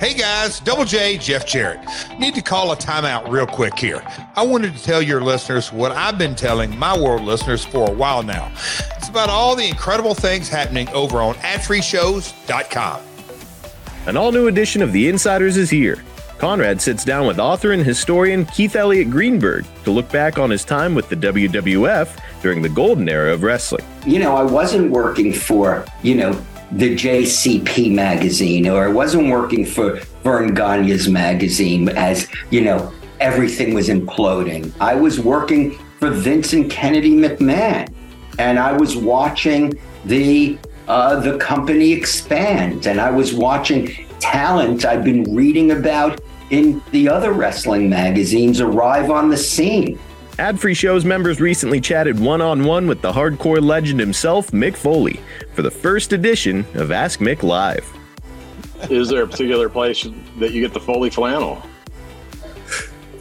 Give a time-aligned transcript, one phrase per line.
[0.00, 1.78] Hey guys, Double J, Jeff Jarrett.
[2.18, 4.02] Need to call a timeout real quick here.
[4.34, 7.92] I wanted to tell your listeners what I've been telling my world listeners for a
[7.92, 8.50] while now.
[8.96, 13.02] It's about all the incredible things happening over on adfreeshows.com.
[14.06, 16.02] An all new edition of The Insiders is here.
[16.38, 20.64] Conrad sits down with author and historian Keith Elliott Greenberg to look back on his
[20.64, 23.84] time with the WWF during the golden era of wrestling.
[24.06, 26.32] You know, I wasn't working for, you know,
[26.72, 33.74] the JCP magazine, or I wasn't working for Verne Gagne's magazine as, you know, everything
[33.74, 34.72] was imploding.
[34.80, 37.92] I was working for Vincent Kennedy McMahon,
[38.38, 45.04] and I was watching the uh, the company expand, and I was watching talent I've
[45.04, 49.98] been reading about in the other wrestling magazines arrive on the scene.
[50.40, 54.74] Ad Free Shows members recently chatted one on one with the hardcore legend himself, Mick
[54.74, 55.20] Foley,
[55.52, 57.86] for the first edition of Ask Mick Live.
[58.88, 60.08] Is there a particular place
[60.38, 61.62] that you get the Foley flannel?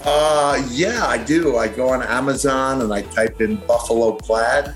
[0.06, 1.58] Uh, yeah, I do.
[1.58, 4.74] I go on Amazon and I type in Buffalo Plaid.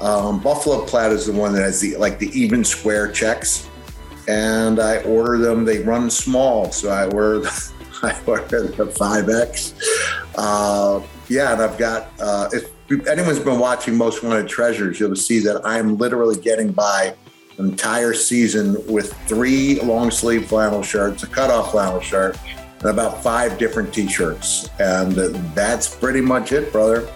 [0.00, 3.66] Um, Buffalo Plaid is the one that has the like the even square checks,
[4.28, 5.64] and I order them.
[5.64, 7.48] They run small, so I order
[8.02, 9.72] I order the five X.
[10.36, 11.00] Uh,
[11.30, 12.72] yeah, and I've got, uh, if
[13.06, 17.14] anyone's been watching Most Wanted Treasures, you'll see that I'm literally getting by
[17.56, 22.36] an entire season with three long sleeve flannel shirts, a cutoff flannel shirt,
[22.80, 24.68] and about five different t shirts.
[24.80, 25.12] And
[25.54, 27.08] that's pretty much it, brother.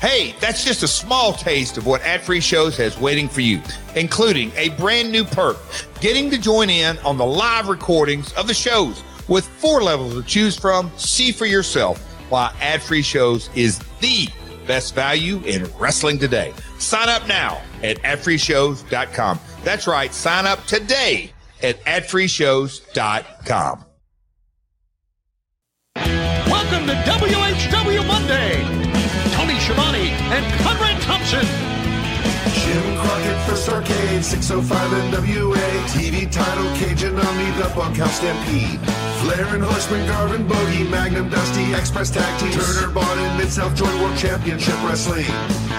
[0.00, 3.62] Hey, that's just a small taste of what Ad Free Shows has waiting for you,
[3.94, 5.58] including a brand new perk
[6.00, 10.24] getting to join in on the live recordings of the shows with four levels to
[10.24, 10.90] choose from.
[10.96, 14.28] See for yourself why ad free shows is the
[14.66, 16.52] best value in wrestling today.
[16.78, 19.40] Sign up now at adfreeshows.com.
[19.64, 20.12] That's right.
[20.12, 23.84] Sign up today at adfreeshows.com.
[25.96, 28.62] Welcome to WHW Monday.
[29.34, 31.77] Tony Schiavone and Conrad Thompson
[32.68, 35.68] Jim Crockett First Arcade, 605 NWA.
[35.88, 38.78] TV title, Cajun Omni, the Bunkhouse Stampede.
[39.24, 42.52] Flair and Horseman, Garvin, Bogey, Magnum, Dusty, Express Tag Team.
[42.52, 45.24] Turner, Bond, Mid-South Joint World Championship Wrestling.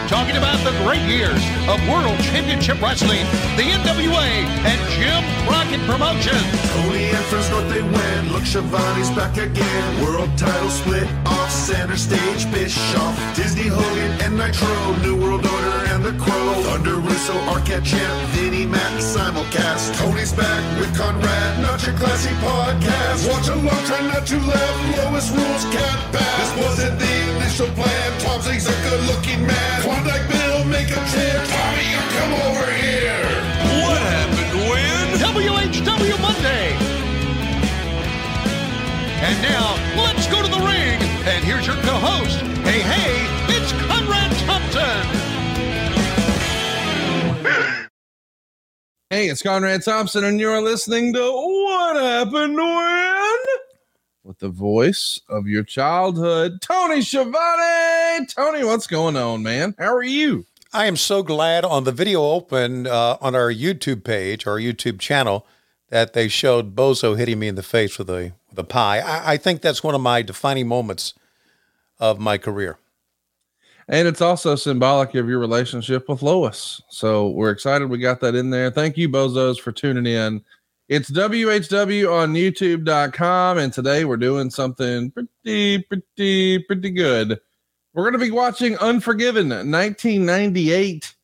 [0.07, 1.39] Talking about the great years
[1.69, 3.23] of World Championship Wrestling,
[3.55, 4.27] the NWA,
[4.65, 6.41] and Jim Crockett Promotions.
[6.73, 8.33] Tony and Friends North, they win.
[8.33, 10.03] Look, Schiavone's back again.
[10.03, 12.49] World title split off center stage.
[12.51, 14.73] Bischoff, Disney, Hogan, and Nitro.
[15.05, 16.53] New World Order and the Crow.
[16.65, 19.93] Thunder Russo, Arquette Champ, Vinnie Mac, simulcast.
[19.99, 23.29] Tony's back with Conrad, not your classy podcast.
[23.29, 24.77] Watch along, try not to laugh.
[24.97, 26.37] Lowest rules can't pass.
[26.39, 28.07] This wasn't the initial plan.
[28.23, 29.81] Tom Zigg's a good looking man.
[29.83, 31.37] Klondike Bill, make a chair.
[31.53, 33.21] Tommy, you come over here.
[33.85, 35.05] What happened when?
[35.21, 36.88] WHW Monday.
[39.21, 40.97] And now, let's go to the ring.
[41.27, 42.39] And here's your co-host.
[42.65, 45.19] Hey, hey, it's Conrad Thompson.
[49.09, 53.37] Hey, it's Conrad Thompson, and you're listening to What Happened When?
[54.23, 58.25] With the voice of your childhood, Tony Schiavone.
[58.27, 59.75] Tony, what's going on, man?
[59.77, 60.45] How are you?
[60.71, 64.99] I am so glad on the video open uh, on our YouTube page, our YouTube
[64.99, 65.45] channel,
[65.89, 68.99] that they showed Bozo hitting me in the face with a a pie.
[68.99, 71.13] I, I think that's one of my defining moments
[71.99, 72.77] of my career.
[73.87, 76.81] And it's also symbolic of your relationship with Lois.
[76.89, 78.69] So we're excited we got that in there.
[78.69, 80.43] Thank you, Bozos, for tuning in.
[80.89, 83.57] It's WHW on YouTube.com.
[83.57, 87.39] And today we're doing something pretty, pretty, pretty good.
[87.93, 91.15] We're going to be watching Unforgiven 1998.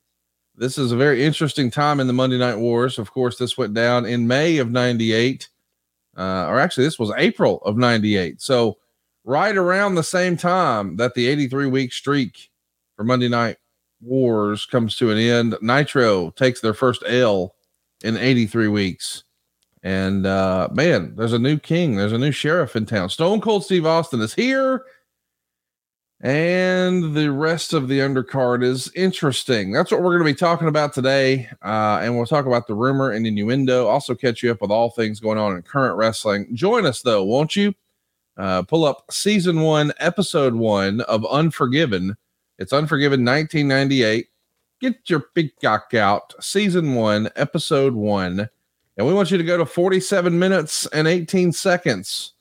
[0.55, 2.97] This is a very interesting time in the Monday Night Wars.
[2.97, 5.49] Of course, this went down in May of 98.
[6.17, 8.41] Uh, or actually, this was April of 98.
[8.41, 8.77] So,
[9.23, 12.49] right around the same time that the 83 week streak
[12.95, 13.57] for Monday Night
[14.01, 15.57] Wars comes to an end.
[15.61, 17.55] Nitro takes their first L
[18.03, 19.23] in 83 weeks.
[19.83, 23.09] And uh, man, there's a new king, there's a new sheriff in town.
[23.09, 24.83] Stone Cold Steve Austin is here.
[26.21, 29.71] And the rest of the undercard is interesting.
[29.71, 31.49] That's what we're going to be talking about today.
[31.63, 33.87] Uh, and we'll talk about the rumor and innuendo.
[33.87, 36.47] Also, catch you up with all things going on in current wrestling.
[36.55, 37.73] Join us, though, won't you?
[38.37, 42.15] Uh, pull up season one, episode one of Unforgiven
[42.57, 44.27] it's Unforgiven 1998.
[44.79, 46.33] Get your big cock out.
[46.43, 48.49] Season one, episode one.
[48.97, 52.33] And we want you to go to 47 minutes and 18 seconds.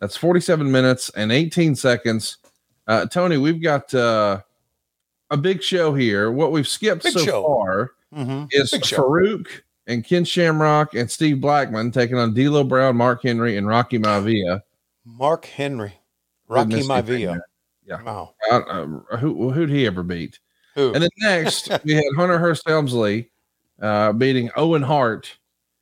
[0.00, 2.38] That's 47 minutes and 18 seconds.
[2.88, 4.40] Uh, Tony, we've got uh,
[5.30, 6.32] a big show here.
[6.32, 7.42] What we've skipped Big so show.
[7.44, 8.46] far Mm-hmm.
[8.52, 8.96] is Big show.
[9.02, 9.46] Farouk
[9.86, 14.62] and Ken Shamrock and Steve Blackman taking on D'Lo Brown, Mark Henry, and Rocky Maivia.
[15.04, 15.92] Mark Henry,
[16.48, 17.38] Rocky Maivia.
[17.86, 18.02] Yeah.
[18.02, 18.34] Wow.
[18.50, 18.86] Uh,
[19.18, 20.38] who who'd he ever beat?
[20.74, 20.94] Who?
[20.94, 23.28] And then next we had Hunter Hearst Helmsley
[23.82, 25.36] uh, beating Owen Hart,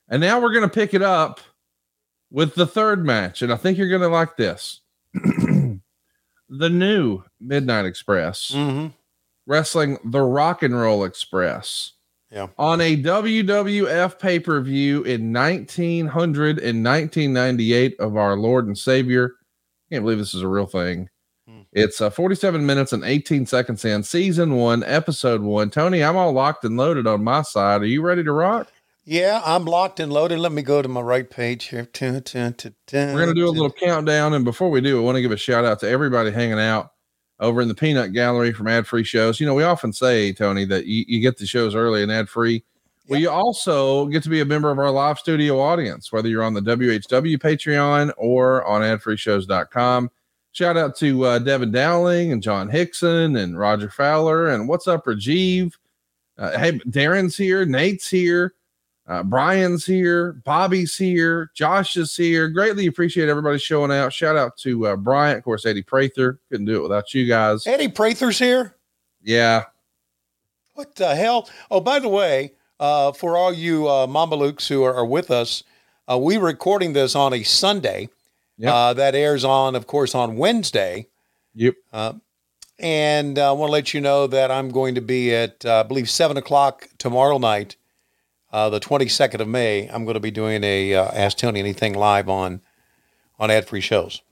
[0.08, 1.38] and now we're gonna pick it up
[2.32, 4.80] with the third match, and I think you're gonna like this.
[6.48, 8.92] the new Midnight Express Mhm.
[9.46, 11.92] wrestling the Rock and Roll Express.
[12.30, 12.48] Yeah.
[12.58, 19.34] On a WWF pay per view in 1900 and 1998 of our Lord and Savior.
[19.90, 21.08] Can't believe this is a real thing.
[21.48, 21.60] Hmm.
[21.72, 25.70] It's uh, 47 minutes and 18 seconds in season one, episode one.
[25.70, 27.82] Tony, I'm all locked and loaded on my side.
[27.82, 28.68] Are you ready to rock?
[29.08, 30.40] Yeah, I'm locked and loaded.
[30.40, 31.88] Let me go to my right page here.
[33.14, 34.34] We're We're going to do a little countdown.
[34.34, 36.90] And before we do, I want to give a shout out to everybody hanging out
[37.38, 39.38] over in the Peanut Gallery from ad free shows.
[39.38, 42.28] You know, we often say, Tony, that you, you get the shows early and ad
[42.28, 42.64] free.
[43.08, 46.42] Well, you also get to be a member of our live studio audience, whether you're
[46.42, 50.10] on the WHW Patreon or on adfreeshows.com.
[50.50, 54.48] Shout out to uh, Devin Dowling and John Hickson and Roger Fowler.
[54.48, 55.74] And what's up, Rajiv?
[56.36, 58.54] Uh, hey, Darren's here, Nate's here.
[59.08, 62.48] Uh, Brian's here, Bobby's here, Josh is here.
[62.48, 64.12] Greatly appreciate everybody showing out.
[64.12, 66.40] Shout out to uh, Bryant, of course, Eddie Prather.
[66.50, 67.66] Couldn't do it without you guys.
[67.66, 68.74] Eddie Prather's here.
[69.22, 69.64] Yeah,
[70.74, 71.48] What the hell?
[71.70, 75.62] Oh, by the way, uh, for all you uh, Mamalukes who are, are with us,
[76.08, 78.08] uh, we're recording this on a Sunday.
[78.58, 78.72] Yep.
[78.72, 81.06] Uh, that airs on, of course, on Wednesday.
[81.54, 81.74] Yep.
[81.92, 82.14] Uh,
[82.78, 85.82] and I want to let you know that I'm going to be at, uh, I
[85.82, 87.76] believe, 7 o'clock tomorrow night,
[88.56, 89.86] uh, the 22nd of May.
[89.88, 92.62] I'm going to be doing a uh, Ask Tony Anything live on
[93.38, 94.22] on ad free shows.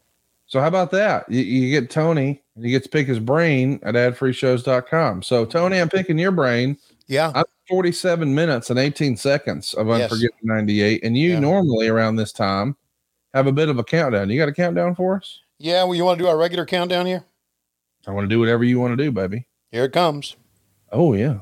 [0.47, 1.31] So how about that?
[1.31, 5.23] You, you get Tony and you get to pick his brain at adfreeshows.com.
[5.23, 6.79] So Tony, I'm picking your brain.
[7.07, 7.33] Yeah.
[7.35, 10.05] I'm 47 minutes and 18 seconds of Yes.
[10.11, 11.05] Unforgiven 98.
[11.05, 11.41] And you Yeah.
[11.41, 12.77] normally around this time
[13.35, 14.31] have a bit of a countdown.
[14.31, 15.41] You got a countdown for us?
[15.59, 15.85] Yeah.
[15.85, 17.25] Well, you want to do our regular countdown here?
[18.07, 19.47] I want to do whatever you want to do, baby.
[19.71, 20.37] Here it comes.
[20.93, 21.41] Oh, yeah.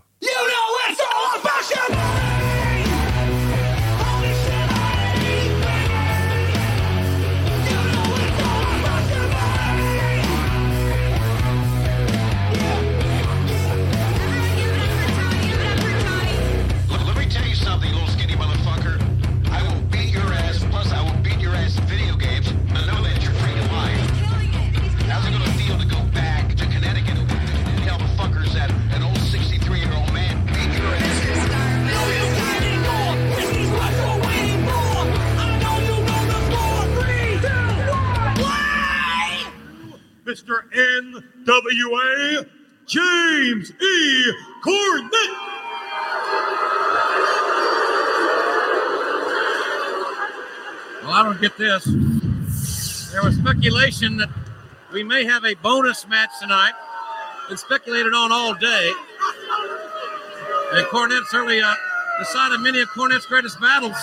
[41.45, 42.47] NWA
[42.87, 44.33] James E.
[44.65, 45.11] Cornette.
[51.03, 51.85] Well, I don't get this.
[53.13, 54.29] There was speculation that
[54.93, 56.73] we may have a bonus match tonight.
[57.49, 58.93] Been speculated on all day.
[60.75, 61.75] And Cornett certainly uh,
[62.19, 63.97] decided many of Cornette's greatest battles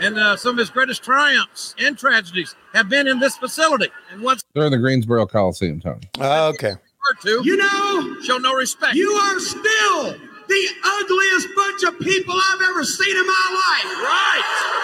[0.00, 3.88] and uh, some of his greatest triumphs and tragedies have been in this facility.
[4.10, 6.00] And what's They're in the Greensboro Coliseum, Tony.
[6.20, 6.74] okay.
[7.22, 8.94] to, You know, show no respect.
[8.94, 10.12] you are still
[10.48, 10.68] the
[11.00, 13.84] ugliest bunch of people I've ever seen in my life.
[14.02, 14.74] right.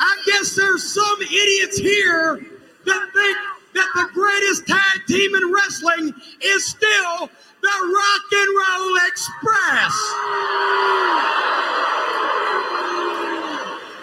[0.00, 2.40] I guess there's some idiots here
[2.84, 3.38] that think
[3.74, 7.30] that the greatest tag team in wrestling is still
[7.64, 9.94] the Rock and Roll Express.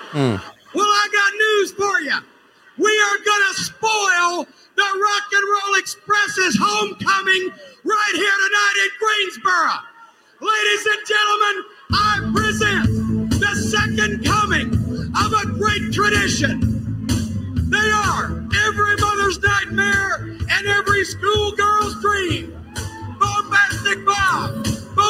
[0.09, 0.37] Hmm.
[0.73, 2.17] Well, I got news for you.
[2.79, 7.53] We are going to spoil the Rock and Roll Express's homecoming
[7.83, 9.77] right here tonight in Greensboro.
[10.41, 11.55] Ladies and gentlemen,
[11.93, 14.73] I present the second coming
[15.21, 17.05] of a great tradition.
[17.69, 22.60] They are every mother's nightmare and every schoolgirl's dream.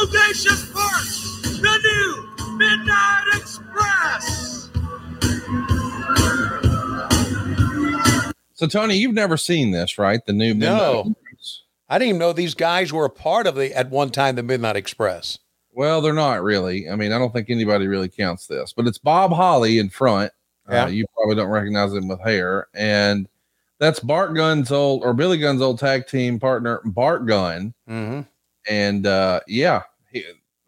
[0.05, 1.05] Bombastic Bob, Bodacious Bart,
[1.61, 4.69] the new Midnight Express.
[8.53, 10.23] So, Tony, you've never seen this, right?
[10.25, 11.03] The new No.
[11.05, 11.15] Midnight-
[11.89, 14.43] I didn't even know these guys were a part of the at one time the
[14.43, 15.39] Midnight Express.
[15.73, 16.89] Well, they're not really.
[16.89, 20.31] I mean, I don't think anybody really counts this, but it's Bob Holly in front.
[20.69, 20.85] Yeah.
[20.85, 23.27] Uh, you probably don't recognize him with hair, and
[23.79, 27.73] that's Bart Gunn's old or Billy Gunn's old tag team partner, Bart Gunn.
[27.89, 28.21] Mm-hmm.
[28.69, 29.90] And uh, yeah, he,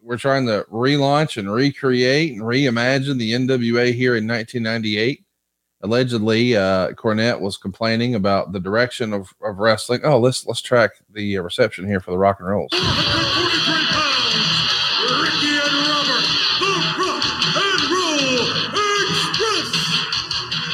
[0.04, 5.24] we're trying to relaunch and recreate and reimagine the NWA here in 1998.
[5.82, 10.00] allegedly uh, Cornette was complaining about the direction of, of wrestling.
[10.04, 12.70] Oh, let's let's track the uh, reception here for the Rock and Rolls.
[12.72, 12.80] Ricky
[15.56, 16.24] and Robert,
[16.60, 17.24] the Rock
[17.56, 18.48] and Roll
[19.08, 19.68] Express.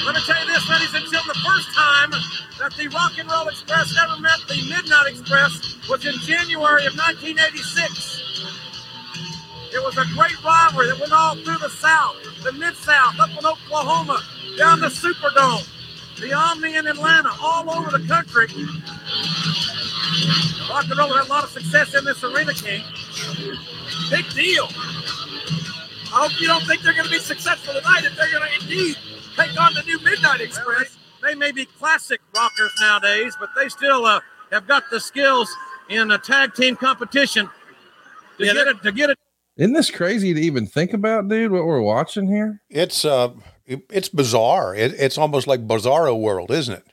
[0.04, 2.10] Let me tell you this, ladies and gentlemen, the first time
[2.58, 6.94] that the Rock and Roll Express ever met the Midnight Express was in January of
[6.94, 8.29] 1986.
[9.72, 13.30] It was a great rivalry that went all through the South, the Mid South, up
[13.30, 14.20] in Oklahoma,
[14.58, 15.66] down the Superdome,
[16.20, 18.46] the Omni in Atlanta, all over the country.
[20.68, 22.82] Rock and Roll had a lot of success in this arena, King.
[24.10, 24.66] Big deal.
[26.12, 28.64] I hope you don't think they're going to be successful tonight if they're going to
[28.64, 28.96] indeed
[29.36, 30.96] take on the new Midnight Express.
[31.22, 35.54] They may be classic rockers nowadays, but they still uh, have got the skills
[35.88, 37.48] in a tag team competition
[38.38, 38.82] to get it.
[38.82, 39.18] To get it.
[39.60, 41.52] Isn't this crazy to even think about, dude?
[41.52, 42.62] What we're watching here?
[42.70, 43.32] It's uh,
[43.66, 44.74] it- it's bizarre.
[44.74, 46.84] It, it's almost like Bizarro World, isn't it?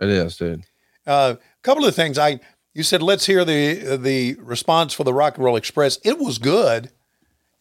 [0.00, 0.64] It is, dude.
[1.06, 2.18] A uh, couple of things.
[2.18, 2.40] I
[2.74, 5.98] you said let's hear the the response for the Rock and Roll Express.
[6.04, 6.90] It was good.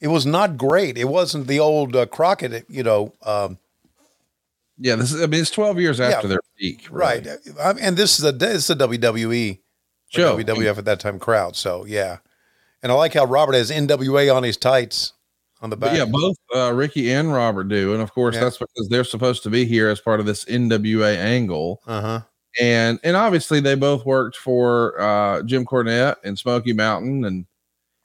[0.02, 0.98] It was not great.
[0.98, 3.14] It wasn't the old uh, Crockett, you know.
[3.24, 3.58] Um,
[4.78, 5.24] Yeah, this is.
[5.24, 6.32] I mean, it's twelve years after Yeah.
[6.34, 7.26] their peak, right.
[7.62, 9.60] I and this is a this is a WWE
[10.10, 10.38] Show.
[10.38, 11.56] WWF at that time crowd.
[11.56, 12.18] So yeah,
[12.86, 15.14] and I like how Robert has NWA on his tights
[15.62, 15.98] on the But back.
[15.98, 18.42] yeah, both uh, Ricky and Robert do, and of course Yeah.
[18.42, 21.82] that's because they're supposed to be here as part of this NWA angle.
[21.88, 22.22] Uh huh.
[22.62, 27.46] and and obviously they both worked for uh Jim Cornette and Smoky Mountain and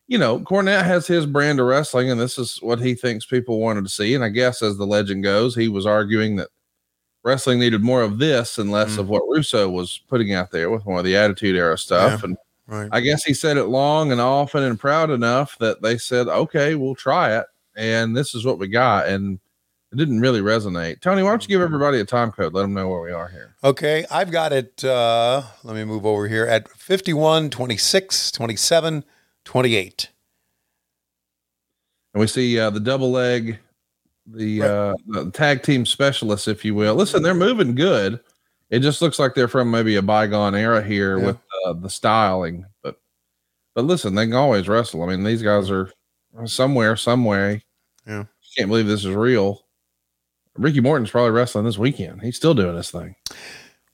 [0.08, 3.60] you know Cornette has his brand of wrestling and this is what he thinks people
[3.60, 6.48] wanted to see and I guess as the legend goes he was arguing that
[7.22, 10.84] wrestling needed more of this and less of what Russo was putting out there with
[10.86, 12.36] more of the attitude era stuff Yeah, and
[12.70, 12.88] Right.
[12.92, 16.76] I guess he said it long and often and proud enough that they said okay
[16.76, 17.44] we'll try it
[17.76, 19.40] and this is what we got and
[19.92, 21.00] it didn't really resonate.
[21.00, 22.54] Tony, why don't you give everybody a time code?
[22.54, 23.56] Let them know where we are here.
[23.64, 24.84] Okay, I've got it.
[24.84, 29.04] Uh, let me move over here at 51, 26, 27,
[29.44, 30.10] 28.
[32.14, 33.58] and we see uh, the double leg,
[34.26, 36.94] the, uh, the tag team specialists, if you will.
[36.94, 38.20] Listen, they're moving good.
[38.70, 41.26] It just looks like they're from maybe a bygone era here Yeah.
[41.26, 43.00] with uh, the styling, but
[43.74, 45.02] but listen, they can always wrestle.
[45.02, 45.90] I mean, these guys are
[46.44, 47.64] somewhere, some way.
[48.06, 48.24] Yeah.
[48.56, 49.64] can't believe this is real.
[50.56, 52.22] Ricky Morton's probably wrestling this weekend.
[52.22, 53.14] He's still doing his thing.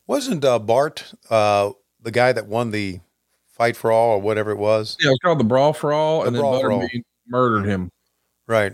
[0.07, 3.01] Wasn't uh, Bart uh, the guy that won the
[3.49, 4.97] fight for all or whatever it was?
[5.01, 6.43] Yeah, it was called the Brawl for All, The and then.
[6.43, 7.91] Butterbean murdered him.
[8.47, 8.73] Right,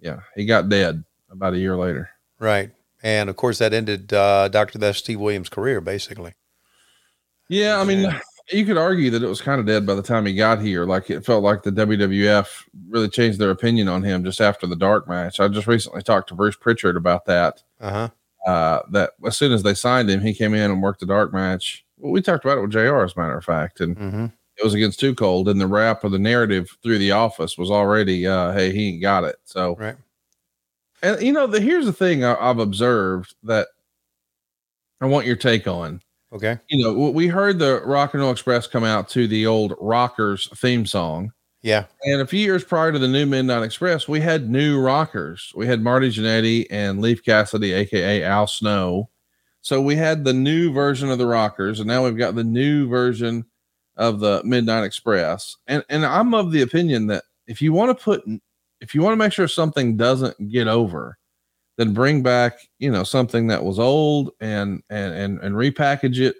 [0.00, 2.10] Yeah, he got dead about a year later.
[2.38, 2.70] right.
[3.02, 4.78] And of course, that ended uh, Dr.
[4.78, 6.32] Death Steve Williams' career, basically.
[7.48, 8.08] Yeah, I mean,
[8.52, 10.84] you could argue that it was kind of dead by the time he got here.
[10.84, 12.46] Like it felt like the WWF
[12.88, 15.40] really changed their opinion on him just after the dark match.
[15.40, 17.62] I just recently talked to Bruce Pritchard about that.
[17.80, 18.08] Uh huh.
[18.50, 21.32] Uh, that as soon as they signed him, he came in and worked the dark
[21.32, 21.84] match.
[21.96, 24.24] Well, we talked about it with JR, as a matter of fact, and Mm-hmm.
[24.58, 25.48] it was against Too Cold.
[25.48, 29.00] And the rap or the narrative through the office was already, uh, hey, he ain't
[29.00, 29.36] got it.
[29.44, 29.96] So, Right.
[31.02, 33.68] and you know, the here's the thing I, I've observed that
[35.00, 36.02] I want your take on
[36.34, 36.58] Okay.
[36.68, 40.48] you know, we heard the Rock and Roll Express come out to the old Rockers
[40.56, 41.32] theme song.
[41.62, 41.86] Yeah.
[42.02, 45.50] And a few years prior to the new Midnight Express, we had new rockers.
[45.56, 49.08] We had Marty Jannetty and Leif Cassidy, aka Al Snow.
[49.62, 52.86] So we had the new version of the rockers, and now we've got the new
[52.86, 53.46] version
[53.96, 55.56] of the Midnight Express.
[55.66, 58.22] And and I'm of the opinion that if you want to put
[58.82, 61.16] if you want to make sure something doesn't get over,
[61.76, 66.36] then bring back, you know, something that was old and and and, and repackage it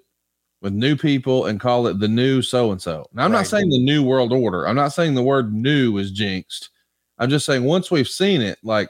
[0.62, 3.06] with new people and call it the new so and so.
[3.12, 3.38] Now, I'm Right.
[3.38, 4.66] not saying the new world order.
[4.66, 6.70] I'm not saying the word new is jinxed.
[7.18, 8.88] I'm just saying once we've seen it, like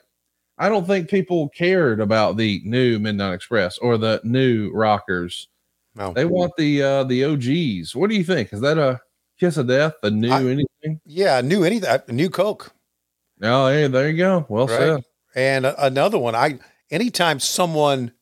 [0.57, 5.49] I don't think people cared about the new Midnight Express or the new Rockers.
[5.97, 6.13] No.
[6.13, 7.97] They want the uh the OGs.
[7.97, 8.53] What do you think?
[8.53, 9.01] Is that a
[9.41, 9.95] kiss of death?
[10.03, 11.01] The new I- anything?
[11.07, 11.41] Yeah.
[11.41, 11.89] New anything.
[11.89, 12.73] uh, New Coke.
[13.43, 14.47] Oh, hey, there you go.
[14.49, 14.79] Well Right.
[14.79, 15.05] said.
[15.35, 16.59] And another one, I
[16.91, 18.13] anytime someone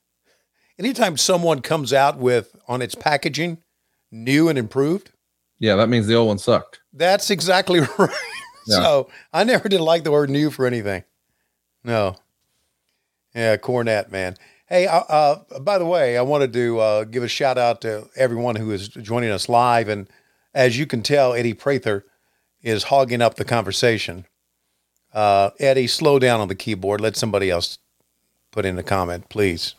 [0.78, 3.58] anytime someone comes out with on its packaging
[4.10, 5.10] new and improved,
[5.58, 6.80] Yeah, that means the old one sucked.
[6.92, 8.10] that's exactly right.
[8.66, 8.76] Yeah.
[8.76, 11.04] So I never did like the word new for anything.
[11.84, 12.16] No.
[13.34, 14.36] Yeah, Cornette, man.
[14.68, 18.08] Hey, uh, uh, by the way, I wanted to uh, give a shout out to
[18.16, 19.88] everyone who is joining us live.
[19.88, 20.08] And
[20.54, 22.04] as you can tell, Eddie Prather
[22.62, 24.26] is hogging up the conversation.
[25.12, 27.00] Uh, Eddie, slow down on the keyboard.
[27.00, 27.78] Let somebody else
[28.50, 29.74] put in a comment, please.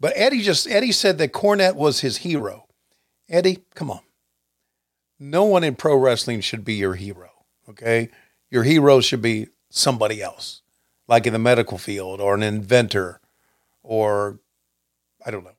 [0.00, 2.66] But Eddie just Eddie said that Cornette was his hero.
[3.28, 4.00] Eddie, come on.
[5.18, 7.30] No one in pro wrestling should be your hero.
[7.68, 8.10] Okay,
[8.50, 10.62] your hero should be somebody else,
[11.08, 13.20] like in the medical field or an inventor
[13.82, 14.40] or
[15.24, 15.56] I don't know,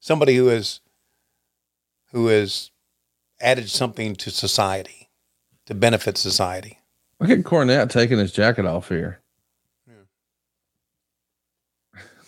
[0.00, 0.80] somebody who is
[2.12, 2.70] who has
[3.40, 5.10] added something to society
[5.66, 6.80] to benefit society.
[7.24, 9.22] Look at Cornette taking his jacket off here.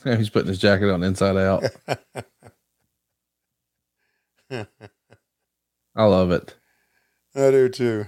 [0.07, 0.17] Yeah.
[0.17, 1.65] He's putting his jacket on inside out.
[5.95, 6.55] I love it.
[7.35, 8.07] I do too.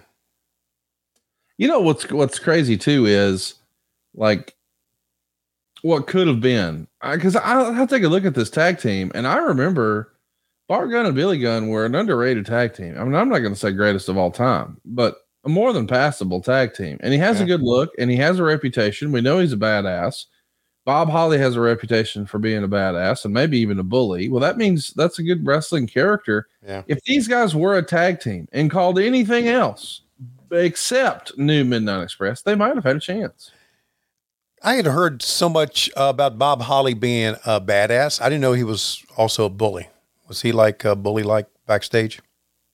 [1.58, 3.56] You know what's what's crazy too is
[4.14, 4.56] like
[5.82, 9.12] what could have been because I, I to take a look at this tag team
[9.14, 10.14] and I remember
[10.68, 12.96] Bart Gunn and Billy Gunn were an underrated tag team.
[12.98, 15.86] I mean, I'm not going to say greatest of all time, but a more than
[15.86, 16.98] passable tag team.
[17.00, 17.44] And he has Yeah.
[17.44, 19.12] a good look and he has a reputation.
[19.12, 20.24] We know he's a badass.
[20.84, 24.28] Bob Holly has a reputation for being a badass and maybe even a bully.
[24.28, 26.46] Well, that means that's a good wrestling character.
[26.66, 26.82] Yeah.
[26.86, 30.00] If these guys were a tag team and called anything else
[30.50, 33.50] except New Midnight Express, they might have had a chance.
[34.62, 38.20] I had heard so much uh, about Bob Holly being a badass.
[38.20, 39.88] I didn't know he was also a bully.
[40.26, 42.20] Was he like a bully like backstage?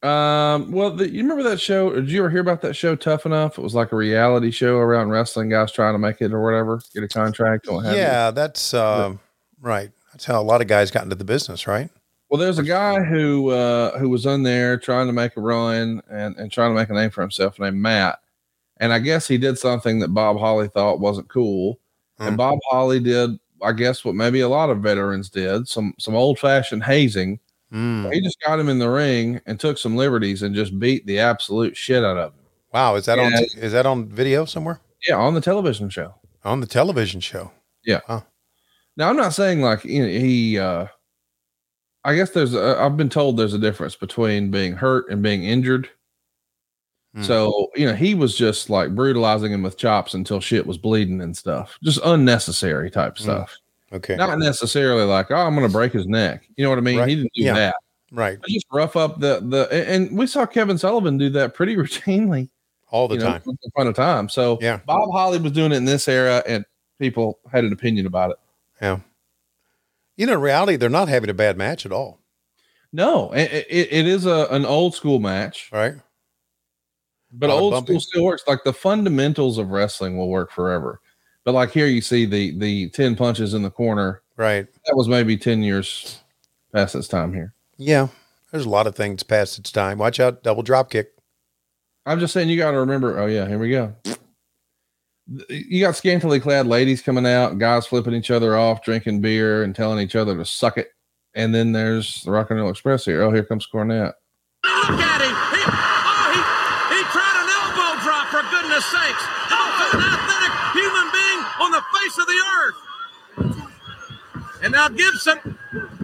[0.04, 1.94] Um, well, the, you remember that show?
[1.94, 3.58] Did you ever hear about that show, Tough Enough?
[3.58, 6.82] It was like a reality show around wrestling guys trying to make it or whatever,
[6.92, 7.68] get a contract.
[7.68, 8.00] Or what have you.
[8.00, 9.18] Yeah, that's um,
[9.62, 9.90] right.
[10.12, 11.88] That's how a lot of guys got into the business, right?
[12.28, 16.02] Well, there's a guy who uh, who was on there trying to make a run
[16.10, 18.18] and, and trying to make a name for himself named Matt.
[18.78, 21.78] And I guess he did something that Bob Holly thought wasn't cool.
[22.18, 22.28] Hmm.
[22.28, 26.14] And Bob Holly did, I guess, what maybe a lot of veterans did, some some
[26.14, 27.38] old fashioned hazing.
[27.72, 28.12] Mm.
[28.12, 31.18] He just got him in the ring and took some liberties and just beat the
[31.18, 32.40] absolute shit out of him.
[32.72, 33.24] Wow, is that Yeah.
[33.24, 34.80] on is that on video somewhere?
[35.06, 36.14] Yeah, on the television show.
[36.44, 37.50] On the television show.
[37.84, 38.00] Yeah.
[38.06, 38.20] Huh.
[38.96, 40.58] Now I'm not saying like you know, he.
[40.58, 40.86] uh
[42.06, 42.52] I guess there's.
[42.54, 45.88] A, I've been told there's a difference between being hurt and being injured.
[47.14, 47.22] Hmm.
[47.22, 51.22] So you know he was just like brutalizing him with chops until shit was bleeding
[51.22, 53.56] and stuff, just unnecessary type stuff.
[53.94, 54.16] Okay.
[54.16, 56.48] Not necessarily like oh I'm gonna break his neck.
[56.56, 56.98] You know what I mean?
[56.98, 57.08] Right.
[57.08, 57.54] He didn't do Yeah.
[57.54, 57.76] that.
[58.12, 58.38] Right.
[58.40, 62.50] But Just rough up the the and we saw Kevin Sullivan do that pretty routinely
[62.90, 63.42] All the know, time.
[63.46, 64.28] once upon a time.
[64.28, 64.80] So Yeah.
[64.86, 66.64] Bob Holly was doing it in this era, and
[66.98, 68.36] people had an opinion about it.
[68.82, 68.98] Yeah.
[70.16, 72.20] You know, in reality, they're not having a bad match at all.
[72.92, 75.94] No, it, it, it is a an old school match, right?
[77.32, 77.98] But old bumping.
[77.98, 78.44] school still works.
[78.46, 81.00] Like the fundamentals of wrestling will work forever.
[81.44, 84.22] But like here, you see the the ten punches in the corner.
[84.36, 84.66] Right.
[84.86, 86.20] That was maybe ten years
[86.72, 87.54] past its time here.
[87.76, 88.08] Yeah.
[88.50, 89.98] There's a lot of things past its time.
[89.98, 91.10] Watch out, double drop kick.
[92.06, 93.18] I'm just saying you got to remember.
[93.18, 93.94] Oh yeah, here we go.
[95.48, 99.74] You got scantily clad ladies coming out, guys flipping each other off, drinking beer, and
[99.74, 100.90] telling each other to suck it.
[101.34, 103.22] And then there's the Rock and Roll Express here.
[103.22, 104.12] Oh, here comes Cornette.
[104.62, 105.34] Look at him.
[105.50, 106.38] He, oh, he,
[106.94, 109.24] he tried an elbow drop, for goodness sakes.
[109.50, 112.78] The most unathletic human being on the face of the earth.
[114.62, 115.38] And now Gibson,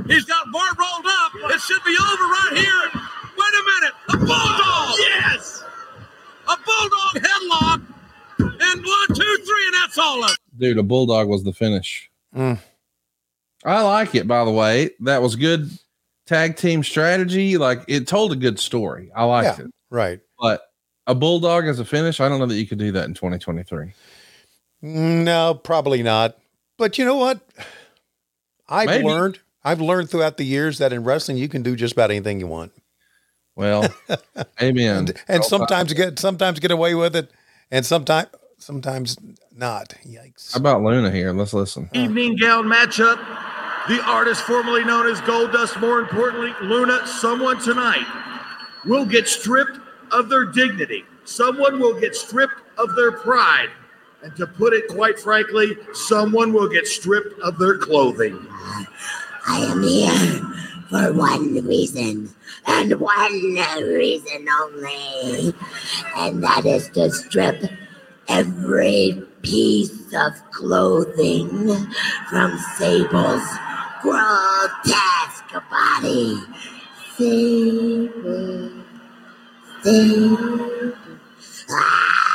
[0.07, 1.33] he's got Bart rolled up.
[1.53, 3.03] It should be over right here.
[3.37, 3.95] Wait a minute.
[4.09, 4.99] A bulldog.
[4.99, 5.65] Yes.
[6.49, 7.87] A bulldog headlock.
[8.39, 10.37] And one, two, three, and that's all of it.
[10.59, 12.11] Dude, a bulldog was the finish.
[12.35, 12.59] Mm.
[13.65, 14.91] I like it, by the way.
[15.01, 15.71] That was good
[16.27, 17.59] tag team strategy.
[17.59, 19.11] Like it told a good story.
[19.15, 19.71] I liked Yeah, it.
[19.91, 20.21] Right.
[20.39, 20.63] But
[21.07, 23.93] a bulldog as a finish, I don't know that you could do that in 2023.
[24.83, 26.39] No, probably not.
[26.79, 27.41] But you know what?
[28.71, 29.05] I've Maybe.
[29.05, 29.41] learned.
[29.65, 32.47] I've learned throughout the years that in wrestling you can do just about anything you
[32.47, 32.73] want,
[33.57, 33.93] Well,
[34.63, 34.97] amen.
[34.97, 37.31] and, and sometimes get sometimes get away with it,
[37.71, 38.29] and sometimes
[38.59, 39.19] sometimes
[39.55, 39.95] not.
[40.07, 40.55] Yikes!
[40.55, 41.33] How about Luna here?
[41.33, 41.91] Let's listen.
[41.93, 43.19] Evening gown matchup.
[43.89, 48.07] The artist formerly known as Goldust, more importantly, Luna, someone tonight
[48.85, 49.79] will get stripped
[50.13, 51.05] of their dignity.
[51.25, 53.69] Someone will get stripped of their pride.
[54.23, 58.39] And to put it quite frankly, someone will get stripped of their clothing.
[59.49, 60.41] I am here
[60.91, 62.29] for one reason,
[62.67, 63.33] and one
[63.83, 65.55] reason only,
[66.17, 67.65] and that is to strip
[68.29, 71.49] every piece of clothing
[72.29, 73.47] from Sable's
[74.03, 76.43] grotesque body.
[77.17, 78.71] Sable,
[79.83, 80.93] Sable.
[81.71, 82.30] Ah,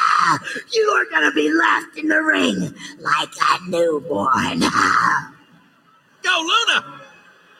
[0.73, 4.59] you are gonna be left in the ring like a newborn.
[6.23, 7.01] Go, Luna!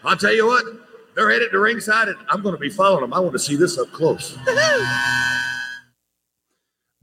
[0.04, 0.66] I'll tell you what,
[1.16, 3.14] they're headed to ringside, and I'm going to be following them.
[3.14, 4.38] I want to see this up close.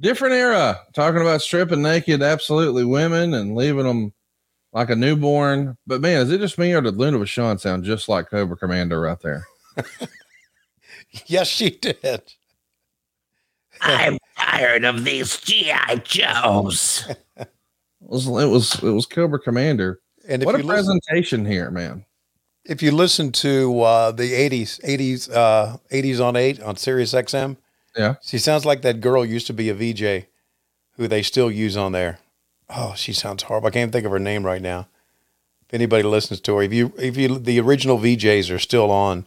[0.01, 0.81] Different era.
[0.93, 4.13] Talking about stripping naked, absolutely women and leaving them
[4.73, 5.77] like a newborn.
[5.87, 9.01] But man, is it just me or did Luna Vachon sound just like Cobra Commander
[9.01, 9.47] right there?
[11.27, 12.23] Yes, she did.
[13.83, 17.09] I'm tired of these GI Joes.
[18.05, 20.01] It was it was it was Cobra Commander.
[20.29, 22.05] And if what a you listen, presentation here, man.
[22.65, 27.57] if you listen to uh, the '80s, '80s, uh, '80s on eight on Sirius XM,
[27.97, 28.17] Yeah.
[28.23, 30.27] she sounds like that girl used to be a VJ,
[30.97, 32.19] who they still use on there.
[32.69, 33.69] Oh, she sounds horrible.
[33.69, 34.89] I can't think of her name right now.
[35.69, 39.27] If anybody listens to her, if you if you the original VJs are still on,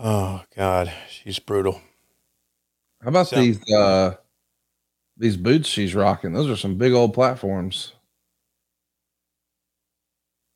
[0.00, 1.80] oh God, she's brutal.
[3.02, 4.16] How about So- these uh
[5.16, 6.32] these boots she's rocking?
[6.32, 7.92] Those are some big old platforms.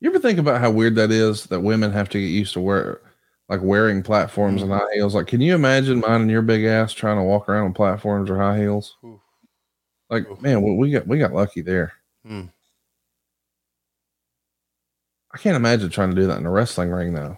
[0.00, 2.60] You ever think about how weird that is that women have to get used to
[2.60, 3.00] wear
[3.48, 5.14] like wearing platforms and high heels?
[5.14, 8.28] Like, can you imagine mine and your big ass trying to walk around on platforms
[8.28, 8.96] or high heels?
[9.04, 9.20] Oof.
[10.10, 10.40] Like, Oof.
[10.40, 11.92] man, we, we got we got lucky there.
[12.26, 12.42] Hmm.
[15.32, 17.36] I can't imagine trying to do that in a wrestling ring though.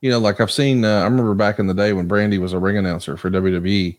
[0.00, 2.52] You know, like I've seen uh, I remember back in the day when Brandi was
[2.52, 3.98] a ring announcer for WWE,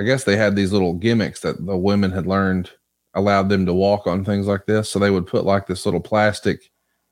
[0.00, 2.70] I guess they had these little gimmicks that the women had learned
[3.12, 4.88] allowed them to walk on things like this.
[4.88, 6.70] So they would put like this little plastic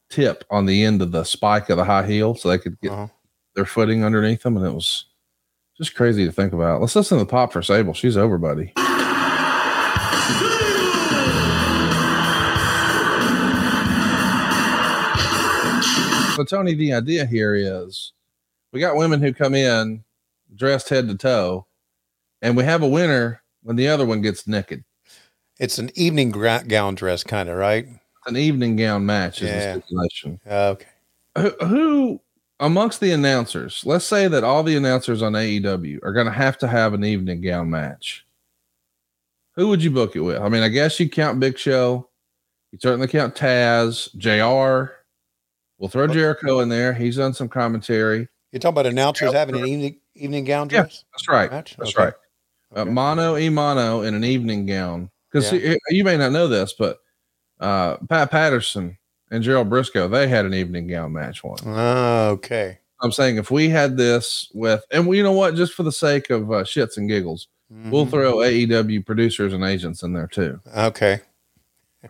[0.08, 2.92] tip on the end of the spike of the high heel so they could get
[2.92, 3.08] Uh-huh.
[3.54, 4.56] their footing underneath them.
[4.56, 5.04] And it was
[5.76, 6.80] just crazy to think about.
[6.80, 7.92] Let's listen to the pop for Sable.
[7.92, 8.72] She's over, buddy.
[16.36, 18.12] So Tony, the idea here is
[18.72, 20.04] we got women who come in
[20.54, 21.66] dressed head to toe,
[22.42, 24.84] and we have a winner when the other one gets naked.
[25.58, 27.86] It's an evening gra- gown dress, kind of right.
[28.26, 29.74] An evening gown match is Yeah.
[29.74, 30.40] the stipulation.
[30.48, 30.86] Uh, okay.
[31.36, 32.20] Who, who
[32.60, 36.58] amongst the announcers, let's say that all the announcers on AEW are going to have
[36.58, 38.24] to have an evening gown match.
[39.54, 40.36] Who would you book it with?
[40.40, 42.08] I mean, I guess you count Big Show.
[42.70, 44.92] You certainly count Taz, JR.
[45.78, 46.92] We'll throw Jericho in there.
[46.92, 48.28] He's done some commentary.
[48.52, 51.04] You're talking about announcers having an evening evening gown Yeah, dress.
[51.12, 51.50] that's right.
[51.50, 51.76] Match?
[51.78, 52.04] That's Okay.
[52.06, 52.14] right.
[52.74, 55.10] Uh, mono e mono in an evening gown.
[55.32, 55.52] Because
[55.90, 56.98] you may not know this, but
[57.60, 58.96] uh, Pat Patterson
[59.30, 61.62] and Gerald Brisco they had an evening gown match once.
[61.66, 62.78] Ah, okay.
[63.02, 66.30] I'm saying if we had this with, and you know what, just for the sake
[66.30, 68.10] of uh, shits and giggles, we'll Mhm.
[68.10, 70.58] throw AEW producers and agents in there too.
[70.76, 71.20] Okay.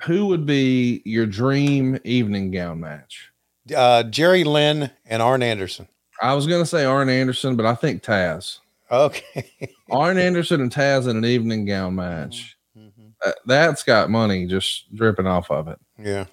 [0.04, 3.30] Who would be your dream evening gown match?
[3.74, 5.88] Uh, Jerry Lynn and Arn Anderson.
[6.22, 8.58] I was going to say Arn Anderson, but I think Taz.
[8.90, 9.50] Okay.
[9.90, 12.56] Arn Anderson and Taz in an evening gown match.
[12.76, 13.12] Mhm.
[13.24, 15.78] Uh, that's got money just dripping off of it.
[15.98, 16.26] Yeah.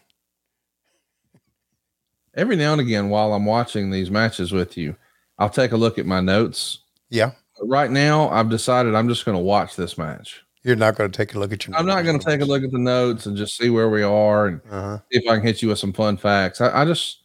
[2.36, 4.96] Every now and again, while I'm watching these matches with you,
[5.40, 6.80] I'll take a look at my notes.
[7.10, 7.32] Yeah.
[7.58, 10.42] But right now, I've decided I'm just going to watch this match.
[10.64, 11.78] You're not going to take a look at your.
[11.78, 14.02] I'm not going to take a look at the notes and just see where we
[14.04, 14.98] are and Uh-huh.
[15.12, 16.60] see if I can hit you with some fun facts.
[16.60, 17.20] I, I just,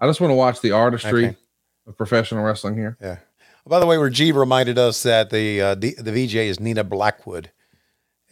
[0.00, 1.36] I just want to watch the artistry Okay.
[1.86, 2.96] of professional wrestling here.
[3.00, 3.18] Yeah.
[3.66, 7.50] By the way, G reminded us that the uh, the, the VJ is Nina Blackwood.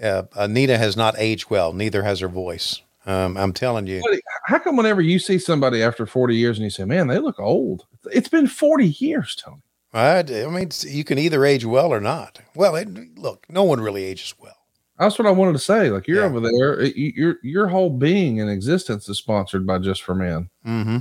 [0.02, 1.72] Uh, uh, Nina has not aged well.
[1.72, 2.80] Neither has her voice.
[3.06, 4.02] Um, I'm telling you.
[4.46, 7.38] How come whenever you see somebody after 40 years and you say, "Man, they look
[7.38, 9.60] old," it's been 40 years, Tony.
[9.92, 12.40] I, I mean, you can either age well or not.
[12.56, 14.56] Well, it, look, no one really ages well.
[14.98, 15.90] That's what I wanted to say.
[15.90, 16.26] Like you're Yeah.
[16.26, 20.14] over there, it- you- your your whole being and existence is sponsored by Just for
[20.14, 20.48] Men.
[20.66, 20.98] Mm-hmm.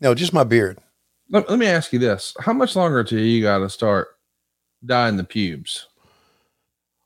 [0.00, 0.78] No, just my beard.
[1.32, 4.08] Let, let me ask you this: How much longer till you got to start
[4.84, 5.88] dyeing the pubes?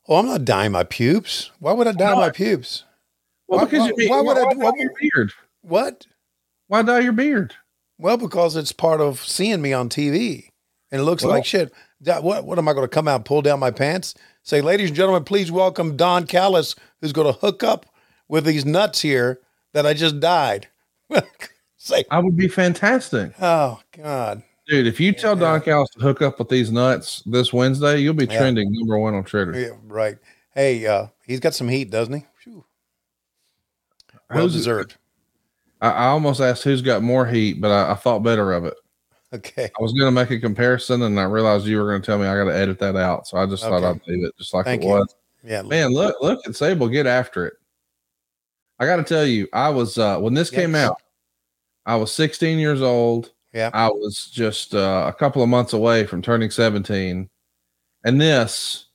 [0.07, 1.51] Oh, I'm not dyeing my pubes.
[1.59, 2.83] Why would I dye my pubes?
[3.47, 5.31] Well, Why- because why- you mean, why would I why dye why- your beard?
[5.61, 6.05] What?
[6.67, 7.55] Why dye your beard?
[7.97, 10.49] Well, because it's part of seeing me on TV,
[10.91, 11.73] and it looks Well- like shit.
[12.01, 12.45] That- what?
[12.45, 14.13] What am I going to come out, pull down my pants,
[14.43, 17.85] say, "Ladies and gentlemen, please welcome Don Callis, who's going to hook up
[18.27, 19.39] with these nuts here
[19.73, 20.67] that I just dyed."
[21.77, 24.87] say, I would be fantastic, oh God, dude.
[24.87, 28.25] If you tell Don Callis to hook up with these nuts this Wednesday, you'll be
[28.25, 28.37] Yeah.
[28.37, 29.57] trending number one on Twitter.
[29.59, 30.17] yeah, right.
[30.53, 32.25] Hey, uh, he's got some heat, doesn't he?
[34.29, 34.95] Well Who's- deserved.
[35.79, 38.73] I, I almost asked who's got more heat, but I, I thought better of it.
[39.31, 39.65] Okay.
[39.65, 42.17] I was going to make a comparison, and I realized you were going to tell
[42.17, 43.27] me I got to edit that out.
[43.27, 44.91] So I just thought I'd leave it just like Thank it you.
[44.93, 45.15] was.
[45.43, 45.61] Yeah.
[45.61, 47.53] Man, look, look at Sable get after it.
[48.79, 50.99] I got to tell you, I was uh when this came out,
[51.87, 53.31] I was 16 years old.
[53.53, 53.71] Yeah.
[53.73, 57.29] I was just uh, a couple of months away from turning 17,
[58.03, 58.87] and this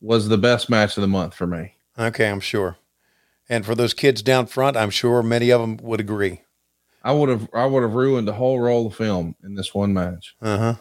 [0.00, 1.76] was the best match of the month for me.
[1.96, 2.76] Okay, I'm sure.
[3.48, 6.42] And for those kids down front, I'm sure many of them would agree.
[7.04, 9.92] I would have I would have ruined a whole roll of film in this one
[9.92, 10.36] match.
[10.40, 10.74] Uh huh.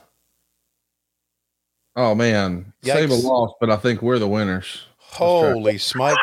[1.96, 2.94] Oh man, Yikes.
[2.94, 4.84] Sable loss, but I think we're the winners.
[4.98, 6.16] Holy smikes.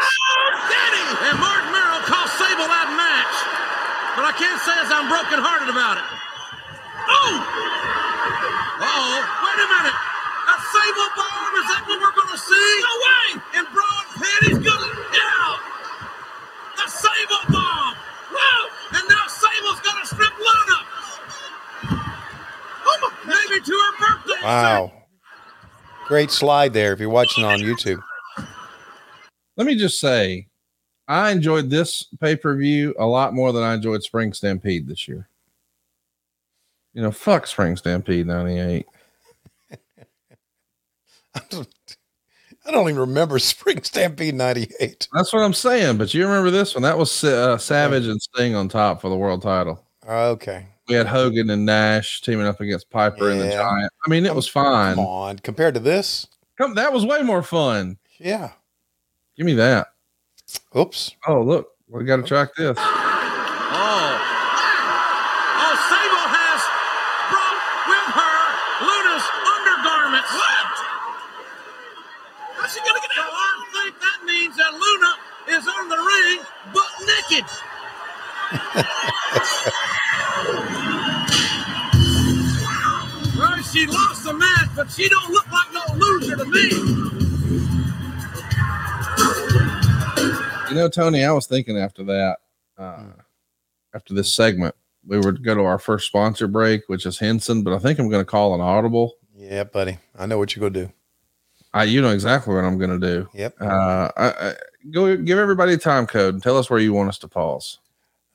[26.07, 28.03] Great slide there if you're watching on YouTube.
[29.57, 30.49] Let me just say,
[31.07, 35.07] I enjoyed this pay per view a lot more than I enjoyed Spring Stampede this
[35.07, 35.29] year.
[36.95, 38.87] You know, fuck Spring Stampede 98.
[41.35, 45.09] I don't even remember Spring Stampede 98.
[45.13, 45.99] That's what I'm saying.
[45.99, 46.83] But you remember this one?
[46.83, 49.85] That was uh, Savage and Sting on top for the world title.
[50.09, 50.67] Okay.
[50.89, 53.93] We had Hogan and Nash teaming up against Piper and the Giant.
[54.07, 54.95] I mean, it was fine.
[54.95, 55.39] Come on.
[55.39, 56.27] Compared to this?
[56.57, 57.99] Come, that was way more fun.
[58.19, 58.53] Yeah.
[59.37, 59.89] Give me that.
[60.75, 61.15] Oops.
[61.27, 62.77] Oh, look, we got to track this.
[62.81, 62.85] Oh.
[65.61, 66.61] Oh, Sable has
[67.29, 68.41] brought with her
[68.89, 70.33] Luna's undergarments.
[70.33, 70.73] What?
[72.57, 73.29] How's she gonna get out?
[73.29, 75.13] I think that means that Luna
[75.53, 76.41] is on the ring,
[76.73, 77.45] butt naked.
[83.79, 86.69] she lost the match, but she don't look like no loser to me.
[90.69, 92.39] You know, Tony, I was thinking after that,
[92.77, 93.05] uh,
[93.95, 94.75] after this segment,
[95.07, 98.11] we would go to our first sponsor break, which is Henson, but I think I'm
[98.11, 99.15] going to call an audible.
[99.35, 99.99] Yeah, buddy.
[100.19, 100.93] I know what you're going to do.
[101.73, 103.29] I, you know exactly what I'm going to do.
[103.35, 103.57] Yep.
[103.61, 104.55] Uh, I, I,
[104.91, 107.79] go give everybody a time code and tell us where you want us to pause.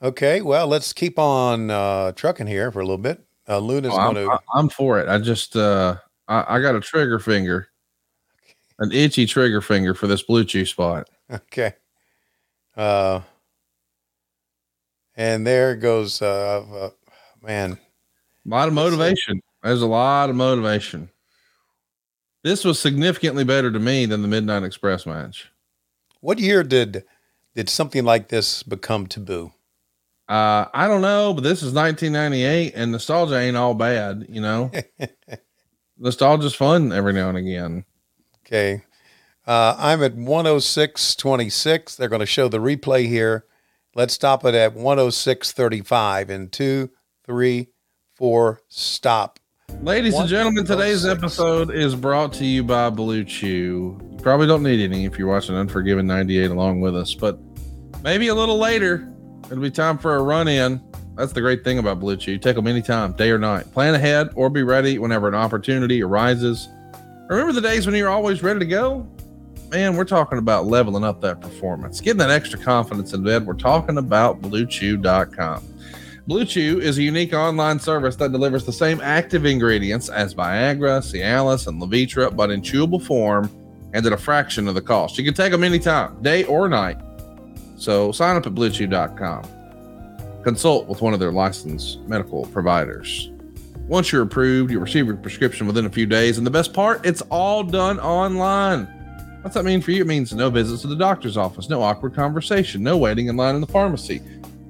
[0.01, 0.41] Okay.
[0.41, 3.21] Well, let's keep on uh, trucking here for a little bit.
[3.47, 4.39] Uh, Luna's Oh, I'm, going to.
[4.53, 5.07] I'm for it.
[5.09, 7.67] I just, uh, I, I got a trigger finger,
[8.79, 11.09] an itchy trigger finger for this blue chew spot.
[11.29, 11.73] Okay.
[12.75, 13.21] Uh,
[15.15, 16.89] and there goes, uh, uh,
[17.41, 17.77] man.
[18.45, 19.41] A lot of motivation.
[19.61, 21.09] There's a lot of motivation.
[22.43, 25.49] This was significantly better to me than the Midnight Express match.
[26.19, 27.05] What year did
[27.55, 29.53] did something like this become taboo?
[30.27, 34.25] Uh, I don't know, but this is 1998, and nostalgia ain't all bad.
[34.29, 34.71] You know,
[35.97, 37.85] nostalgia's fun every now and again.
[38.45, 38.83] Okay.
[39.45, 41.97] Uh, I'm at 106.26.
[41.97, 43.45] They're going to show the replay here.
[43.95, 46.89] Let's stop it at 106.35 in two,
[47.25, 47.69] three,
[48.15, 49.39] four, stop.
[49.81, 53.99] Ladies and gentlemen, today's episode is brought to you by Blue Chew.
[54.11, 57.37] You probably don't need any if you're watching Unforgiven 98 along with us, but
[58.01, 59.12] maybe a little later,
[59.53, 60.81] it'll be time for a run in.
[61.15, 62.39] That's the great thing about Blue Chew.
[62.39, 63.71] Take them anytime, day or night.
[63.71, 66.69] Plan ahead or be ready whenever an opportunity arises.
[67.29, 69.07] Remember the days when you're always ready to go?
[69.69, 73.45] Man, we're talking about leveling up that performance, getting that extra confidence in bed.
[73.45, 75.63] We're talking about BlueChew.com.
[76.25, 80.99] Blue Chew is a unique online service that delivers the same active ingredients as Viagra,
[80.99, 83.51] Cialis, and Levitra, but in chewable form
[83.93, 85.17] and at a fraction of the cost.
[85.19, 86.97] You can take them anytime, day or night.
[87.75, 90.43] So sign up at BlueChew.com.
[90.43, 93.31] Consult with one of their licensed medical providers.
[93.87, 96.37] Once you're approved, you'll receive your prescription within a few days.
[96.37, 98.85] And the best part, it's all done online.
[99.41, 100.01] What's that mean for you?
[100.01, 103.55] It means no visits to the doctor's office, no awkward conversation, no waiting in line
[103.55, 104.21] in the pharmacy.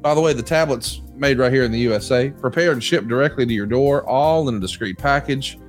[0.01, 3.45] By the way, the tablets made right here in the USA, prepared and shipped directly
[3.45, 5.59] to your door, all in a discreet package.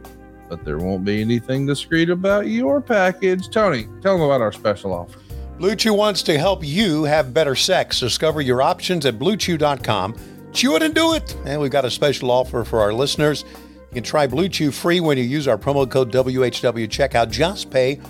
[0.49, 3.51] But there won't be anything discreet about your package.
[3.51, 5.19] Tony, tell them about our special offer.
[5.59, 8.01] Blue Chew wants to help you have better sex.
[8.01, 10.17] Discover your options at bluechew.com.
[10.53, 11.37] Chew it and do it.
[11.47, 13.45] And we've got a special offer for our listeners.
[13.91, 17.31] You can try Blue Chew free when you use our promo code WHW checkout.
[17.31, 18.01] Just pay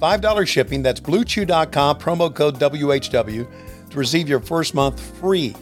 [0.00, 0.82] $5 shipping.
[0.82, 3.46] That's bluechew.com, promo code WHW
[3.90, 5.54] to receive your first month free.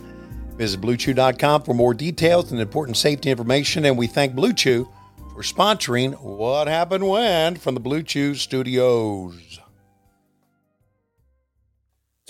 [0.56, 3.84] Visit bluechew.com for more details and important safety information.
[3.84, 4.88] And we thank Blue Chew
[5.34, 9.61] for sponsoring What Happened When from the Blue Chew Studios.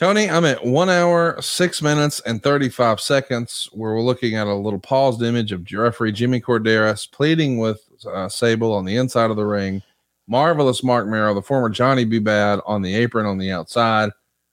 [0.03, 4.53] Tony, I'm at one hour, six minutes, and 35 seconds, where we're looking at a
[4.53, 7.81] little paused image of referee Jimmy Korderas pleading with
[8.13, 9.81] uh, Sable on the inside of the ring.
[10.27, 12.19] Marvelous Marc Mero, the former Johnny B.
[12.19, 14.11] Badd, on the apron on the outside.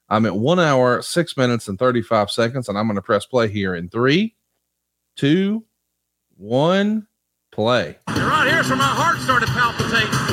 [0.08, 3.48] I'm at one hour, six minutes, and 35 seconds, and I'm going to press play
[3.48, 4.36] here in three,
[5.16, 5.64] two,
[6.36, 7.08] one,
[7.50, 7.98] play.
[8.06, 10.29] Right where my heart started palpitating.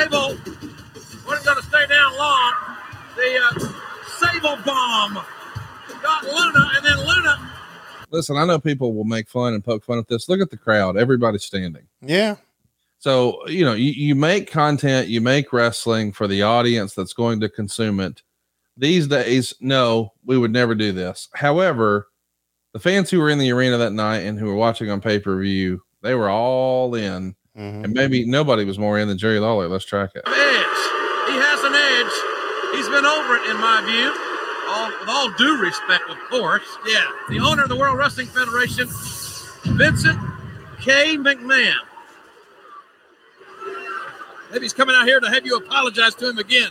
[0.00, 0.36] Sable
[1.26, 2.52] wasn't going to stay down long.
[3.16, 3.68] The uh,
[4.18, 5.14] Sable bomb
[6.02, 7.50] got Luna, and then Luna
[8.10, 10.28] Listen, I know people will make fun and poke fun at this.
[10.28, 11.86] Look at the crowd, everybody's standing.
[12.00, 12.36] Yeah.
[12.98, 17.40] So, you know, you, you make content, you make wrestling for the audience that's going
[17.40, 18.22] to consume it.
[18.76, 21.28] These days, no, we would never do this.
[21.34, 22.08] However,
[22.72, 25.18] the fans who were in the arena that night and who were watching on pay
[25.18, 27.36] per view, they were all in.
[27.60, 29.68] And maybe nobody was more in than Jerry Lawler.
[29.68, 30.22] Let's track it.
[30.26, 30.32] edge.
[31.28, 32.76] He has an edge.
[32.76, 34.10] He's been over it, in my view.
[34.70, 38.88] all, with all due respect, of course, yeah, the owner of the World Wrestling Federation,
[39.76, 40.18] Vincent
[40.80, 41.16] K.
[41.16, 41.74] McMahon.
[44.50, 46.70] Maybe he's coming out here to have you apologize to him again.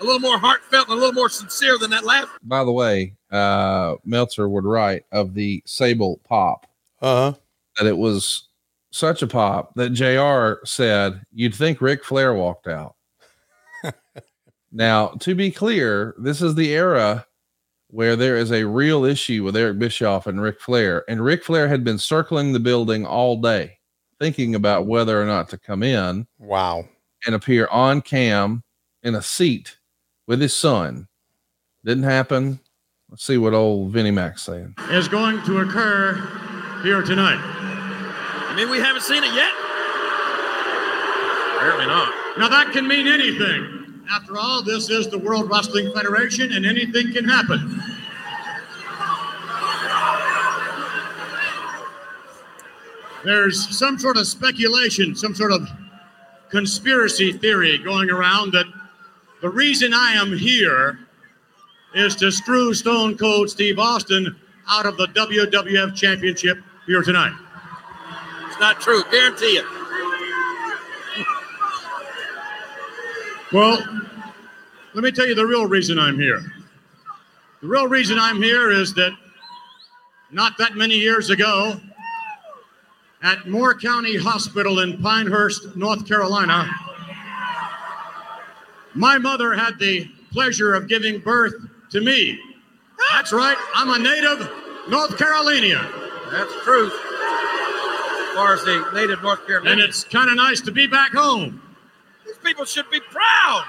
[0.00, 2.28] A little more heartfelt and a little more sincere than that last.
[2.42, 6.66] By the way, uh, Meltzer would write of the Sable pop
[7.02, 7.38] Uh huh.
[7.78, 8.48] that it was
[8.94, 12.94] such a pop that JR said you'd think Ric Flair walked out.
[14.72, 17.26] now, to be clear, this is the era
[17.88, 21.68] where there is a real issue with Eric Bischoff and Ric Flair, and Ric Flair
[21.68, 23.78] had been circling the building all day,
[24.20, 26.84] thinking about whether or not to come in Wow.
[27.26, 28.62] and appear on cam
[29.02, 29.76] in a seat
[30.26, 31.06] with his son.
[31.84, 32.58] Didn't happen.
[33.10, 34.74] Let's see what old Vinnie Mac's saying.
[34.90, 37.63] is going to occur here tonight.
[38.54, 39.52] I mean, we haven't seen it yet.
[41.56, 42.38] Apparently not.
[42.38, 44.04] Now, that can mean anything.
[44.08, 47.82] After all, this is the World Wrestling Federation, and anything can happen.
[53.24, 55.68] There's some sort of speculation, some sort of
[56.50, 58.66] conspiracy theory going around that
[59.42, 61.00] the reason I am here
[61.92, 64.36] is to screw Stone Cold Steve Austin
[64.70, 67.34] out of the WWF Championship here tonight.
[68.54, 69.02] It's not true.
[69.10, 69.64] Guarantee it.
[73.52, 73.84] Well,
[74.94, 76.40] let me tell you the real reason I'm here.
[77.62, 79.10] The real reason I'm here is that
[80.30, 81.80] not that many years ago,
[83.24, 86.70] at Moore County Hospital in Pinehurst, North Carolina,
[88.94, 91.54] my mother had the pleasure of giving birth
[91.90, 92.38] to me.
[93.10, 94.48] That's right, I'm a native
[94.88, 95.84] North Carolinian.
[96.30, 96.86] That's true.
[96.86, 97.03] As
[98.34, 99.70] far as the native North Carolina.
[99.70, 101.60] And it's kind of nice to be back home.
[102.26, 103.64] These people should be proud.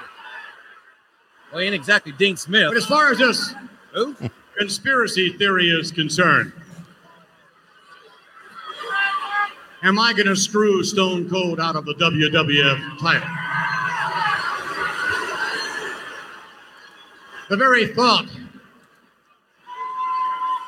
[1.50, 2.68] Well, he ain't exactly Dean Smith.
[2.68, 3.54] But as far as this
[3.94, 4.16] Who?
[4.58, 6.52] conspiracy theory is concerned,
[9.82, 13.28] am I going to screw Stone Cold out of the WWF title?
[17.48, 18.26] The very thought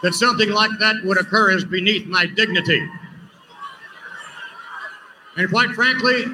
[0.02, 2.88] that something like that would occur is beneath my dignity.
[5.38, 6.26] And quite frankly,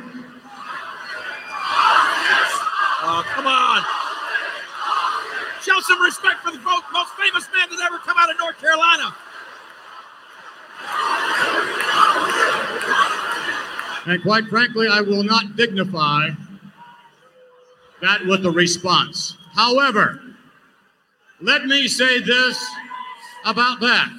[3.06, 3.82] Oh, come on.
[5.62, 9.14] Show some respect for the most famous man that ever come out of North Carolina.
[14.06, 16.30] And quite frankly, I will not dignify
[18.00, 19.36] that with a response.
[19.52, 20.22] However,
[21.42, 22.66] let me say this
[23.44, 24.10] about that.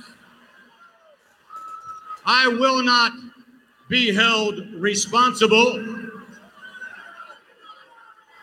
[2.28, 3.14] I will not
[3.90, 5.84] be held responsible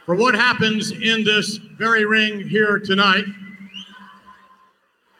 [0.06, 3.24] for what happens in this very ring here tonight.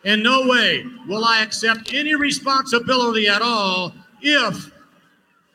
[0.05, 4.71] In no way will I accept any responsibility at all if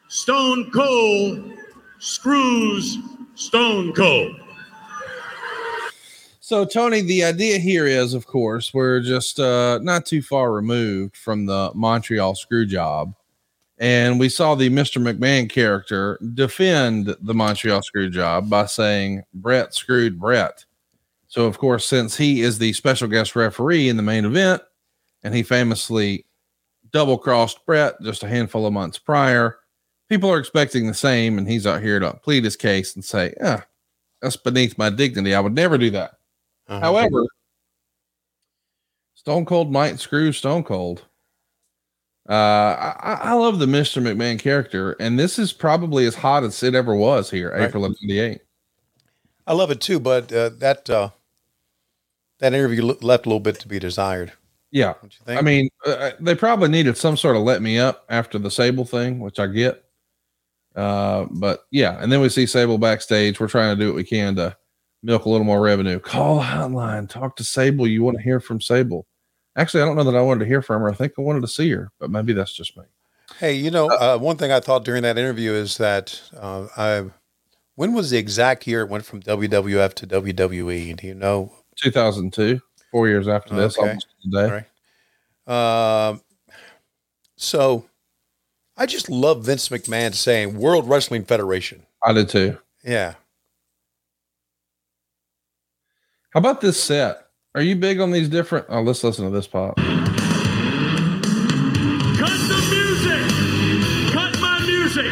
[0.08, 1.54] Stone Cold
[2.00, 2.98] screws
[3.36, 4.40] Stone Cold.
[6.40, 11.18] So, Tony, the idea here is, of course, we're just uh, not too far removed
[11.18, 13.14] from the Montreal screw job.
[13.80, 15.02] And we saw the Mr.
[15.02, 20.66] McMahon character defend the Montreal screw job by saying Brett screwed Brett.
[21.28, 24.64] So, of course, since he is the special guest referee in the main event,
[25.24, 26.26] and he famously
[26.92, 29.60] double crossed Brett just a handful of months prior,
[30.10, 31.38] people are expecting the same.
[31.38, 33.62] And he's out here to plead his case and say, Yeah,
[34.22, 35.36] that's beneath my dignity.
[35.36, 36.14] I would never do that.
[36.68, 36.80] Uh-huh.
[36.80, 37.26] However,
[39.14, 41.06] Stone Cold might screw Stone Cold.
[42.30, 42.34] Uh,
[43.02, 44.02] I, I- love the Mr.
[44.02, 47.64] McMahon character, and this is probably as hot as it ever was here, Right.
[47.64, 48.42] April of '98.
[49.46, 51.10] I love it too, but uh, that uh,
[52.40, 54.34] that interview left a little bit to be desired.
[54.72, 55.40] Yeah, Don't you think?
[55.40, 58.84] I mean, uh, they probably needed some sort of let me up after the Sable
[58.84, 59.86] thing, which I get.
[60.76, 63.40] Uh, but yeah, and then we see Sable backstage.
[63.40, 64.56] We're trying to do what we can to
[65.02, 66.00] milk a little more revenue.
[66.00, 67.88] Call the hotline, talk to Sable.
[67.88, 69.08] You want to hear from Sable?
[69.58, 70.90] Actually, I don't know that I wanted to hear from her.
[70.90, 72.84] I think I wanted to see her, but maybe that's just me.
[73.40, 77.06] Hey, you know, uh, one thing I thought during that interview is that uh, I,
[77.76, 80.96] when was the exact year it went from WWF to WWE?
[80.96, 81.52] Do you know?
[81.76, 83.88] 2002, four years after this, Okay.
[83.90, 84.64] almost today.
[85.48, 86.10] Right.
[86.10, 86.22] Um,
[87.36, 87.86] so
[88.78, 91.84] I just love Vince McMahon saying World Wrestling Federation.
[92.04, 92.58] I did too.
[92.84, 93.16] Yeah.
[96.32, 97.27] How about this set?
[97.58, 98.68] Are you big on these different?
[98.70, 99.78] Oh, let's listen to this pop.
[99.78, 99.90] Cut the
[102.70, 104.14] music!
[104.14, 105.12] Cut my music!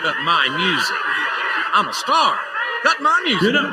[0.00, 0.96] Cut my music.
[1.74, 2.38] I'm a star.
[2.84, 3.42] Cut my music.
[3.42, 3.68] You know,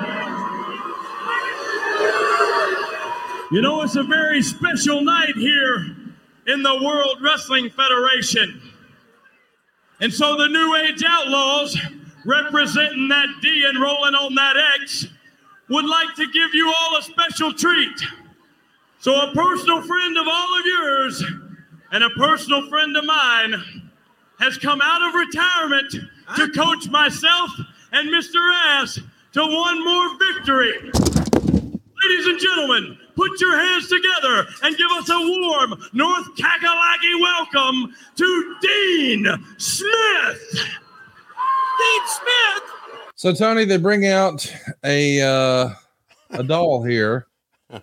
[3.52, 5.86] You know, it's a very special night here
[6.48, 8.60] in the World Wrestling Federation.
[10.02, 11.78] And so the New Age Outlaws,
[12.26, 15.06] representing that D and rolling on that X,
[15.70, 18.00] would like to give you all a special treat.
[19.00, 21.24] So, a personal friend of all of yours
[21.92, 23.56] and a personal friend of mine
[24.40, 25.96] has come out of retirement
[26.36, 27.52] to coach myself
[27.92, 28.38] and Mr.
[28.54, 29.00] Ass
[29.34, 30.74] to one more victory.
[32.04, 37.94] Ladies and gentlemen, put your hands together and give us a warm North Kakalaki welcome
[38.16, 40.54] to Dean Smith.
[40.54, 42.77] Dean Smith.
[43.18, 44.46] So Tony, they bring out
[44.84, 45.70] a uh,
[46.30, 47.26] a doll here,
[47.72, 47.82] a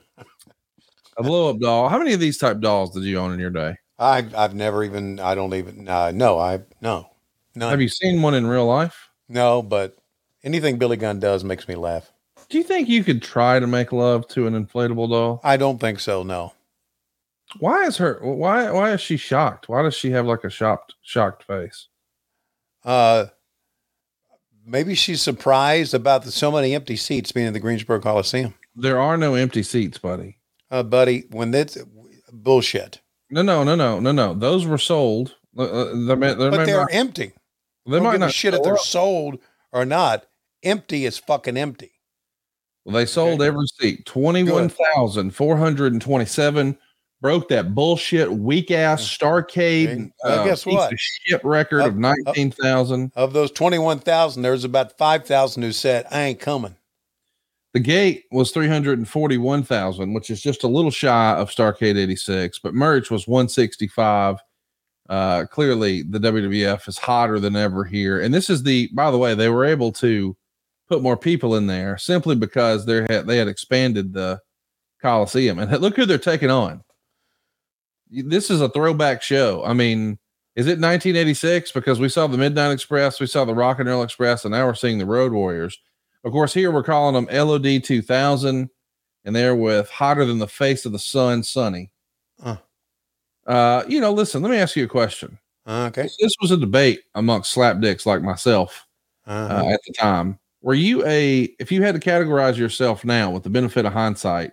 [1.22, 1.88] blow up doll.
[1.88, 3.76] How many of these type dolls did you own in your day?
[3.98, 7.10] I I've never even I don't even uh, no I no
[7.56, 7.70] none.
[7.70, 9.10] Have you seen one in real life?
[9.28, 9.98] No, but
[10.44, 12.12] anything Billy Gunn does makes me laugh.
[12.48, 15.40] Do you think you could try to make love to an inflatable doll?
[15.42, 16.22] I don't think so.
[16.22, 16.52] No.
[17.58, 19.68] Why is her why why is she shocked?
[19.68, 21.88] Why does she have like a shocked shocked face?
[22.84, 23.26] Uh,
[24.66, 28.54] maybe she's surprised about the, so many empty seats being in the Greensboro Coliseum.
[28.76, 30.38] There are no empty seats, buddy.
[30.70, 31.78] Uh, buddy, when that's
[32.32, 33.00] bullshit.
[33.30, 34.34] No, no, no, no, no, no.
[34.34, 35.36] Those were sold.
[35.56, 37.32] Uh, uh, they may- they but they're not- empty.
[37.86, 38.80] They might not shit if they're up.
[38.80, 39.38] sold
[39.70, 40.24] or not.
[40.62, 41.92] Empty is fucking empty.
[42.84, 44.06] Well, they sold every seat.
[44.06, 46.78] Twenty-one thousand four hundred and twenty-seven.
[47.24, 50.12] Broke that bullshit weak ass Starcade.
[50.22, 50.92] Well, uh, guess what?
[50.92, 53.12] of Shit record of nineteen thousand.
[53.16, 56.76] Of those 21,000, there's about 5,000 who said, I ain't coming.
[57.72, 63.10] The gate was 341,000, which is just a little shy of Starcade 86, but merch
[63.10, 64.36] was 165.
[65.08, 68.20] Uh, clearly, the WWF is hotter than ever here.
[68.20, 70.36] And this is the, by the way, they were able to
[70.90, 74.40] put more people in there simply because they had, they had expanded the
[75.00, 75.58] Coliseum.
[75.58, 76.82] And look who they're taking on.
[78.10, 79.64] This is a throwback show.
[79.64, 80.18] I mean,
[80.56, 81.72] is it 1986?
[81.72, 84.66] Because we saw the Midnight Express, we saw the Rock and Roll Express, and now
[84.66, 85.78] we're seeing the Road Warriors.
[86.24, 88.70] Of course, here we're calling them LOD 2000,
[89.24, 91.90] and they're with Hotter Than the Face of the Sun, Sunny.
[92.42, 92.56] Huh.
[93.46, 95.38] Uh, you know, listen, let me ask you a question.
[95.66, 96.08] Okay.
[96.20, 98.86] This, was a debate amongst slapdicks like myself
[99.26, 99.64] Uh-huh.
[99.66, 100.38] uh, at the time.
[100.62, 104.52] Were you a, if you had to categorize yourself now with the benefit of hindsight,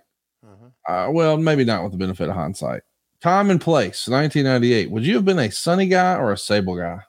[0.88, 2.82] uh, well, maybe not with the benefit of hindsight,
[3.22, 7.00] time and place, 1998, would you have been a Sunny guy or a Sable guy?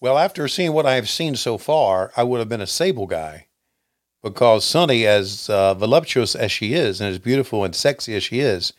[0.00, 3.06] Well, after seeing what I have seen so far, I would have been a Sable
[3.06, 3.46] guy
[4.22, 8.40] because Sunny, as uh, voluptuous as she is and as beautiful and sexy as she
[8.40, 8.72] is,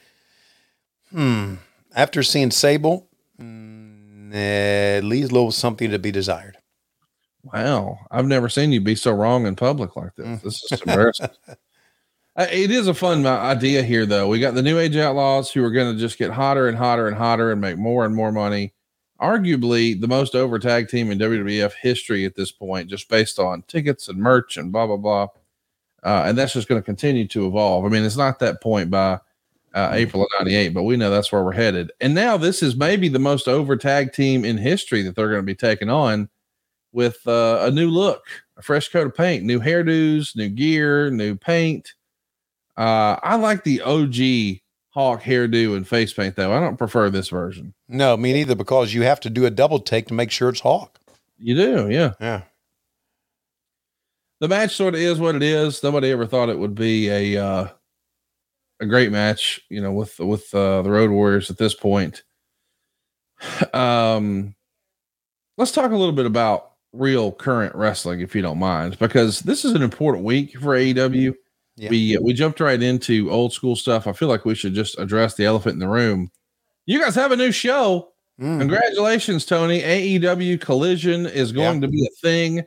[1.11, 1.55] hmm,
[1.95, 3.07] after seeing Sable,
[3.39, 6.57] mm, eh, leaves a little something to be desired.
[7.43, 10.41] Wow, I've never seen you be so wrong in public like this.
[10.41, 11.29] This is embarrassing.
[12.35, 14.27] Uh, It is a fun uh, idea here, though.
[14.27, 17.07] We got the New Age Outlaws who are going to just get hotter and hotter
[17.07, 18.73] and hotter and make more and more money.
[19.21, 23.61] Arguably the most over tag team in WWF history at this point, just based on
[23.63, 25.27] tickets and merch and blah blah blah.
[26.03, 27.85] Uh, and that's just going to continue to evolve.
[27.85, 29.19] I mean, it's not that point by
[29.75, 31.91] uh, April of '98, but we know that's where we're headed.
[32.01, 35.41] And now this is maybe the most over tag team in history that they're going
[35.41, 36.29] to be taking on
[36.93, 38.23] with uh, a new look,
[38.57, 41.93] a fresh coat of paint, new hairdos, new gear, new paint.
[42.77, 46.53] Uh, I like the OG Hawk hairdo and face paint though.
[46.53, 47.73] I don't prefer this version.
[47.87, 50.59] No, me neither, because you have to do a double take to make sure it's
[50.59, 50.99] Hawk.
[51.37, 52.13] You do, yeah.
[52.19, 52.41] Yeah.
[54.41, 55.83] The match sort of is what it is.
[55.83, 57.67] Nobody ever thought it would be a uh,
[58.79, 62.23] a great match, you know, with with uh, the Road Warriors at this point.
[63.73, 64.55] Um,
[65.57, 69.65] let's talk a little bit about real current wrestling, if you don't mind, because this
[69.65, 71.33] is an important week for AEW.
[71.77, 71.89] Yeah.
[71.89, 74.07] We we jumped right into old school stuff.
[74.07, 76.31] I feel like we should just address the elephant in the room.
[76.85, 78.09] You guys have a new show.
[78.39, 78.59] Mm.
[78.59, 79.81] Congratulations, Tony.
[79.81, 82.63] AEW Collision is going to be a thing.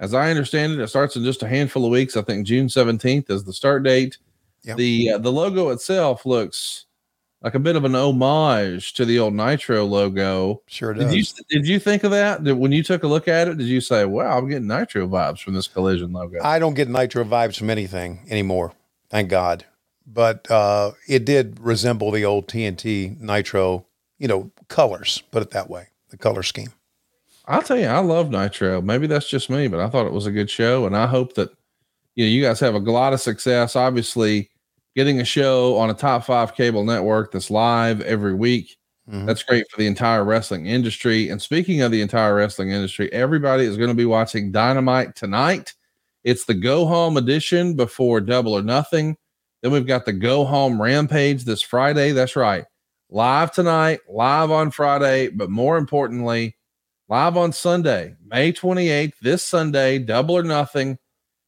[0.00, 2.16] As I understand it, it starts in just a handful of weeks.
[2.16, 4.16] I think June 17th is the start date.
[4.64, 4.76] Yep.
[4.76, 6.86] The uh, the logo itself looks
[7.42, 10.62] like a bit of an homage to the old Nitro logo.
[10.66, 11.32] Sure Did you does.
[11.48, 12.44] did you think of that?
[12.44, 15.06] Did, when you took a look at it, did you say, "Wow, I'm getting Nitro
[15.06, 16.40] vibes from this Collision logo"?
[16.42, 18.72] I don't get nitro vibes from anything anymore.
[19.10, 19.64] Thank God.
[20.06, 23.84] But uh, it did resemble the old TNT nitro,
[24.18, 26.72] you know, colors, put it that way, the color scheme.
[27.46, 28.82] I'll tell you, I love Nitro.
[28.82, 31.34] Maybe that's just me, but I thought it was a good show, and I hope
[31.34, 31.50] that
[32.14, 33.76] you know you guys have a lot of success.
[33.76, 34.50] Obviously,
[34.98, 38.76] getting a show on a top five cable network that's live every week.
[39.08, 39.26] Mhm.
[39.26, 41.28] That's great for the entire wrestling industry.
[41.28, 45.74] And speaking of the entire wrestling industry, everybody is going to be watching Dynamite tonight.
[46.24, 49.16] It's the go home edition before Double or Nothing.
[49.62, 52.10] Then we've got the Go Home Rampage this Friday.
[52.10, 52.64] That's right.
[53.08, 56.56] Live tonight, live on Friday, but more importantly,
[57.08, 60.98] live on Sunday, May 28th, this Sunday, double or nothing.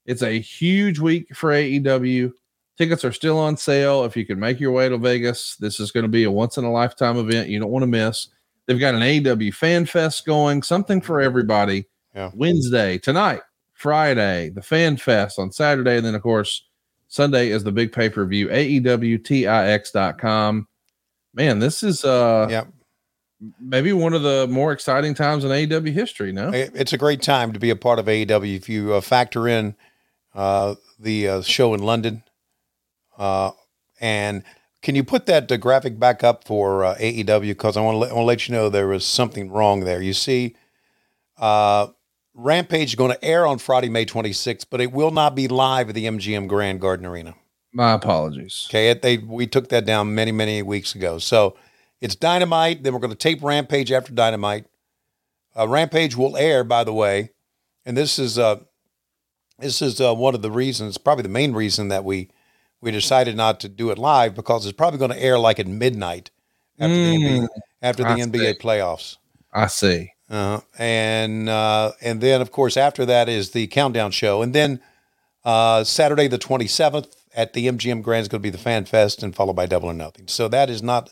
[0.07, 2.33] It's a huge week for AEW.
[2.81, 4.05] Tickets are still on sale.
[4.07, 6.57] If you can make your way to Vegas, this is going to be a once
[6.57, 8.28] in a lifetime event you don't want to miss.
[8.64, 11.85] They've got an AEW Fan Fest going, something for everybody.
[12.14, 12.31] Yeah.
[12.33, 13.43] Wednesday, tonight,
[13.74, 16.64] Friday, the Fan Fest on Saturday, and then of course
[17.09, 18.49] Sunday is the big pay per view.
[19.51, 20.66] AEWTIX.com.
[21.35, 22.64] Man, this is uh Yeah.
[23.61, 26.33] maybe one of the more exciting times in AEW history.
[26.33, 29.47] No, It's a great time to be a part of AEW if you uh, factor
[29.47, 29.74] in
[30.35, 32.22] uh, the uh, show in London.
[33.21, 33.53] Uh,
[34.01, 34.43] and
[34.81, 37.49] can you put that uh, graphic back up for uh, AEW?
[37.49, 39.81] Because I want to let, I want to let you know there was something wrong
[39.81, 40.01] there.
[40.01, 40.57] You see,
[41.37, 41.89] uh,
[42.35, 45.91] Rampage is going to air on Friday, May 26th, but it will not be live
[45.91, 47.35] at the MGM Grand Garden Arena.
[47.73, 48.66] my apologies.
[48.71, 51.18] Okay, it, they we took that down many many weeks ago.
[51.18, 51.57] So
[52.01, 52.83] it's Dynamite.
[52.83, 54.64] Then we're going to tape Rampage after Dynamite.
[55.55, 57.33] Uh, Rampage will air, by the way,
[57.85, 58.61] and this is uh,
[59.59, 62.31] this is uh, one of the reasons, probably the main reason that we
[62.81, 65.66] we decided not to do it live because it's probably going to air like at
[65.66, 66.31] midnight
[66.78, 67.49] after the NBA, Mm,
[67.83, 68.59] after the I NBA see.
[68.59, 69.16] playoffs.
[69.53, 70.12] I see.
[70.31, 74.81] Uh, and uh, and then of course after that is the countdown show, and then
[75.45, 78.85] uh, Saturday the twenty seventh at the MGM Grand is going to be the Fan
[78.85, 80.28] Fest, and followed by Double or Nothing.
[80.28, 81.11] So that is not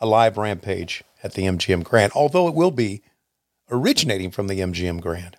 [0.00, 3.02] a live Rampage at the MGM Grand, although it will be
[3.70, 5.36] originating from the MGM Grand.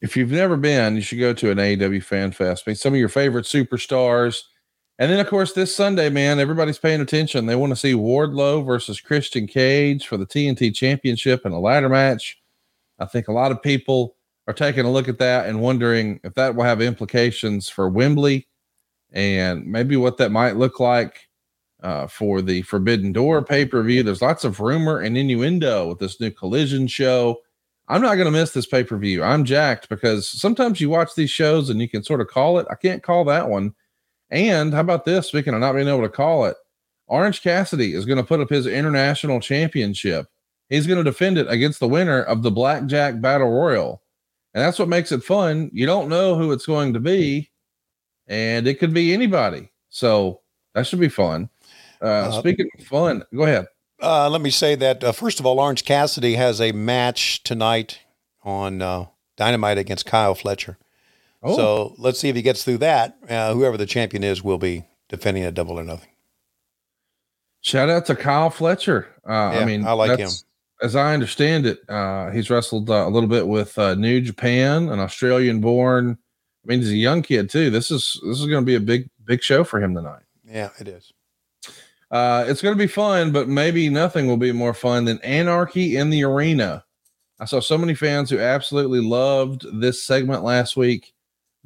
[0.00, 2.64] If you've never been, you should go to an AEW Fan Fest.
[2.66, 4.42] I mean, some of your favorite superstars.
[4.98, 7.46] And then, of course, this Sunday, man, everybody's paying attention.
[7.46, 11.90] They want to see Wardlow versus Christian Cage for the TNT Championship in a ladder
[11.90, 12.40] match.
[12.98, 14.16] I think a lot of people
[14.46, 18.48] are taking a look at that and wondering if that will have implications for Wembley
[19.12, 21.28] and maybe what that might look like
[21.82, 24.02] uh, for the Forbidden Door pay per view.
[24.02, 27.42] There's lots of rumor and innuendo with this new collision show.
[27.88, 29.22] I'm not going to miss this pay per view.
[29.22, 32.66] I'm jacked because sometimes you watch these shows and you can sort of call it.
[32.70, 33.74] I can't call that one.
[34.30, 35.28] And how about this?
[35.28, 36.56] Speaking of not being able to call it,
[37.06, 40.26] Orange Cassidy is going to put up his international championship.
[40.68, 44.02] He's going to defend it against the winner of the Blackjack Battle Royal.
[44.54, 45.70] And that's what makes it fun.
[45.72, 47.50] You don't know who it's going to be,
[48.26, 49.70] and it could be anybody.
[49.90, 50.40] So
[50.74, 51.48] that should be fun.
[52.02, 53.66] Uh, Uh, speaking of fun, go ahead.
[54.02, 58.00] Uh, let me say that uh, first of all, Orange Cassidy has a match tonight
[58.42, 59.06] on uh,
[59.36, 60.78] Dynamite against Kyle Fletcher.
[61.46, 61.56] Oh.
[61.56, 63.16] So let's see if he gets through that.
[63.28, 66.10] Uh, whoever the champion is will be defending a double or nothing.
[67.60, 69.08] Shout out to Kyle Fletcher.
[69.28, 70.44] Uh, Yeah, I mean, I like that's-
[70.82, 74.90] As I understand it, uh, he's wrestled uh, a little bit with uh, New Japan,
[74.90, 76.10] an Australian-born.
[76.10, 77.70] I mean, he's a young kid too.
[77.70, 80.22] This is this is going to be a big big show for him tonight.
[80.46, 81.12] Yeah, it is.
[82.10, 85.96] Uh, it's going to be fun, but maybe nothing will be more fun than Anarchy
[85.96, 86.84] in the Arena.
[87.40, 91.14] I saw so many fans who absolutely loved this segment last week.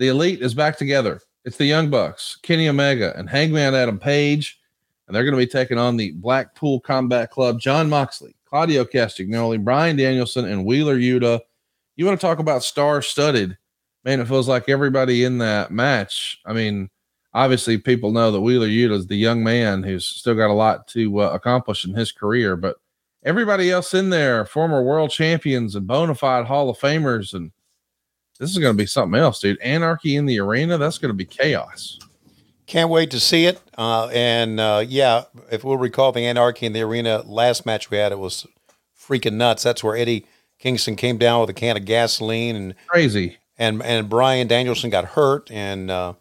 [0.01, 1.20] The Elite is back together.
[1.44, 4.59] It's the Young Bucks, Kenny Omega, and Hangman Adam Page,
[5.07, 9.62] and they're going to be taking on the Blackpool Combat Club, Jon Moxley, Claudio Castagnoli,
[9.62, 11.40] Bryan Danielson, and Wheeler Yuta.
[11.96, 13.59] You want to talk about star-studded?
[14.03, 16.40] Man, it feels like everybody in that match.
[16.46, 16.88] I mean,
[17.34, 20.88] obviously people know that Wheeler Yuta is the young man who's still got a lot
[20.88, 22.76] to uh, accomplish in his career, but
[23.22, 27.53] everybody else in there, former world champions and bona fide Hall of Famers, and
[28.41, 29.61] this is going to be something else, dude.
[29.61, 31.99] Anarchy in the arena, that's going to be chaos.
[32.66, 33.61] Can't wait to see it.
[33.76, 37.99] Uh, and uh, yeah, if we'll recall the Anarchy in the Arena last match we
[37.99, 38.47] had, it was
[38.99, 39.62] freaking nuts.
[39.62, 40.24] That's where Eddie
[40.59, 43.36] Kingston came down with a can of gasoline and Crazy.
[43.59, 45.51] and and Bryan Danielson got hurt.
[45.51, 46.14] And uh,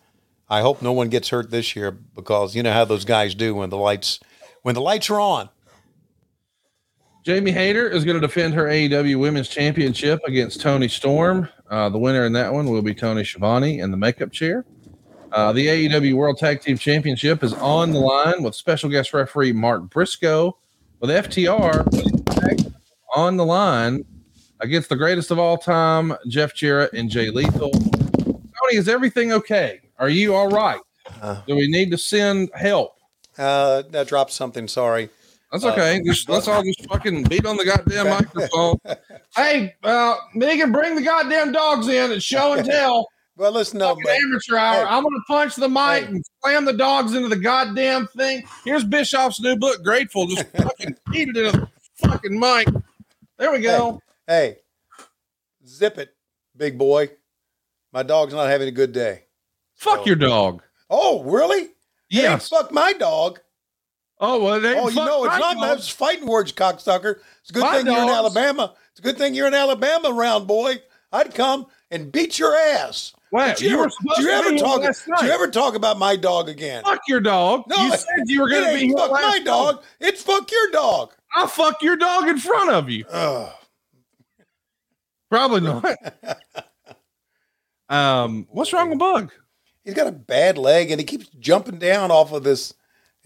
[0.50, 3.54] I hope no one gets hurt this year because you know how those guys do
[3.56, 4.20] when the lights
[4.64, 5.50] when the lights are on.
[7.24, 11.50] Jamie Hayter is going to defend her AEW Women's Championship against Toni Storm.
[11.70, 14.66] Uh, the winner in that one will be Tony Schiavone in the makeup chair.
[15.32, 19.52] Uh, the AEW World Tag Team Championship is on the line with special guest referee
[19.52, 20.58] Mark Briscoe
[21.00, 21.86] with FTR
[23.16, 24.06] on the line
[24.62, 27.72] against the greatest of all time, Jeff Jarrett and Jay Lethal.
[27.72, 29.82] Tony, is everything okay?
[29.98, 30.82] Are you all right?
[31.48, 32.96] Do we need to send help?
[33.38, 34.68] Uh, that dropped something.
[34.68, 35.10] Sorry.
[35.52, 36.02] That's okay.
[36.06, 38.78] just, let's all just fucking beat on the goddamn microphone.
[39.36, 43.08] hey, uh, Megan, bring the goddamn dogs in and show and tell.
[43.40, 44.86] Well, listen, no, amateur hour.
[44.86, 48.44] I'm gonna punch the mic and slam the dogs into the goddamn thing.
[48.66, 50.28] Here's Bischoff's new book, Grateful.
[50.28, 51.70] Just fucking beat it into the
[52.06, 52.68] fucking mic.
[53.38, 54.02] There we go.
[54.28, 54.58] Hey,
[55.66, 56.14] zip it,
[56.58, 57.12] big boy.
[57.94, 59.24] My dog's not having a good day.
[59.76, 60.62] Fuck your dog.
[60.90, 61.70] Oh, really?
[62.10, 62.50] Yes.
[62.50, 63.40] fuck my dog.
[64.20, 67.20] Oh well, they Oh, you know, it's not that's fighting words, cocksucker.
[67.42, 68.10] It's a good My thing you're in.
[68.10, 68.74] Alabama.
[68.92, 70.82] It's a good thing you're in Alabama, round boy.
[71.12, 73.14] I'd come and beat your ass.
[73.32, 74.82] Wow, Did you, you ever, did you ever talk?
[74.82, 76.84] Did you ever talk about my dog again?
[76.84, 77.64] Fuck your dog.
[77.68, 79.84] No, you it- said you were going to be fuck my dog.
[80.00, 81.14] It's fuck your dog.
[81.36, 83.06] I'll fuck your dog in front of you.
[85.30, 85.86] Probably not.
[87.90, 89.32] um, what's wrong with Bug?
[89.84, 92.74] He's got a bad leg and he keeps jumping down off of this.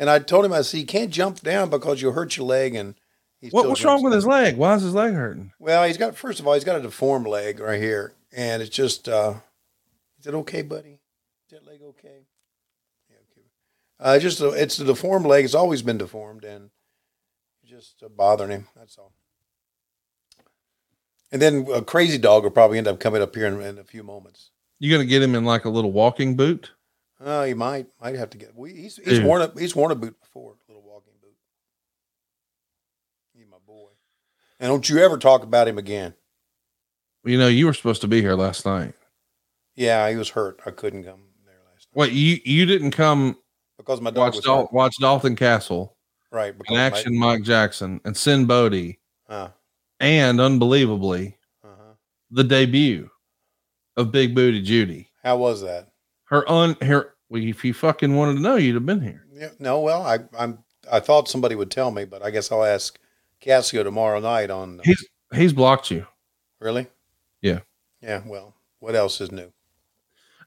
[0.04, 2.76] And I told him, I said, you can't jump down because you'll hurt your leg.
[2.76, 2.96] And
[3.40, 4.58] he What, what's wrong jumps with his leg?
[4.58, 5.54] Why is his leg hurting?
[5.60, 8.76] Well, he's got first of all, he's got a deformed leg right here, and it's
[8.76, 9.08] just.
[9.08, 9.36] uh
[10.20, 11.00] Is it okay, buddy?
[11.48, 12.26] Is that leg okay?
[13.10, 13.48] Yeah, okay.
[13.98, 15.46] Uh, just it's a deformed leg.
[15.46, 16.72] It's always been deformed, and
[17.66, 18.68] just uh, bothering him.
[18.76, 19.14] That's all.
[21.32, 23.86] And then a crazy dog will probably end up coming up here in, in a
[23.86, 24.52] few moments.
[24.80, 26.72] You gonna get him in like a little walking boot?
[27.26, 28.56] Oh, he might might have to get.
[28.56, 29.26] We, he's he's Dude.
[29.26, 31.36] worn a he's worn a boot before, a little walking boot.
[33.34, 33.90] He's my boy.
[34.60, 36.14] And don't you ever talk about him again.
[37.24, 38.94] You know, you were supposed to be here last night.
[39.76, 40.60] Yeah, he was hurt.
[40.66, 43.38] I couldn't come there last night Wait, you you didn't come
[43.78, 44.74] because my dog watch was Dal- hurt.
[44.74, 45.96] watch Dalton Castle
[46.32, 46.58] Right.
[46.58, 49.00] Because and my- action Mike Jackson and Sinn Bodhi
[49.30, 49.50] Uh,
[50.00, 51.94] and unbelievably uh-huh.
[52.32, 53.10] the debut
[53.96, 55.10] of Big Booty Judy.
[55.24, 55.90] How was that?
[56.26, 59.26] Her un her well, if you fucking wanted to know, you'd have been here.
[59.34, 59.50] Yeah.
[59.58, 59.80] No.
[59.80, 60.60] Well, I I'm
[60.92, 63.00] I thought somebody would tell me, but I guess I'll ask
[63.42, 64.80] Casio tomorrow night on.
[64.84, 65.04] He's
[65.34, 66.06] he's blocked you.
[66.60, 66.88] really?
[67.42, 67.62] Yeah.
[68.02, 68.22] Yeah.
[68.26, 69.52] Well, what else is new?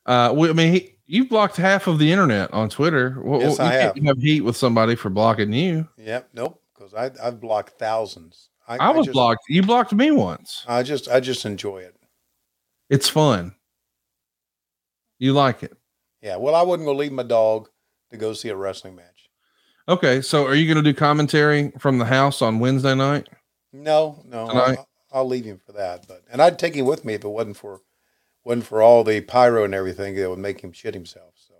[0.07, 3.21] Uh, we, I mean, he, you've blocked half of the internet on Twitter.
[3.21, 4.07] Well, Yes, you I can't have.
[4.07, 5.89] have heat with somebody for blocking you.
[5.99, 6.29] Yep.
[6.35, 6.63] Nope.
[6.73, 8.51] Because I I've blocked thousands.
[8.69, 9.43] I, was just, blocked.
[9.49, 10.65] You blocked me once.
[10.69, 11.97] I just I just enjoy it.
[12.89, 13.57] It's fun.
[15.19, 15.77] You like it.
[16.23, 16.37] Yeah.
[16.37, 17.69] Well, I wouldn't go leave my dog
[18.11, 19.29] to go see a wrestling match.
[19.89, 23.29] Okay, so are you going to do commentary from the house on Wednesday night?
[23.73, 24.79] No, no, Tonight?
[24.79, 26.07] I'll, I'll leave him for that.
[26.09, 27.83] But and I'd take him with me if it wasn't for
[28.45, 31.35] wasn't for all the pyro and everything that would make him shit himself.
[31.37, 31.55] So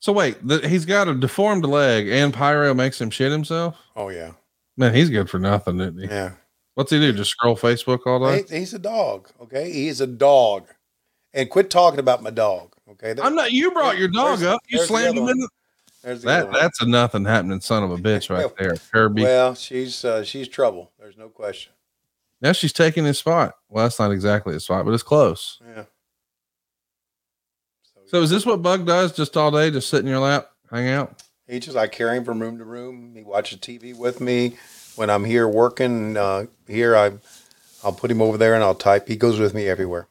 [0.00, 3.76] So wait, the, he's got a deformed leg, and pyro makes him shit himself.
[3.94, 4.32] oh yeah,
[4.76, 6.06] Man, he's good for nothing, isn't he?
[6.06, 6.32] yeah.
[6.74, 7.12] What's he do?
[7.12, 8.44] Just scroll Facebook all day?
[8.48, 9.28] He- he's a dog.
[9.42, 10.68] Okay, he's a dog.
[11.34, 12.74] And quit talking about my dog.
[12.92, 13.52] Okay, There- I'm not.
[13.52, 14.60] You brought your dog up.
[14.68, 15.38] You slammed him in.
[15.38, 15.48] The,
[16.02, 19.22] There's the that that's a nothing happening son of a bitch right there, Kirby.
[19.22, 20.90] Well, she's uh, she's trouble.
[20.98, 21.72] There's no question.
[22.40, 23.54] now she's taking his spot.
[23.68, 25.60] Well, that's not exactly his spot, but it's close.
[25.66, 25.84] Yeah.
[28.06, 29.70] So is this what Bug does just all day?
[29.70, 31.22] Just sit in your lap, hang out?
[31.46, 33.12] He just I carry him from room to room.
[33.14, 34.56] He watches TV with me
[34.96, 36.16] when I'm here working.
[36.16, 37.12] Uh, here I
[37.84, 39.06] I'll put him over there and I'll type.
[39.06, 40.08] He goes with me everywhere.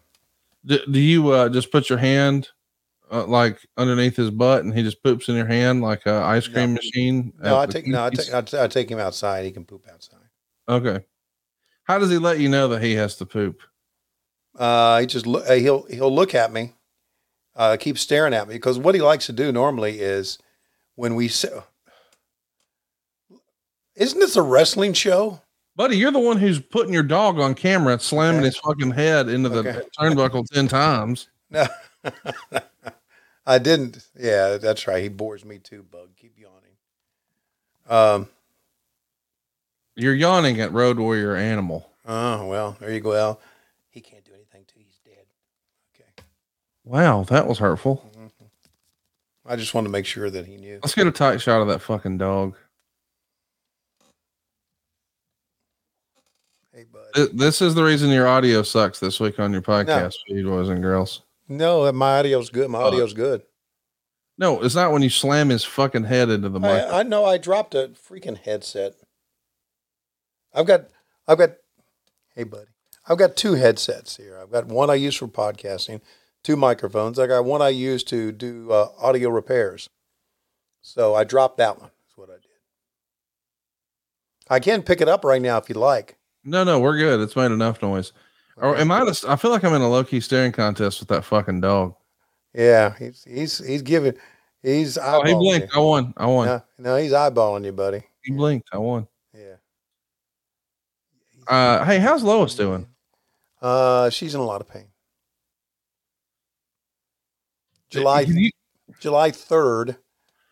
[0.66, 2.50] Do, do you uh, just put your hand
[3.12, 6.48] uh, like underneath his butt and he just poops in your hand like a ice
[6.48, 7.34] cream machine?
[7.42, 9.46] No, I take no, I take I, t- I take him outside.
[9.46, 10.20] He can poop outside.
[10.68, 11.04] Okay.
[11.84, 13.62] How does he let you know that he has to poop?
[14.58, 16.74] Uh, he just look, uh, he'll he'll look at me,
[17.56, 20.38] uh, keep staring at me because what he likes to do normally is
[20.96, 21.54] when we sit.
[23.96, 25.42] Isn't this a wrestling show?
[25.76, 28.48] Buddy, you're the one who's putting your dog on camera, slamming Okay.
[28.48, 29.82] his fucking head into the Okay.
[29.98, 31.30] turnbuckle 10 times.
[31.52, 31.66] No,
[33.46, 34.08] I didn't.
[34.18, 35.02] Yeah, that's right.
[35.02, 35.84] He bores me too.
[35.84, 36.76] Bug, keep yawning.
[37.90, 38.30] Um.
[39.96, 41.90] You're yawning at Road Warrior Animal.
[42.08, 43.10] Oh well, there you go.
[43.10, 43.42] Well,
[43.90, 45.26] he can't do anything till he's dead.
[45.94, 46.10] Okay.
[46.86, 48.10] Wow, that was hurtful.
[49.46, 50.80] I just wanted to make sure that he knew.
[50.84, 52.56] Let's get a tight shot of that fucking dog.
[56.72, 57.32] Hey, bud.
[57.34, 60.84] This is the reason your audio sucks this week on your podcast feed, boys and
[60.84, 61.24] girls.
[61.50, 62.70] No, my audio's good.
[62.70, 63.42] My Uh, audio's good.
[64.38, 66.70] No, it's not when you slam his fucking head into the mic.
[66.70, 67.26] I, I know.
[67.26, 68.94] I dropped a freaking headset.
[70.54, 70.86] I've got.
[71.28, 71.52] I've got.
[72.36, 72.68] Hey, buddy.
[73.08, 74.40] I've got two headsets here.
[74.42, 76.00] I've got one I use for podcasting,
[76.44, 77.18] two microphones.
[77.20, 79.90] I got one I use to do uh, audio repairs.
[80.82, 81.90] So I dropped that one.
[82.06, 82.46] That's what I did.
[84.48, 86.18] I can pick it up right now if you like.
[86.44, 87.20] No, no, we're good.
[87.20, 88.14] It's made enough noise.
[88.62, 89.04] Or am I?
[89.06, 91.96] The, I feel like I'm in a low key staring contest with that fucking dog.
[92.54, 94.14] Yeah, he's he's he's giving.
[94.62, 95.76] He's Oh, he blinked.
[95.76, 96.14] I won.
[96.18, 96.48] I won.
[96.48, 98.04] No, no, he's eyeballing you, buddy.
[98.24, 98.68] He blinked.
[98.74, 99.08] I won.
[99.34, 99.56] Yeah.
[101.48, 102.88] Uh, hey, how's Lois doing?
[103.62, 104.88] Uh, she's in a lot of pain.
[107.90, 108.52] July you-
[109.00, 109.96] July third,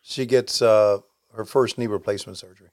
[0.01, 0.99] she gets uh
[1.33, 2.69] her first knee replacement surgery.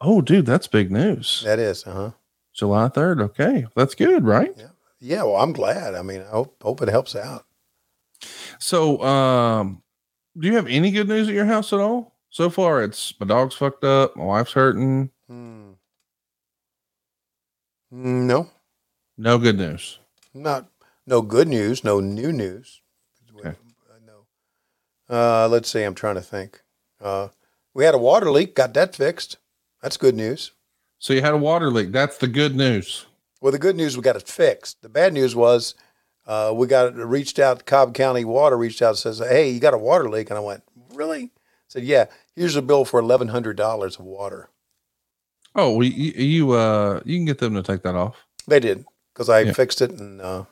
[0.00, 1.42] Oh, dude, that's big news.
[1.44, 2.10] That is, uh huh.
[2.54, 3.20] July 3rd.
[3.22, 3.66] Okay.
[3.74, 4.54] That's good, right?
[4.56, 4.68] Yeah,
[5.00, 5.94] yeah well, I'm glad.
[5.94, 7.44] I mean, I hope hope it helps out.
[8.58, 9.82] So, um,
[10.38, 12.14] Do you have any good news at your house at all?
[12.30, 15.10] So far, it's my dog's fucked up, my wife's hurting.
[15.28, 15.72] Hmm.
[17.90, 18.50] No,
[19.16, 19.98] No good news.
[20.32, 20.68] not
[21.06, 22.80] no good news, no new news.
[23.38, 23.54] Okay.
[25.08, 25.82] Uh, let's see.
[25.82, 26.62] I'm trying to think.
[27.00, 27.28] Uh,
[27.74, 28.54] we had a water leak.
[28.56, 29.36] Got that fixed.
[29.82, 30.52] That's good news.
[31.04, 31.92] So you had a water leak.
[31.92, 33.04] That's the good news.
[33.42, 34.80] Well, the good news we got it fixed.
[34.80, 35.74] The bad news was
[36.26, 37.66] uh, we got reached out.
[37.66, 40.40] Cobb County Water reached out and says, "Hey, you got a water leak," and I
[40.40, 40.62] went,
[40.94, 41.28] "Really?" I
[41.68, 42.06] said, "Yeah.
[42.34, 44.48] Here's a bill for eleven hundred dollars of water."
[45.54, 48.24] Oh, well, you, you uh, you can get them to take that off.
[48.46, 49.52] They did because I Yeah.
[49.52, 50.44] fixed it and uh,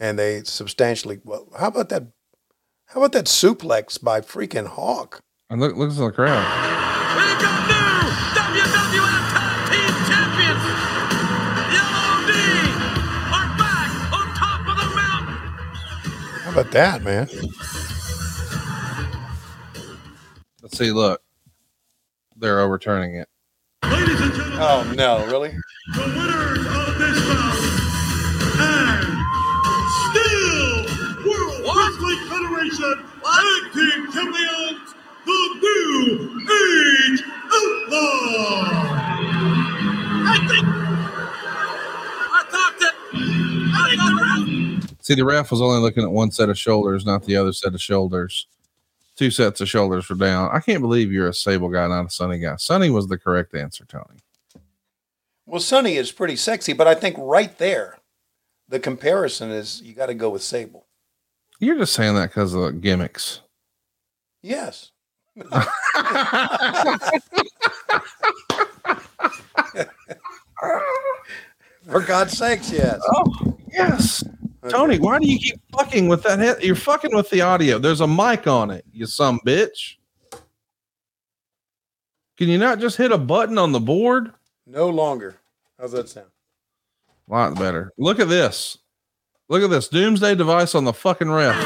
[0.00, 1.20] and they substantially.
[1.22, 2.08] Well, how about that?
[2.86, 5.20] How about that suplex by freaking Hawk?
[5.48, 7.79] And look, look at the crowd.
[16.60, 17.26] About that, man?
[20.62, 20.92] Let's see.
[20.92, 21.22] Look,
[22.36, 23.28] they're overturning it.
[23.84, 25.54] Ladies and gentlemen, Oh no, really?
[25.94, 27.56] the winners of this bout
[28.60, 29.02] and
[30.10, 30.84] still
[31.24, 32.94] World Wrestling Federation
[33.24, 34.94] Tag Team Champions,
[35.24, 36.04] the New
[36.44, 37.22] Age
[37.54, 38.88] Outlaws.
[40.22, 40.79] I think.
[45.10, 47.74] See, the ref was only looking at one set of shoulders, not the other set
[47.74, 48.46] of shoulders.
[49.16, 50.50] Two sets of shoulders were down.
[50.52, 52.54] I can't believe you're a Sable guy, not a Sunny guy.
[52.54, 54.20] Sunny was the correct answer, Tony.
[55.46, 57.98] Well, Sunny is pretty sexy, but I think right there,
[58.68, 60.86] the comparison is you got to go with Sable.
[61.58, 63.40] You're just saying that because of gimmicks.
[64.42, 64.92] Yes.
[71.90, 73.00] For God's sakes, yes.
[73.12, 74.22] Oh, yes.
[74.68, 76.62] Tony, why do you keep fucking with that head?
[76.62, 77.78] You're fucking with the audio.
[77.78, 79.96] There's a mic on it, you some bitch.
[82.36, 84.32] Can you not just hit a button on the board?
[84.66, 85.36] No longer.
[85.78, 86.28] How's that sound?
[87.28, 87.92] A lot better.
[87.96, 88.78] Look at this.
[89.48, 91.56] Look at this doomsday device on the fucking ref.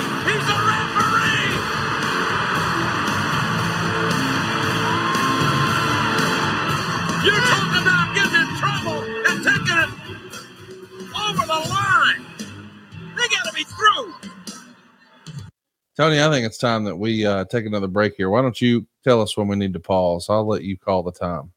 [15.97, 18.28] Tony, I think it's time that we uh, take another break here.
[18.28, 20.26] Why don't you tell us when we need to pause?
[20.28, 21.53] I'll let you call the time.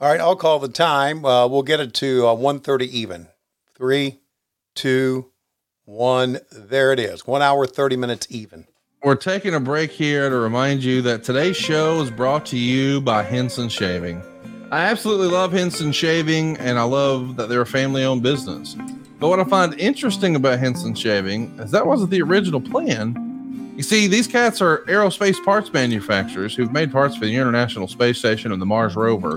[0.00, 1.24] All right, I'll call the time.
[1.24, 3.28] Uh, we'll get it to uh, 1.30 even.
[3.74, 4.20] Three,
[4.74, 5.30] two,
[5.84, 6.38] one.
[6.50, 7.26] There it is.
[7.26, 8.66] One hour, 30 minutes even.
[9.02, 13.00] We're taking a break here to remind you that today's show is brought to you
[13.00, 14.22] by Henson Shaving.
[14.70, 18.76] I absolutely love Henson Shaving and I love that they're a family owned business.
[19.18, 23.27] But what I find interesting about Henson Shaving is that wasn't the original plan.
[23.78, 28.18] You see, these cats are aerospace parts manufacturers who've made parts for the International Space
[28.18, 29.36] Station and the Mars rover.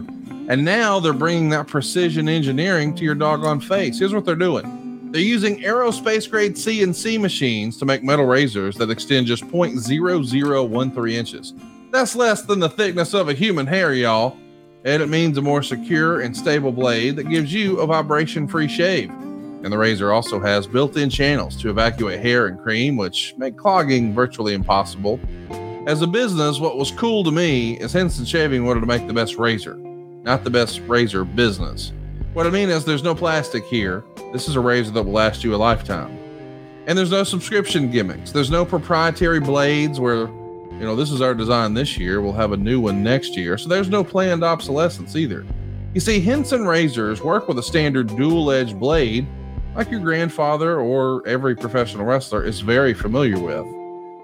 [0.50, 4.00] And now they're bringing that precision engineering to your doggone face.
[4.00, 5.12] Here's what they're doing.
[5.12, 11.54] They're using aerospace grade CNC machines to make metal razors that extend just 0.0013 inches.
[11.92, 14.36] That's less than the thickness of a human hair, y'all.
[14.86, 18.68] And it means a more secure and stable blade that gives you a vibration free
[18.68, 19.12] shave.
[19.64, 23.58] And the razor also has built in channels to evacuate hair and cream, which make
[23.58, 25.20] clogging virtually impossible.
[25.88, 29.14] As a business, what was cool to me is Henson Shaving wanted to make the
[29.14, 29.76] best razor,
[30.24, 31.94] not the best razor business.
[32.34, 34.04] What I mean is, there's no plastic here.
[34.32, 36.18] This is a razor that will last you a lifetime.
[36.88, 38.32] And there's no subscription gimmicks.
[38.32, 42.22] There's no proprietary blades where, you know, this is our design this year.
[42.22, 43.58] We'll have a new one next year.
[43.58, 45.46] So there's no planned obsolescence either.
[45.94, 49.28] You see, Henson razors work with a standard dual edged blade,
[49.76, 53.66] like your grandfather or every professional wrestler is very familiar with.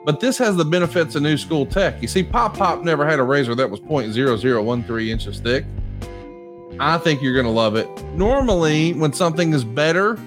[0.06, 2.02] But this has the benefits of new school tech.
[2.02, 5.66] You see, Pop Pop never had a razor that was 0.0013 inches thick.
[6.80, 7.88] I think you're going to love it.
[8.14, 10.18] Normally, when something is better,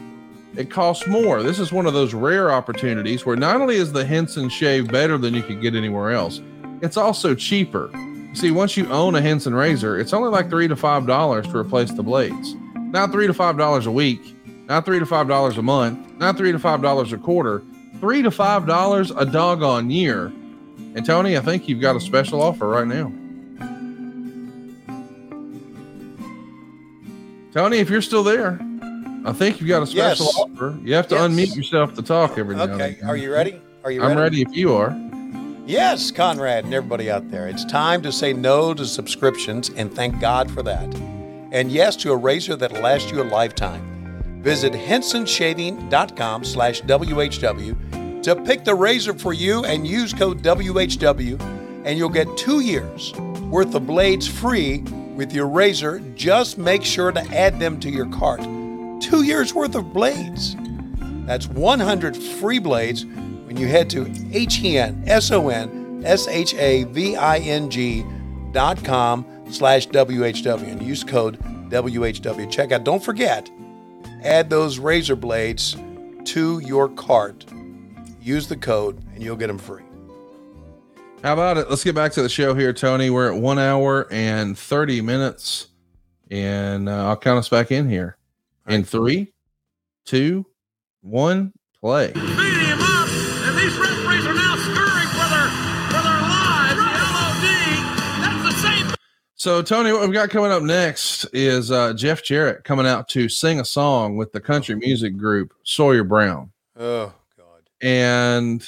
[0.56, 1.42] it costs more.
[1.42, 5.16] This is one of those rare opportunities where not only is the Henson shave better
[5.16, 6.42] than you could get anywhere else,
[6.82, 7.90] it's also cheaper.
[7.94, 11.46] You see, once you own a Henson razor, it's only like three to five dollars
[11.48, 12.54] to replace the blades.
[12.76, 14.36] Not three to five dollars a week,
[14.70, 17.64] not three to five dollars a month, not three to five dollars a quarter,
[17.98, 20.26] three to five dollars a doggone year.
[20.94, 23.12] And Tony, I think you've got a special offer right now.
[27.52, 28.60] Tony, if you're still there,
[29.24, 30.38] I think you've got a special Yes.
[30.38, 30.78] offer.
[30.84, 31.24] You have to Yes.
[31.24, 33.10] unmute yourself to talk every now and Okay, then.
[33.10, 33.60] are you ready?
[33.82, 34.96] Are you I'm ready if you are.
[35.66, 37.48] Yes, Conrad and everybody out there.
[37.48, 40.94] It's time to say no to subscriptions and thank God for that.
[41.50, 43.82] And yes to a razor that'll last you a lifetime.
[44.40, 51.40] Visit hensonshaving.com slash WHW to pick the razor for you and use code WHW,
[51.84, 53.14] and you'll get two years
[53.50, 54.78] worth of blades free
[55.14, 56.00] with your razor.
[56.14, 58.40] Just make sure to add them to your cart.
[59.00, 60.56] Two years worth of blades.
[61.26, 66.28] That's 100 free blades when you head to H E N S O N S
[66.28, 68.04] H A V I N G
[68.52, 71.38] dot com slash WHW and use code
[71.70, 72.50] WHW.
[72.50, 72.84] Check out.
[72.84, 73.50] Don't forget,
[74.24, 75.76] add those razor blades
[76.24, 77.44] to your cart.
[78.20, 79.82] Use the code and you'll get them free.
[81.22, 81.68] How about it?
[81.68, 83.10] Let's get back to the show here, Tony.
[83.10, 85.68] We're at one hour and 30 minutes,
[86.30, 88.16] and uh, I'll count us back in here
[88.66, 89.32] in three,
[90.06, 90.46] two,
[91.02, 92.14] one, play.
[99.40, 103.26] So, Tony, what we've got coming up next is uh, Jeff Jarrett coming out to
[103.26, 106.52] sing a song with the country music group Sawyer Brown.
[106.78, 107.62] Oh, God.
[107.80, 108.62] And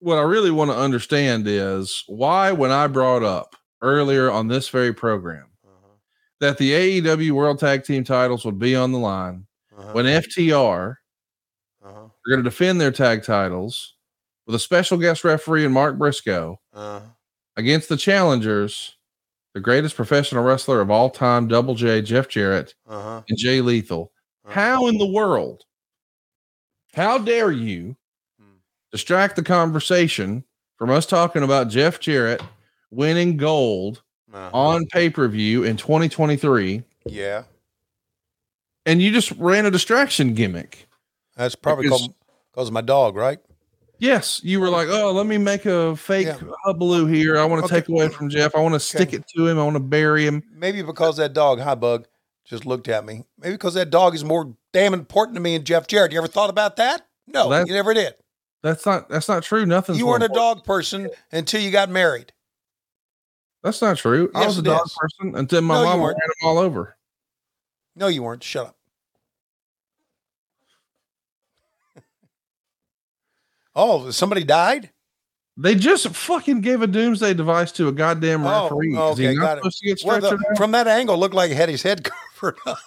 [0.00, 4.68] what I really want to understand is why, when I brought up earlier on this
[4.68, 5.46] very program
[6.38, 9.46] that the AEW World Tag Team titles would be on the line,
[9.92, 10.96] when FTR
[11.82, 13.94] are going to defend their tag titles
[14.46, 17.00] with a special guest referee and Mark Briscoe Uh,
[17.56, 18.96] against the challengers,
[19.54, 23.22] the greatest professional wrestler of all time, Double J, Jeff Jarrett, uh-huh.
[23.28, 24.12] and Jay Lethal.
[24.46, 25.62] How in the world?
[26.92, 27.96] How dare you
[28.92, 30.44] distract the conversation
[30.76, 32.42] from us talking about Jeff Jarrett
[32.90, 34.02] winning gold
[34.32, 34.50] Uh-huh.
[34.52, 36.82] on pay per view in 2023?
[37.06, 37.44] Yeah.
[38.86, 40.86] And you just ran a distraction gimmick.
[41.36, 42.14] That's probably Because- because
[42.52, 43.40] because my dog, right?
[44.04, 46.28] Yes, you were like, oh, let me make a fake
[46.62, 47.38] hullabaloo here.
[47.38, 47.80] I want to Okay.
[47.80, 48.54] take away from Jeff.
[48.54, 49.58] I want to stick it to him.
[49.58, 50.42] I want to bury him.
[50.52, 52.06] Maybe because that dog, hi bug,
[52.44, 53.24] just looked at me.
[53.38, 56.12] Maybe because that dog is more damn important to me than Jeff Jarrett.
[56.12, 57.06] You ever thought about that?
[57.26, 58.14] No, Well, you never did.
[58.62, 59.64] That's not that's not true.
[59.64, 59.96] Nothing.
[59.96, 62.30] You weren't a dog person until you got married.
[63.62, 64.30] That's not true.
[64.34, 64.94] I was a dog is.
[65.00, 66.98] person until my No, mom ran him all over.
[67.96, 68.42] No, you weren't.
[68.42, 68.76] Shut up.
[73.74, 74.90] Oh, somebody died?
[75.56, 78.92] They just fucking gave a doomsday device to a goddamn Oh, referee.
[78.94, 79.60] Is okay, got it.
[79.60, 82.04] supposed to get Well, the- from that angle, it looked like he had his head
[82.40, 82.78] covered up.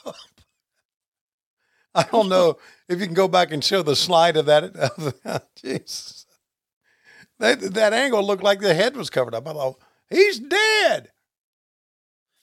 [1.96, 2.58] I don't know
[2.90, 4.74] if you can go back and show the slide of that.
[5.64, 6.26] Jeez.
[7.40, 9.48] That, that angle looked like the head was covered up.
[9.48, 9.80] I thought,
[10.10, 11.10] he's dead.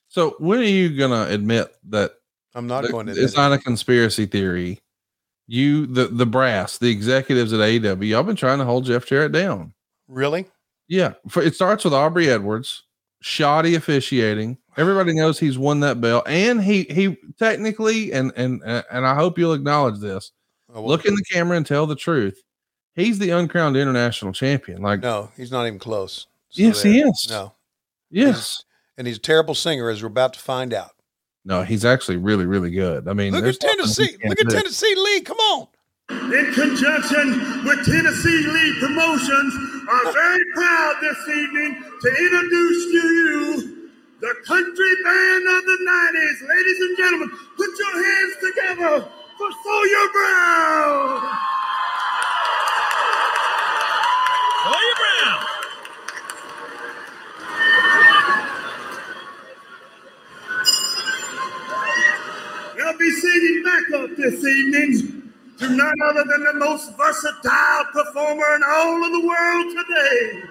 [0.08, 2.12] So when are you gonna admit that
[2.54, 4.80] I'm not going to it's not a conspiracy theory?
[5.46, 9.32] You, the the brass, the executives at AEW, y'all been trying to hold Jeff Jarrett
[9.32, 9.74] down.
[10.08, 10.46] Really?
[10.88, 12.84] Yeah, for, it starts with Aubrey Edwards,
[13.20, 14.58] shoddy officiating.
[14.76, 19.38] Everybody knows he's won that belt, and he he technically, and and and I hope
[19.38, 20.32] you'll acknowledge this.
[20.74, 22.42] Look in the camera and tell the truth.
[22.96, 24.82] He's the uncrowned international champion.
[24.82, 26.26] Like, No, he's not even close.
[26.52, 27.26] yes, he is.
[27.30, 27.54] No.
[28.10, 28.62] yes,
[28.98, 30.92] And he's a terrible singer, as we're about to find out.
[31.44, 33.06] No, he's actually really, really good.
[33.06, 34.16] I mean, Look there's at Tennessee.
[34.24, 34.56] Look at do.
[34.56, 35.20] Tennessee Lee.
[35.20, 35.68] Come on.
[36.10, 39.54] In conjunction with Tennessee League Promotions,
[39.88, 43.90] are very proud this evening to introduce to you
[44.20, 46.48] the country band of the 90s.
[46.48, 51.20] Ladies and gentlemen, put your hands together for Sawyer Brown.
[54.64, 55.44] Sawyer Brown.
[62.94, 68.62] They'll be singing backup this evening to none other than the most versatile performer in
[68.68, 70.42] all of the world today.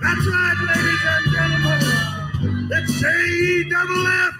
[0.00, 2.68] That's right, ladies and gentlemen.
[2.72, 4.34] It's J double F,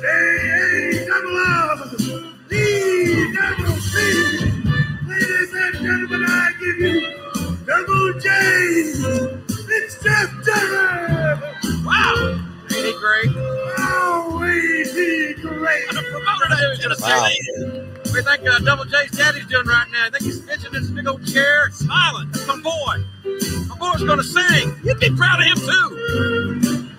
[0.00, 0.06] J
[0.50, 3.96] A double F, E double C.
[5.06, 6.94] Ladies and gentlemen, I give you
[7.66, 8.28] double J.
[9.70, 11.38] It's Jeff Jarrett.
[11.84, 12.57] Wow.
[12.78, 13.30] Ain't he great?
[13.36, 15.88] Oh, ain't he great?
[15.88, 19.86] The promoter is gonna say What do you think uh, Double J's daddy's doing right
[19.90, 20.06] now?
[20.06, 22.30] I think he's pitching in his big old chair, smiling.
[22.30, 23.04] That's my boy.
[23.68, 24.76] My boy's gonna sing.
[24.84, 26.94] You'd be proud of him too.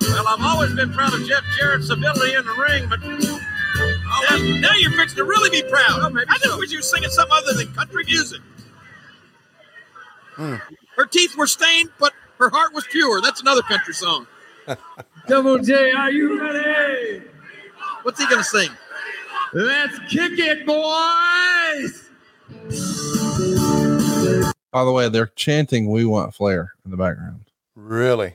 [0.00, 4.74] Well, I've always been proud of Jeff Jarrett's ability in the ring, but now, now
[4.78, 6.00] you're fixing to really be proud.
[6.28, 8.40] I just wish you were singing something other than country music.
[10.36, 13.20] Her teeth were stained, but her heart was pure.
[13.20, 14.26] That's another country song.
[15.28, 17.22] Double J, are you ready?
[18.02, 18.70] What's he gonna sing?
[19.52, 22.08] Let's kick it, boys!
[24.72, 27.44] By the way, they're chanting "We Want Flair" in the background.
[27.76, 28.34] Really?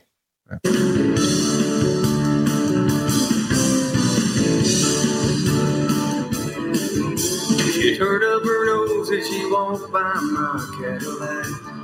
[7.73, 11.76] She turned up her nose knows that she won't buy my Cadillac.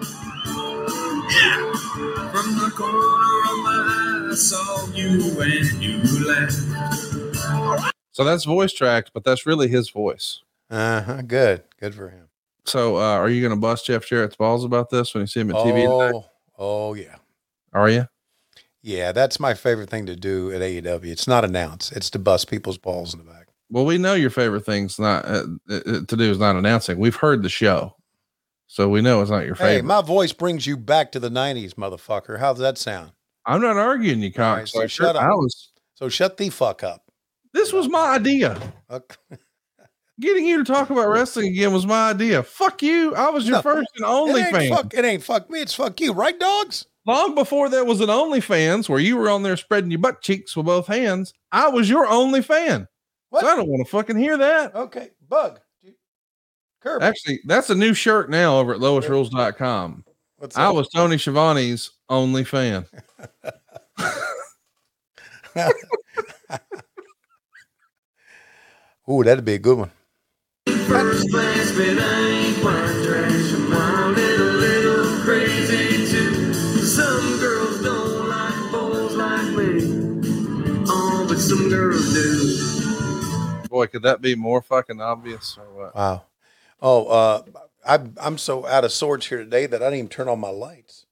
[1.30, 1.72] Yeah.
[2.32, 7.94] From the corner of my eye, I saw you and you laughed.
[8.12, 10.42] So that's voice tracked, but that's really his voice.
[10.70, 11.22] Uh huh.
[11.24, 11.64] Good.
[11.80, 12.30] Good for him.
[12.66, 15.42] So uh, are you going to bust Jeff Jarrett's balls about this when you see
[15.42, 16.18] him at TV today?
[16.18, 16.26] Oh,
[16.58, 17.16] oh yeah.
[17.74, 18.08] Are you?
[18.82, 21.06] Yeah, that's my favorite thing to do at AEW.
[21.06, 23.48] It's not announce; it's to bust people's balls in the back.
[23.70, 27.00] Well, we know your favorite thing's not uh, uh, to do is not announcing.
[27.00, 27.96] We've heard the show,
[28.68, 29.74] so we know it's not your favorite.
[29.74, 32.40] Hey, my voice brings you back to the '90s, motherfucker.
[32.40, 33.12] How's that sound?
[33.46, 35.24] I'm not arguing you, All right, so shut up.
[35.24, 35.72] I was.
[35.96, 37.04] So shut the fuck up.
[37.54, 38.58] This was my idea.
[38.90, 39.38] Okay.
[40.20, 42.44] Getting you to talk about wrestling again was my idea.
[42.44, 43.16] Fuck you.
[43.16, 44.70] I was your No, first and only it fan.
[44.72, 45.62] Fuck, it ain't fuck me.
[45.62, 46.86] It's fuck you, right, dogs?
[47.06, 50.56] Long before there was an OnlyFans where you were on there spreading your butt cheeks
[50.56, 52.88] with both hands, I was your only fan.
[53.30, 53.42] What?
[53.42, 54.76] So I don't want to fucking hear that.
[54.76, 55.60] Okay, bug.
[56.84, 57.02] Curb.
[57.02, 60.04] Actually, that's a new shirt now over at loisrules.com.
[60.38, 60.76] What's I up?
[60.76, 62.86] was Tony Schiavone's only fan.
[69.10, 69.92] Ooh, that'd be a good one.
[70.66, 72.74] First class, but I ain't quite.
[72.76, 76.54] I'm wild a little crazy too.
[76.84, 80.84] Some girls don't like boys like me.
[80.90, 83.68] Oh, but some girls do.
[83.70, 85.96] Boy, could that be more fucking obvious or what?
[85.96, 86.24] Wow.
[86.86, 87.42] Oh, uh,
[87.88, 90.50] I'm I'm so out of sorts here today that I didn't even turn on my
[90.50, 91.06] lights.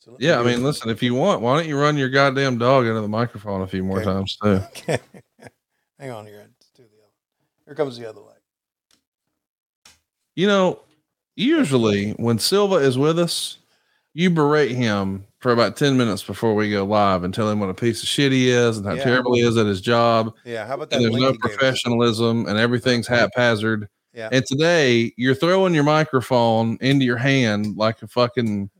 [0.00, 2.10] So let me Yeah, I mean, listen, if you want, why don't you run your
[2.10, 4.06] goddamn dog into the microphone a few more Okay.
[4.06, 4.60] times too?
[4.76, 4.98] Okay.
[6.00, 6.40] hang on here.
[6.40, 7.12] Let's do the other.
[7.64, 8.36] Here comes the other leg.
[10.34, 10.80] You know,
[11.36, 13.58] usually when Silva is with us,
[14.14, 17.70] you berate him for about 10 minutes before we go live and tell him what
[17.70, 19.04] a piece of shit he is and how Yeah.
[19.04, 20.34] terrible he is at his job.
[20.44, 20.96] Yeah, how about that?
[20.96, 21.56] And there's no you gave us?
[21.56, 23.88] professionalism and everything's haphazard.
[24.14, 24.28] Yeah.
[24.30, 28.70] And today you're throwing your microphone into your hand like a fucking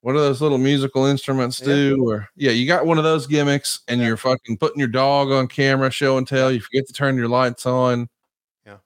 [0.00, 2.08] what do those little musical instruments do?
[2.08, 5.46] Or yeah, you got one of those gimmicks and you're fucking putting your dog on
[5.46, 6.50] camera, show and tell.
[6.50, 8.08] You forget to turn your lights on.
[8.64, 8.78] Yeah.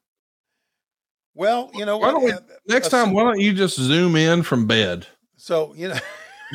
[1.35, 4.43] Well, you know Why don't we, Uh, next time, why don't you just zoom in
[4.43, 5.07] from bed?
[5.37, 5.99] So you know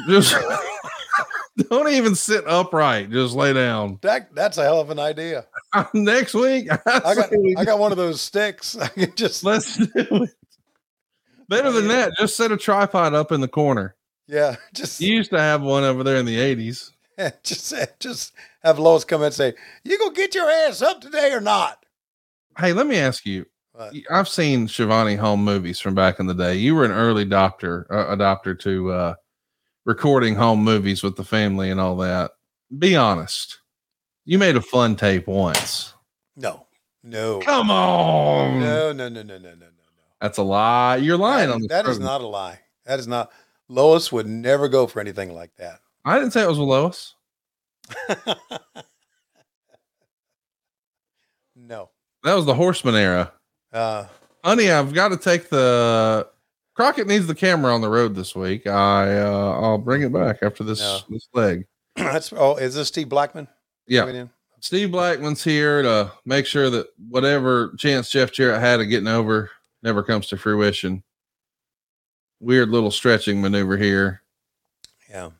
[0.09, 0.35] Just
[1.69, 3.09] don't even sit upright.
[3.11, 3.99] Just lay down.
[4.01, 5.45] that that's a hell of an idea.
[5.93, 8.77] Next week, I got I got one of those sticks.
[8.77, 10.29] I can just let's do it.
[11.47, 13.95] Better than that, just set a tripod up in the corner.
[14.27, 16.91] yeah, just You used to have one over there in the 80s.
[17.43, 18.33] just just
[18.63, 19.53] have Lois come in and say,
[19.83, 21.83] "You gonna get your ass up today or not?"
[22.57, 23.45] Hey, let me ask you.
[23.73, 23.93] What?
[24.11, 26.55] I've seen Schiavone home movies from back in the day.
[26.55, 29.13] You were an early doctor, uh, adopter to uh,
[29.89, 32.29] recording home movies with the family and all that.
[32.77, 33.59] Be honest.
[34.23, 35.95] You made a fun tape once.
[36.35, 36.67] No,
[37.03, 38.59] no, Come on.
[38.59, 39.65] no, no, no, no, no, no, no.
[40.21, 40.97] That's a lie.
[40.97, 42.59] You're lying That- on the that is not a lie.
[42.85, 43.31] That is not.
[43.67, 45.79] Lois would never go for anything like that.
[46.05, 47.15] I didn't say it was with Lois.
[51.55, 51.89] No.
[52.23, 53.31] That was the Horseman era.
[53.71, 54.05] Uh,
[54.43, 56.27] Honey, I've got to take the
[56.79, 58.65] Crockett needs the camera on the road this week.
[58.65, 60.99] I uh, I'll bring it back after this No.
[61.09, 61.65] this leg.
[61.97, 63.49] that's oh, is this Steve Blackman?
[63.85, 64.27] Yeah.
[64.61, 69.51] Steve Blackman's here to make sure that whatever chance Jeff Jarrett had of getting over
[69.83, 71.03] never comes to fruition.
[72.39, 74.21] Weird little stretching maneuver here.
[75.09, 75.31] Yeah.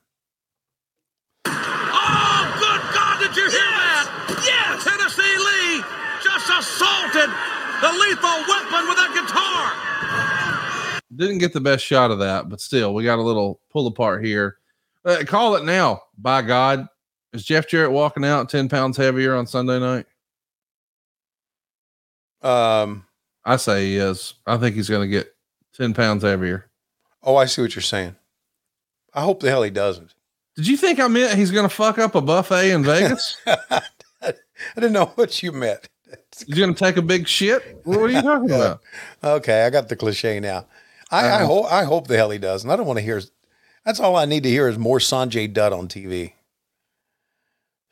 [11.20, 14.26] Didn't get the best shot of that, but still, we got a little pull apart
[14.26, 14.58] here.
[15.06, 16.02] Uh, call it now.
[16.18, 16.88] By God,
[17.34, 20.06] is Jeff Jarrett walking out 10 pounds heavier on Sunday night?
[22.42, 23.06] Um.
[23.46, 24.36] I say he is.
[24.46, 25.36] I think he's going to get
[25.74, 26.70] 10 pounds heavier.
[27.24, 28.16] Oh, I see what you're saying.
[29.14, 30.14] I hope the hell he doesn't.
[30.56, 33.38] Did you think I meant he's going to fuck up a buffet in Vegas?
[33.48, 33.82] I
[34.76, 35.90] didn't know what you meant.
[36.46, 37.80] he's going to take a big shit?
[37.86, 38.82] What are you talking about?
[39.24, 40.66] Okay, I got the cliche now.
[41.12, 42.70] I, I Uh, hope I hope the hell he doesn't.
[42.70, 43.22] I don't want to hear.
[43.86, 46.34] That's all I need to hear is more Sanjay Dutt on TV.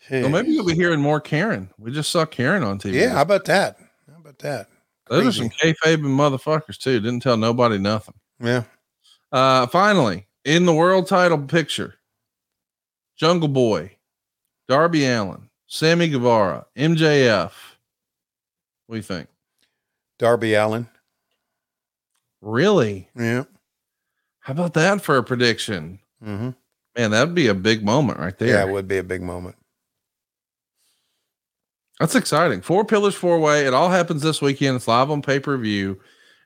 [0.09, 1.69] Well, maybe you'll be hearing more Karen.
[1.77, 2.93] We just saw Karen on TV.
[2.93, 3.77] Yeah, how about that?
[4.09, 4.67] How about that?
[5.09, 5.45] Those Crazy.
[5.45, 6.99] are some kayfabe motherfuckers too.
[6.99, 8.13] Didn't tell nobody nothing.
[8.39, 8.63] Yeah.
[9.31, 11.95] Uh, finally, in the world title picture,
[13.17, 13.97] Jungle Boy,
[14.69, 17.51] Darby Allin, Sammy Guevara, MJF.
[18.85, 19.27] What do you think?
[20.19, 20.87] Darby Allin.
[22.41, 23.09] Really?
[23.15, 23.43] Yeah.
[24.39, 25.99] How about that for a prediction?
[26.23, 26.51] Mm-hmm.
[26.97, 28.47] Man, that'd be a big moment right there.
[28.47, 29.55] Yeah, it would be a big moment.
[31.99, 32.61] That's exciting.
[32.61, 33.65] Four pillars, four way.
[33.65, 34.75] It all happens this weekend.
[34.75, 35.99] It's live on pay per view.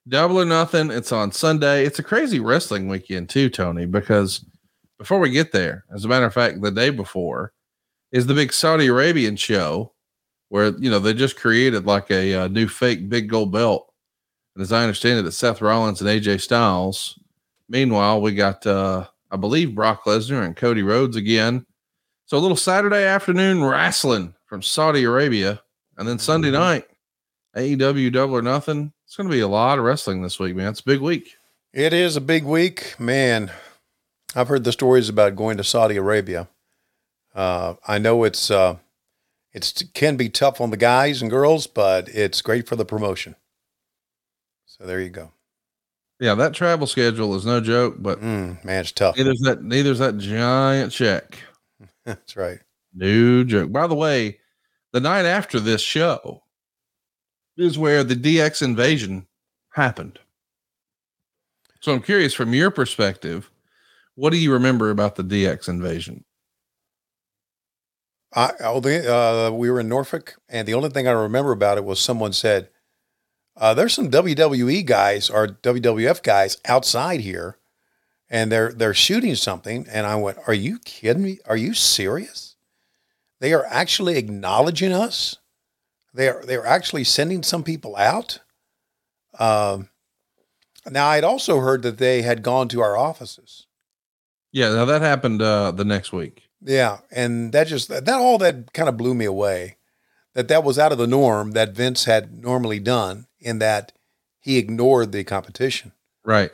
[0.08, 0.90] Double or nothing.
[0.92, 1.86] It's on Sunday.
[1.86, 3.86] It's a crazy wrestling weekend too, Tony.
[3.86, 4.46] Because
[4.98, 7.54] before we get there, as a matter of fact, the day before
[8.12, 9.94] is the big Saudi Arabian show,
[10.50, 13.91] where you know they just created like a, uh new fake big gold belt.
[14.56, 17.20] And as I understand it, it's Seth Rollins and AJ Styles.
[17.70, 21.66] Meanwhile, we got uh I believe Brock Lesnar and Cody Rhodes again.
[22.26, 25.62] So a little Saturday afternoon wrestling from Saudi Arabia,
[25.98, 26.86] and then Sunday night
[27.56, 28.94] AEW Double or Nothing.
[29.06, 30.70] It's going to be a lot of wrestling this week, man.
[30.70, 31.36] It's a big week.
[31.74, 33.52] It is a big week, man.
[34.36, 36.48] I've heard the stories about going to Saudi Arabia.
[37.36, 38.78] Uh, I know it's uh,
[39.54, 43.36] it's can be tough on the guys and girls, but it's great for the promotion.
[44.82, 45.32] So there you go.
[46.20, 49.16] Yeah, that travel schedule is no joke, but Mm, man, it's tough.
[49.16, 51.38] neither's that neither's that giant check.
[52.06, 52.60] That's right.
[52.94, 53.72] New joke.
[53.72, 54.40] By the way,
[54.92, 56.44] the night after this show
[57.58, 59.28] is where the DX invasion
[59.74, 60.18] happened.
[61.80, 63.52] So I'm curious from your perspective,
[64.16, 66.26] what do you remember about the DX invasion?
[68.34, 71.78] I, oh, the, uh, we were in Norfolk, and the only thing I remember about
[71.78, 72.70] it was someone said,
[73.58, 77.58] uh, "There's some WWE guys or WWF guys outside here,
[78.30, 81.40] and they're they're shooting something." And I went, "Are you kidding me?
[81.46, 82.56] Are you serious?
[83.40, 85.38] They are actually acknowledging us.
[86.14, 88.40] They are they are actually sending some people out."
[89.40, 89.90] Um,
[90.90, 93.68] now I'd also heard that they had gone to our offices.
[94.52, 96.50] Yeah, now that happened uh the next week.
[96.64, 99.78] Yeah, and that just that all that kind of blew me away.
[100.34, 103.92] That that was out of the norm that Vince had normally done in that
[104.40, 105.92] he ignored the competition.
[106.24, 106.52] Right.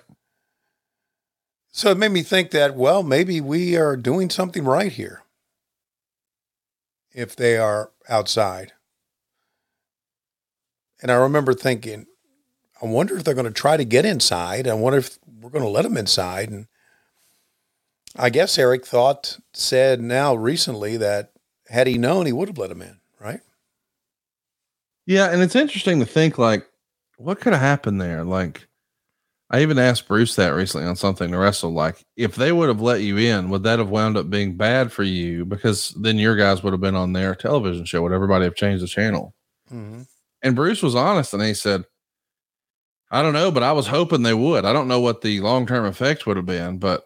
[1.71, 5.23] So it made me think that well, maybe we are doing something right here.
[7.13, 8.73] If they are outside.
[11.01, 12.07] And I remember thinking,
[12.81, 14.67] I wonder if they're going to try to get inside.
[14.67, 16.67] I wonder if we're going to let them inside and
[18.17, 21.31] I guess Eric thought said now recently that
[21.69, 23.41] had he known, he would have let him in, right?
[25.05, 26.67] Yeah, and it's interesting to think like
[27.17, 28.23] what could have happened there?
[28.23, 28.67] Like
[29.49, 31.71] I even asked Bruce that recently on something to wrestle.
[31.71, 34.91] Like, if they would have let you in, would that have wound up being bad
[34.91, 35.45] for you?
[35.45, 38.01] Because then your guys would have been on their television show.
[38.01, 39.33] Would everybody have changed the channel?
[39.71, 40.01] Mm-hmm.
[40.43, 41.85] And Bruce was honest and he said,
[43.09, 44.65] I don't know, but I was hoping they would.
[44.65, 47.03] I don't know what the long term effect would have been, but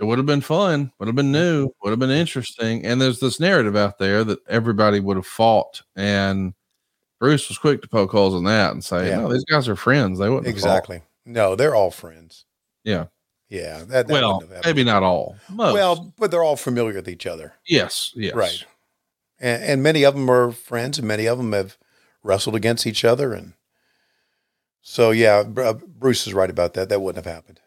[0.00, 2.84] it would have been fun, would have been new, would have been interesting.
[2.86, 5.82] And there's this narrative out there that everybody would have fought.
[5.96, 6.54] And
[7.24, 9.20] Bruce was quick to poke holes in that and say, Yeah.
[9.20, 10.18] no, these guys are friends.
[10.18, 11.02] They wouldn't have fought." Exactly.
[11.24, 12.44] No, they're all friends.
[12.84, 13.06] Yeah.
[13.48, 13.78] Yeah.
[13.78, 14.76] That, that well, wouldn't have happened.
[14.76, 15.36] maybe not all.
[15.48, 15.72] Most.
[15.72, 17.54] Well, but they're all familiar with each other.
[17.66, 18.12] yes.
[18.14, 18.34] Yes.
[18.34, 18.64] Right.
[19.40, 21.78] And, and many of them are friends, and many of them have
[22.22, 23.32] wrestled against each other.
[23.32, 23.54] And
[24.82, 26.90] so, yeah, uh, Bruce is right about that.
[26.90, 27.60] That wouldn't have happened.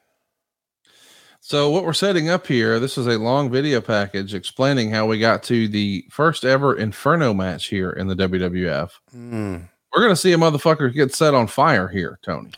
[1.47, 5.17] So what we're setting up here, this is a long video package explaining how we
[5.17, 8.91] got to the first ever Inferno match here in the WWF.
[9.15, 9.69] Mm.
[9.93, 12.51] We're gonna see a motherfucker get set on fire here, Tony.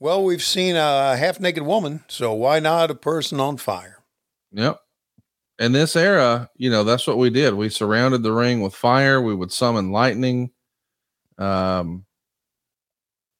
[0.00, 3.98] Well, we've seen a half naked woman, so why not a person on fire?
[4.52, 4.80] Yep.
[5.58, 7.52] In this era, you know, that's what we did.
[7.52, 9.20] We surrounded the ring with fire.
[9.20, 10.52] We would summon lightning.
[11.36, 12.06] Um,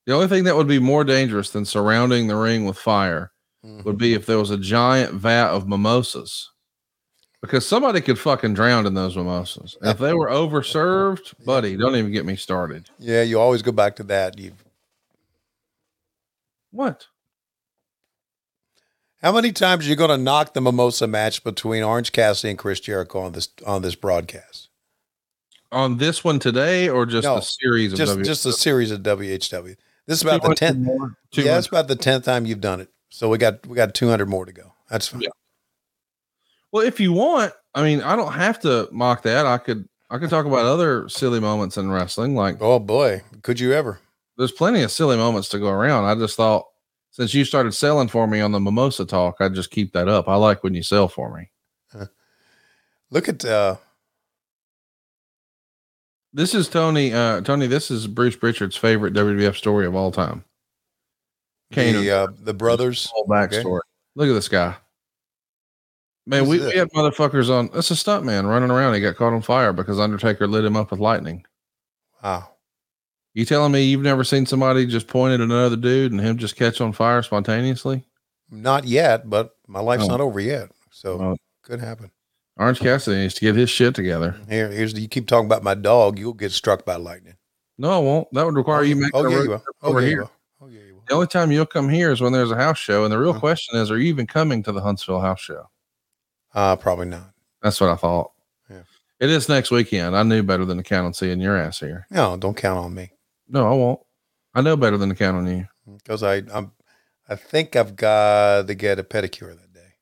[0.04, 3.31] the only thing that would be more dangerous than surrounding the ring with fire
[3.62, 6.50] would be if there was a giant vat of mimosas,
[7.40, 9.76] because somebody could fucking drown in those mimosas.
[9.82, 12.90] If they were overserved, buddy, don't even get me started.
[12.98, 14.38] Yeah, you always go back to that.
[14.38, 14.52] You,
[16.70, 17.06] What?
[19.22, 22.58] how many times are you going to knock the mimosa match between Orange Cassidy and
[22.58, 24.68] Chris Jericho on this on this broadcast?
[25.70, 28.90] On this one today, or just No, a series of just W- just a series
[28.90, 29.76] of WHW.
[30.06, 31.14] This is about the 200 tenth.
[31.46, 32.88] Yeah, it's about the tenth time you've done it.
[33.12, 34.72] So we got we got two hundred more to go.
[34.88, 35.22] That's fine.
[36.72, 39.44] Well, if you want, I mean, I don't have to mock that.
[39.44, 42.34] I could, I could talk about other silly moments in wrestling.
[42.34, 44.00] Like, Oh boy, could you ever?
[44.38, 46.06] there's plenty of silly moments to go around.
[46.06, 46.64] I just thought
[47.10, 50.26] since you started selling for me on the mimosa talk, I'd just keep that up.
[50.26, 51.50] I like when you sell for me.
[53.10, 53.76] Look at uh
[56.32, 57.12] This is Tony.
[57.12, 60.44] Uh, Tony, this is Bruce Pritchard's favorite WWF story of all time.
[61.72, 63.06] Kane the uh, the brothers.
[63.12, 63.80] whole backstory.
[64.14, 64.76] Look at this guy.
[66.26, 67.68] Man, we, we had motherfuckers on.
[67.74, 68.94] That's a stunt man running around.
[68.94, 71.44] He got caught on fire because Undertaker lit him up with lightning.
[72.22, 72.48] Wow.
[73.34, 76.54] You telling me you've never seen somebody just point at another dude and him just
[76.54, 78.04] catch on fire spontaneously?
[78.50, 80.08] Not yet, but my life's Oh.
[80.08, 80.68] not over yet.
[80.90, 81.36] So Oh.
[81.62, 82.10] could happen.
[82.58, 84.36] Orange Cassidy needs to get his shit together.
[84.48, 87.36] Here, here's you keep talking about my dog, you'll get struck by lightning.
[87.78, 88.28] No, I won't.
[88.32, 89.64] That would require you making Oh yeah, road you will.
[89.82, 90.28] Oh over yeah, here.
[91.08, 93.04] The only time you'll come here is when there's a house show.
[93.04, 93.24] And the Uh-huh.
[93.32, 95.68] real question is, are you even coming to the Huntsville house show?
[96.54, 97.32] Uh, probably not.
[97.62, 98.32] That's what I thought.
[98.70, 98.82] Yeah.
[99.20, 100.16] It is next weekend.
[100.16, 102.06] I knew better than to count on seeing your ass here.
[102.10, 103.10] No, don't count on me
[103.48, 104.00] No, I won't.
[104.54, 105.66] I know better than to count on you.
[105.98, 106.72] because I I'm
[107.28, 109.94] I think I've got to get a pedicure that day.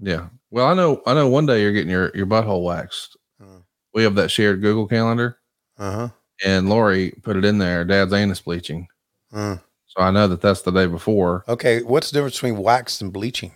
[0.00, 0.28] Yeah.
[0.50, 1.02] Well, I know.
[1.06, 1.28] I know.
[1.28, 3.16] One day you're getting your your butthole waxed.
[3.42, 3.60] Uh.
[3.94, 5.38] We have that shared Google calendar,
[5.78, 6.08] Uh huh.
[6.44, 7.84] and Lori put it in there.
[7.84, 8.86] Dad's anus bleaching.
[9.32, 9.56] Uh.
[9.98, 11.44] So I know that that's the day before.
[11.48, 13.50] Okay, what's the difference between wax and bleaching?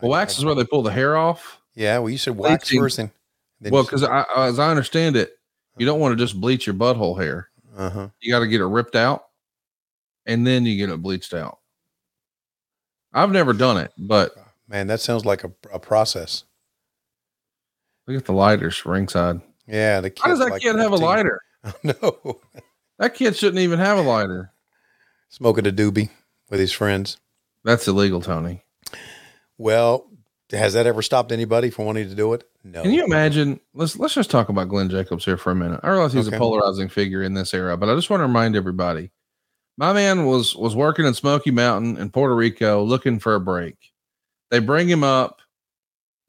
[0.00, 1.60] Well, wax is where they pull the hair off.
[1.74, 3.10] Yeah, well, you said wax Bleaching- first, and
[3.60, 5.32] then well, because I, as I understand it,
[5.76, 7.50] you don't want to just bleach your butthole hair.
[7.76, 8.08] Uh huh.
[8.20, 9.24] You got to get it ripped out,
[10.24, 11.58] and then you get it bleached out.
[13.12, 14.32] I've never done it, but
[14.68, 16.44] Man, that sounds like a, a process.
[18.06, 19.42] look at the lighters ringside.
[19.66, 20.22] Yeah, the kid.
[20.22, 21.06] How does that like kid have a 15.
[21.06, 21.40] lighter?
[21.82, 22.40] no,
[22.98, 24.50] That kid shouldn't even have a lighter.
[25.28, 26.10] Smoking a doobie
[26.50, 27.18] with his friends.
[27.64, 28.62] That's illegal, Tony.
[29.58, 30.10] Well,
[30.50, 32.44] has that ever stopped anybody from wanting to do it?
[32.62, 32.82] No.
[32.82, 33.60] Can you imagine?
[33.74, 35.80] Let's let's just talk about Glenn Jacobs here for a minute.
[35.82, 36.36] I realize he's Okay.
[36.36, 39.10] a polarizing figure in this era, but I just want to remind everybody,
[39.76, 43.76] my man was was working in Smoky Mountain in Puerto Rico looking for a break.
[44.50, 45.40] They bring him up,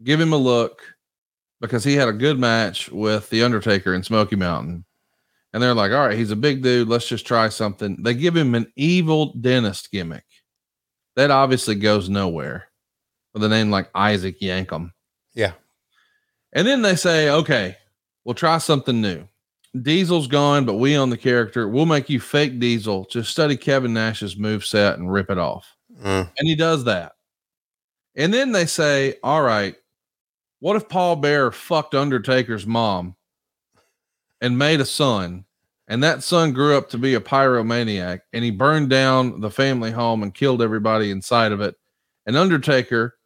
[0.03, 0.81] give him a look
[1.61, 4.83] because he had a good match with the Undertaker in Smoky Mountain.
[5.55, 6.89] And they're like, all right, he's a big dude.
[6.89, 8.03] Let's just try something.
[8.03, 10.25] They give him an evil dentist gimmick.
[11.15, 12.67] That obviously goes nowhere
[13.33, 14.91] with a name like Isaac Yankem.
[15.33, 15.53] Yeah.
[16.51, 17.77] And then they say, okay,
[18.25, 19.29] we'll try something new.
[19.81, 21.69] Diesel's gone, but we own the character.
[21.69, 23.05] We'll make you fake Diesel.
[23.05, 25.73] Just study Kevin Nash's move set and rip it off.
[26.03, 27.13] Uh, And he does that.
[28.13, 29.77] And then they say, all right,
[30.59, 33.14] what if Paul Bear fucked Undertaker's mom
[34.41, 35.45] and made a son?
[35.87, 39.91] And that son grew up to be a pyromaniac and he burned down the family
[39.91, 41.75] home and killed everybody inside of it.
[42.25, 43.17] And Undertaker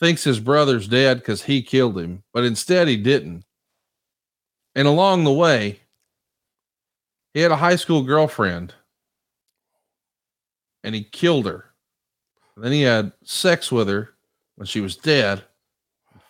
[0.00, 3.44] thinks his brother's dead because he killed him, but instead he didn't.
[4.74, 5.80] And along the way,
[7.34, 8.74] he had a high school girlfriend
[10.82, 11.66] and he killed her.
[12.56, 14.14] And then he had sex with her
[14.56, 15.42] when she was dead,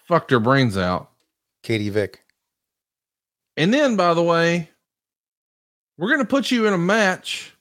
[0.06, 1.10] fucked her brains out.
[1.62, 2.21] Katie Vick.
[3.56, 4.70] And then, by the way,
[5.98, 7.52] we're going to put you in a match.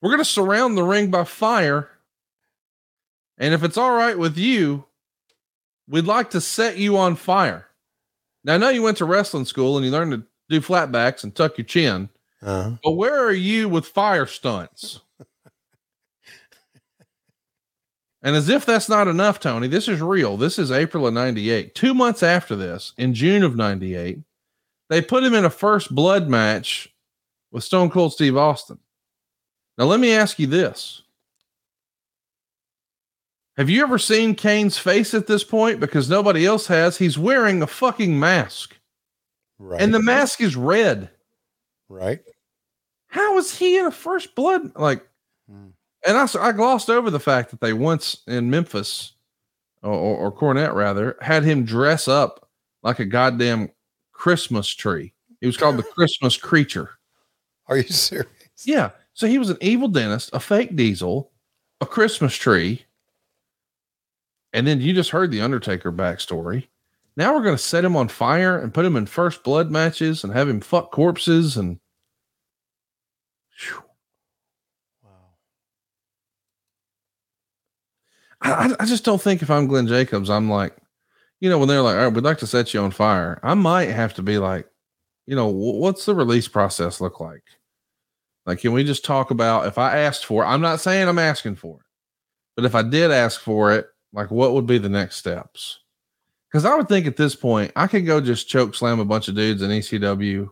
[0.00, 1.88] We're going to surround the ring by fire.
[3.38, 4.84] And if it's all right with you,
[5.88, 7.66] we'd like to set you on fire.
[8.44, 11.34] Now, I know you went to wrestling school and you learned to do flatbacks and
[11.34, 12.08] tuck your chin,
[12.42, 12.76] Uh-huh.
[12.82, 15.00] but where are you with fire stunts?
[18.22, 20.36] And as if that's not enough, Tony, this is real.
[20.36, 21.74] This is April of 98.
[21.74, 24.20] Two months after this, in June of 98,
[24.88, 26.88] they put him in a first blood match
[27.50, 28.78] with Stone Cold Steve Austin.
[29.76, 31.02] Now, let me ask you this
[33.56, 35.80] Have you ever seen Kane's face at this point?
[35.80, 36.96] Because nobody else has.
[36.98, 38.76] He's wearing a fucking mask,
[39.58, 39.80] Right.
[39.80, 41.10] and the mask is red.
[41.88, 42.20] right.
[43.08, 44.74] How is he in a first blood?
[44.74, 45.06] Like,
[46.06, 49.12] and I, I glossed over the fact that they once in Memphis
[49.82, 52.48] or, or, or Cornette rather had him dress up
[52.82, 53.70] like a goddamn
[54.12, 55.12] Christmas tree.
[55.40, 56.90] He was called the Christmas creature.
[57.66, 58.28] Are you serious?
[58.64, 58.90] Yeah.
[59.14, 61.30] So he was an evil dentist, a fake diesel,
[61.80, 62.84] a Christmas tree.
[64.52, 66.68] And then you just heard the Undertaker backstory.
[67.16, 70.24] Now we're going to set him on fire and put him in first blood matches
[70.24, 71.78] and have him fuck corpses and
[73.58, 73.82] I,
[78.42, 80.76] I- I just don't think if I'm Glenn Jacobs, I'm like,
[81.40, 83.54] you know, when they're like, all right, we'd like to set you on fire, I
[83.54, 84.66] might have to be like,
[85.26, 87.42] you know, wh- what's the release process look like?
[88.46, 90.46] Like, can we just talk about if I asked for it?
[90.46, 91.86] I'm not saying I'm asking for it,
[92.56, 95.78] but if I did ask for it, like, what would be the next steps?
[96.50, 99.28] Because I would think at this point, I could go just choke slam a bunch
[99.28, 100.50] of dudes in ECW,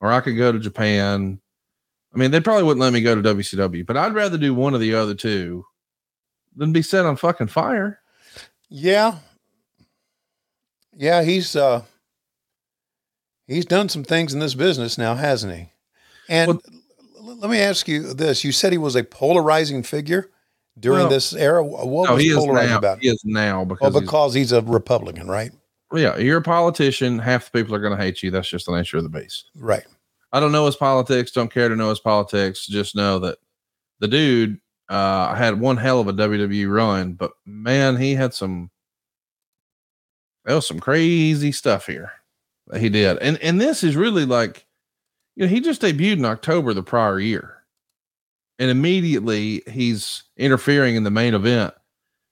[0.00, 1.40] or I could go to Japan.
[2.14, 4.74] I mean, they probably wouldn't let me go to WCW, but I'd rather do one
[4.74, 5.64] of the other two
[6.56, 8.00] than be set on fucking fire.
[8.68, 9.18] Yeah.
[10.96, 11.82] Yeah, he's uh
[13.46, 15.70] he's done some things in this business now, hasn't he?
[16.28, 16.60] And l-
[17.36, 18.44] let me ask you this.
[18.44, 20.30] You said he was a polarizing figure
[20.78, 21.64] during Well, this era.
[21.64, 22.78] What no, was he polarizing now.
[22.78, 22.98] about?
[23.00, 25.52] He is now Well, because, he's- because he's a Republican, right?
[25.92, 27.18] yeah, you're a politician.
[27.20, 28.30] Half the people are going to hate you.
[28.32, 29.50] That's just the nature of the beast.
[29.54, 29.84] Right.
[30.32, 31.30] I don't know his politics.
[31.30, 32.66] Don't care to know his politics.
[32.66, 33.38] Just know that
[34.00, 34.58] the dude
[34.90, 38.70] uh, I had one hell of a WWE run, but man, he had some.
[40.44, 42.12] There was some crazy stuff here
[42.66, 44.66] that he did, and and this is really like,
[45.36, 47.64] you know, he just debuted in October the prior year.
[48.58, 51.74] And immediately he's interfering in the main event,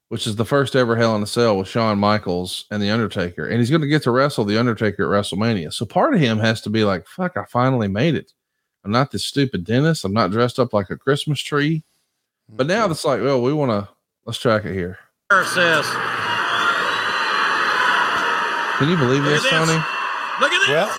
[0.08, 3.48] which is the first ever Hell in a Cell with Shawn Michaels and The Undertaker.
[3.48, 5.72] And he's going to get to wrestle The Undertaker at WrestleMania.
[5.72, 8.32] So part of him has to be like, fuck, I finally made it.
[8.84, 10.04] I'm not this stupid dentist.
[10.04, 11.82] I'm not dressed up like a Christmas tree.
[12.48, 12.92] But now mm-hmm.
[12.92, 13.88] it's like, well, we want to,
[14.26, 14.98] let's track it here.
[15.30, 15.86] says,
[18.78, 19.68] Can you believe this, Look at this.
[19.68, 19.84] Tony?
[20.40, 20.68] look at this.
[20.68, 20.98] Well,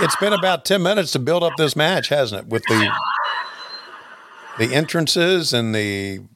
[0.00, 2.48] it's been about 10 minutes to build up this match, hasn't it?
[2.48, 2.90] With the
[4.58, 6.26] the entrances and the, the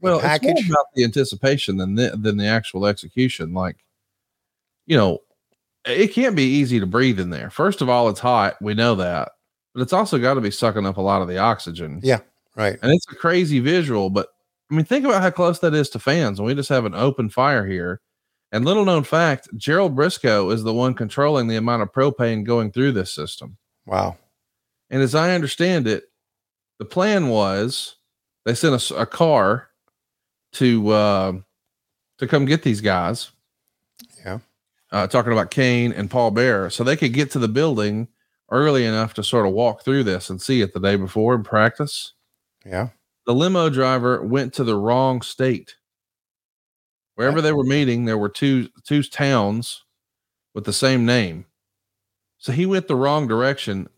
[0.00, 0.68] well, it's package.
[0.68, 3.54] more about the anticipation than the, than the actual execution.
[3.54, 3.76] Like,
[4.86, 5.20] you know,
[5.84, 7.50] it can't be easy to breathe in there.
[7.50, 8.56] First of all, it's hot.
[8.60, 9.32] We know that,
[9.74, 12.00] but it's also got to be sucking up a lot of the oxygen.
[12.02, 12.20] Yeah,
[12.56, 12.78] right.
[12.82, 14.28] And it's a crazy visual, but
[14.70, 16.38] I mean, think about how close that is to fans.
[16.38, 18.00] And we just have an open fire here.
[18.52, 22.72] And little known fact, Gerald Brisco is the one controlling the amount of propane going
[22.72, 23.56] through this system.
[23.86, 24.16] Wow.
[24.90, 26.04] And as I understand it,
[26.78, 27.96] the plan was
[28.44, 29.68] they sent us a, car
[30.52, 31.32] to uh,
[32.18, 33.30] to come get these guys.
[34.24, 34.38] Yeah.
[34.90, 38.08] Uh, talking about Kane and Paul Bear, so they could get to the building
[38.50, 41.44] early enough to sort of walk through this and see it the day before and
[41.44, 42.14] practice.
[42.64, 42.88] Yeah.
[43.26, 45.76] The limo driver went to the wrong state.
[47.14, 49.84] Wherever they were meeting, there were two two towns
[50.54, 51.44] with the same name.
[52.38, 53.88] So he went the wrong direction.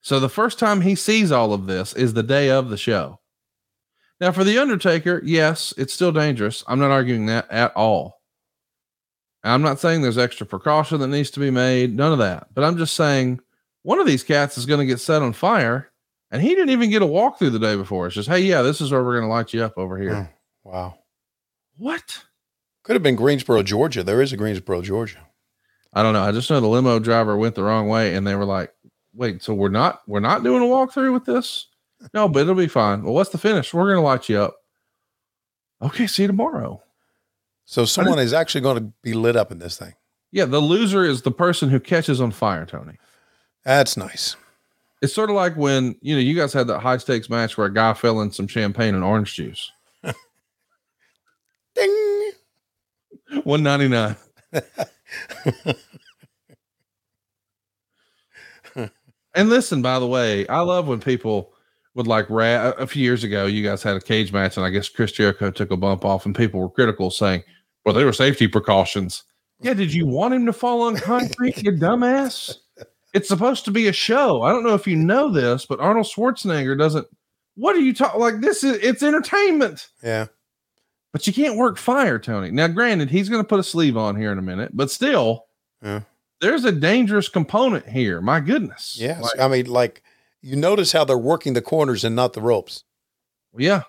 [0.00, 3.20] So the first time he sees all of this is the day of the show.
[4.20, 6.64] Now for the Undertaker, yes, it's still dangerous.
[6.66, 8.20] I'm not arguing that at all.
[9.44, 12.48] I'm not saying there's extra precaution that needs to be made, none of that.
[12.52, 13.40] But I'm just saying
[13.82, 15.91] one of these cats is going to get set on fire
[16.32, 18.06] and he didn't even get a walkthrough the day before.
[18.06, 20.14] It's just, hey, yeah, this is where we're going to light you up over here.
[20.64, 20.68] Hmm.
[20.68, 20.98] Wow.
[21.76, 22.24] What?
[22.82, 24.02] Could have been Greensboro, Georgia.
[24.02, 25.28] There is a Greensboro, Georgia.
[25.92, 26.22] I don't know.
[26.22, 28.72] I just know the limo driver went the wrong way and they were like,
[29.14, 31.68] wait, so we're not we're not doing a walkthrough with this?
[32.14, 33.02] No, but it'll be fine.
[33.02, 33.74] Well, what's the finish?
[33.74, 34.56] We're gonna light you up.
[35.82, 36.82] Okay, see you tomorrow.
[37.64, 39.94] So someone is actually going to be lit up in this thing.
[40.30, 42.98] Yeah, the loser is the person who catches on fire, Tony.
[43.64, 44.36] That's nice.
[45.02, 47.66] It's sort of like when you know you guys had that high stakes match where
[47.66, 49.70] a guy fell in some champagne and orange juice.
[51.74, 52.32] Ding.
[53.42, 54.16] One ninety nine.
[59.34, 61.52] and listen, by the way, I love when people
[61.94, 62.76] would like rat.
[62.78, 65.50] A few years ago, you guys had a cage match, and I guess Chris Jericho
[65.50, 67.42] took a bump off, and people were critical, saying,
[67.84, 69.24] "Well, they were safety precautions."
[69.60, 72.56] Yeah, did you want him to fall on concrete, you dumbass?
[73.12, 74.42] It's supposed to be a show.
[74.42, 77.06] I don't know if you know this, but Arnold Schwarzenegger doesn't.
[77.56, 78.20] What are you talking?
[78.20, 79.88] Like this is it's entertainment.
[80.02, 80.26] Yeah.
[81.12, 82.50] But you can't work fire, Tony.
[82.50, 85.44] Now, granted, he's going to put a sleeve on here in a minute, but still,
[85.82, 86.00] Yeah.
[86.40, 88.22] there's a dangerous component here.
[88.22, 88.96] My goodness.
[88.98, 89.20] Yes.
[89.20, 90.02] Like, I mean, like
[90.40, 92.84] you notice how they're working the corners and not the ropes.
[93.56, 93.82] yeah.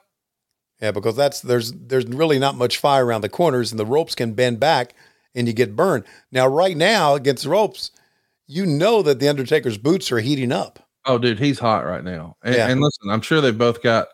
[0.82, 4.16] Yeah, because that's there's there's really not much fire around the corners, and the ropes
[4.16, 4.94] can bend back,
[5.34, 6.04] and you get burned.
[6.30, 7.90] Now, right now against ropes,
[8.48, 10.80] you know that the Undertaker's boots are heating up.
[11.06, 12.38] Oh, dude, he's hot right now.
[12.44, 12.68] And, Yeah.
[12.70, 14.08] and listen, I'm sure they've both got.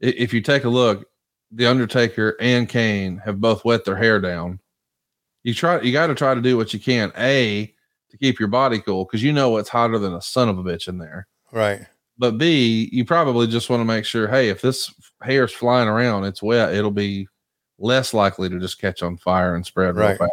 [0.00, 1.06] If you take a look,
[1.52, 4.58] the Undertaker and Kane have both wet their hair down.
[5.44, 5.80] You try.
[5.80, 7.12] You got to try to do what you can.
[7.16, 7.72] A
[8.10, 10.62] to keep your body cool because you know it's hotter than a son of a
[10.64, 11.28] bitch in there.
[11.52, 11.86] Right.
[12.18, 14.26] But B, you probably just want to make sure.
[14.26, 16.74] Hey, if this hair's flying around, it's wet.
[16.74, 17.28] It'll be
[17.78, 20.18] less likely to just catch on fire and spread real Right.
[20.18, 20.32] fast.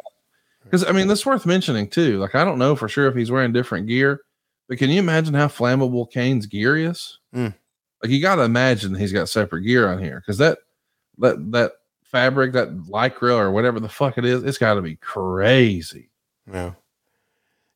[0.74, 2.18] Because I mean, that's worth mentioning too.
[2.18, 4.22] Like I don't know for sure if he's wearing different gear,
[4.68, 7.20] but can you imagine how flammable Kane's gear is?
[7.36, 7.54] Mm.
[8.02, 10.58] Like you got to imagine he's got separate gear on here because that
[11.20, 11.74] that that
[12.06, 16.10] fabric, that lycra or whatever the fuck it is, it's got to be crazy.
[16.52, 16.72] Yeah.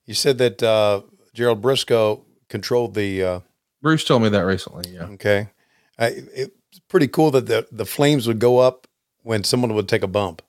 [0.07, 1.03] You said that uh,
[1.35, 3.23] Gerald Brisco controlled the.
[3.23, 3.39] Uh,
[3.83, 4.91] Bruce told me that recently.
[4.91, 5.03] Yeah.
[5.03, 5.49] okay.
[5.99, 8.87] I, it's pretty cool that the the flames would go up
[9.21, 10.41] when someone would take a bump.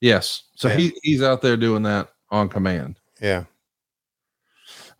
[0.00, 0.44] Yes.
[0.56, 0.76] So Yeah.
[0.76, 2.98] he he's out there doing that on command.
[3.20, 3.44] Yeah.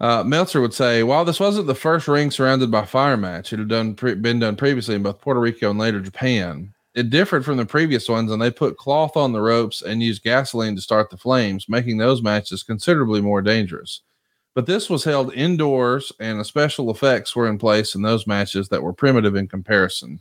[0.00, 3.58] Uh, Meltzer would say, while this wasn't the first ring surrounded by fire match, it
[3.58, 6.72] had done pre- been done previously in both Puerto Rico and later Japan.
[6.94, 10.22] It differed from the previous ones, and they put cloth on the ropes and used
[10.24, 14.00] gasoline to start the flames, making those matches considerably more dangerous.
[14.54, 18.82] But this was held indoors, and special effects were in place in those matches that
[18.82, 20.20] were primitive in comparison.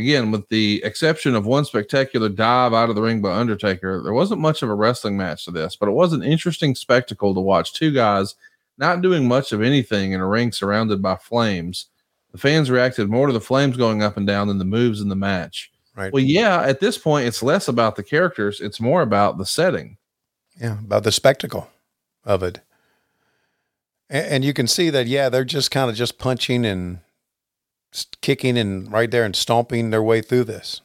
[0.00, 4.12] Again, with the exception of one spectacular dive out of the ring by Undertaker, there
[4.12, 7.40] wasn't much of a wrestling match to this, but it was an interesting spectacle to
[7.40, 8.34] watch two guys
[8.78, 11.86] not doing much of anything in a ring surrounded by flames.
[12.32, 15.08] The fans reacted more to the flames going up and down than the moves in
[15.08, 15.70] the match.
[15.94, 16.12] Right.
[16.12, 19.98] Well, yeah, at this point, it's less about the characters, it's more about the setting.
[20.58, 20.78] Yeah.
[20.78, 21.68] About the spectacle
[22.24, 22.60] of it.
[24.08, 27.00] And, and you can see that, yeah, they're just kind of just punching and
[28.20, 30.80] kicking and right there and stomping their way through this.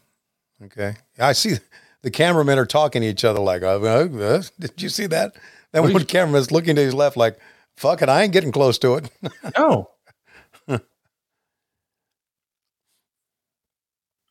[0.63, 0.95] Okay.
[1.19, 1.55] I see
[2.01, 5.35] the cameramen are talking to each other like, uh, uh, uh, did you see that?
[5.71, 7.37] That What do one you- cameraman's looking to his left like,
[7.75, 9.09] fuck it, I ain't getting close to it.
[9.57, 9.89] No.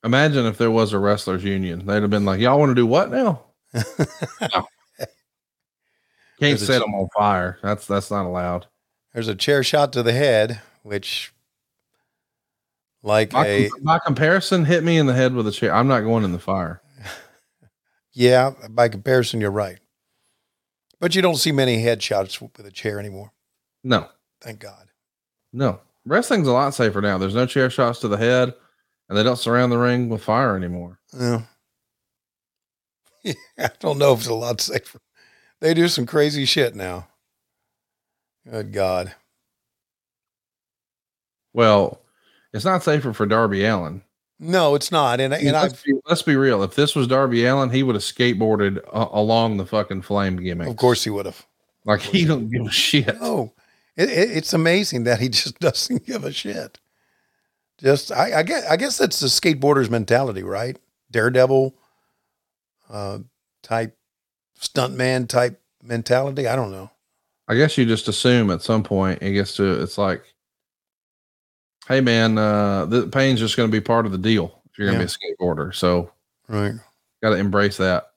[0.05, 1.87] Imagine if there was a wrestlers union.
[1.87, 3.45] They'd have been like, Y'all want to do what now?
[3.73, 4.67] No.
[6.41, 7.59] Can't set ch- them on fire.
[7.63, 8.67] That's that's not allowed.
[9.15, 11.33] There's a chair shot to the head, which,
[13.05, 15.75] like By, a, by comparison, hit me in the head with a chair.
[15.75, 16.81] I'm not going in the fire.
[18.13, 19.79] yeah, by comparison, you're right.
[21.01, 23.33] But you don't see many headshots with a chair anymore.
[23.85, 24.09] No,
[24.41, 24.89] Thank God.
[25.53, 25.81] no.
[26.07, 27.17] Wrestling's a lot safer now.
[27.17, 28.53] There's no chair shots to the head,
[29.09, 30.99] and they don't surround the ring with fire anymore.
[33.25, 33.33] Yeah.
[33.59, 35.01] I don't know if it's a lot safer.
[35.63, 37.09] They do some crazy shit now.
[38.47, 39.15] Good God.
[41.55, 42.04] Well,
[42.55, 44.01] it's not safer for Darby Allin.
[44.39, 45.21] No, it's not.
[45.21, 46.63] And, and let's, be, let's be real.
[46.63, 50.69] If this was Darby Allin, he would have skateboarded uh, along the fucking flame gimmick.
[50.69, 51.45] of course he would have.
[51.85, 53.21] Like he don't give a shit.
[53.21, 53.53] No,
[53.97, 56.79] it, it, it's amazing that he just doesn't give a shit.
[57.79, 60.79] Just, I, I guess, I guess that's the skateboarder's mentality, right?
[61.11, 61.75] Daredevil,
[62.89, 63.19] uh,
[63.63, 63.97] type,
[64.61, 66.47] stuntman type mentality.
[66.47, 66.91] I don't know.
[67.49, 70.34] I guess you just assume at some point it gets to it's like,
[71.89, 74.89] hey man, uh, the pain's just going to be part of the deal if you're
[74.89, 75.75] going to be a skateboarder.
[75.75, 76.11] So
[76.49, 76.75] Right.
[77.23, 78.11] got to embrace that.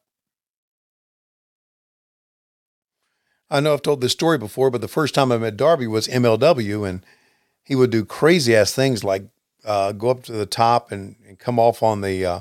[3.50, 6.08] I know I've told this story before, but the first time I met Darby was
[6.10, 7.06] MLW, and
[7.64, 9.24] he would do crazy ass things like
[9.64, 12.40] uh, go up to the top and, and come off on the uh,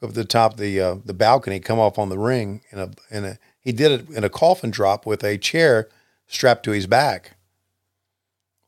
[0.00, 2.62] go up to the top of the uh, the balcony, come off on the ring
[2.72, 5.88] in a in a he did it in a coffin drop with a chair
[6.26, 7.36] strapped to his back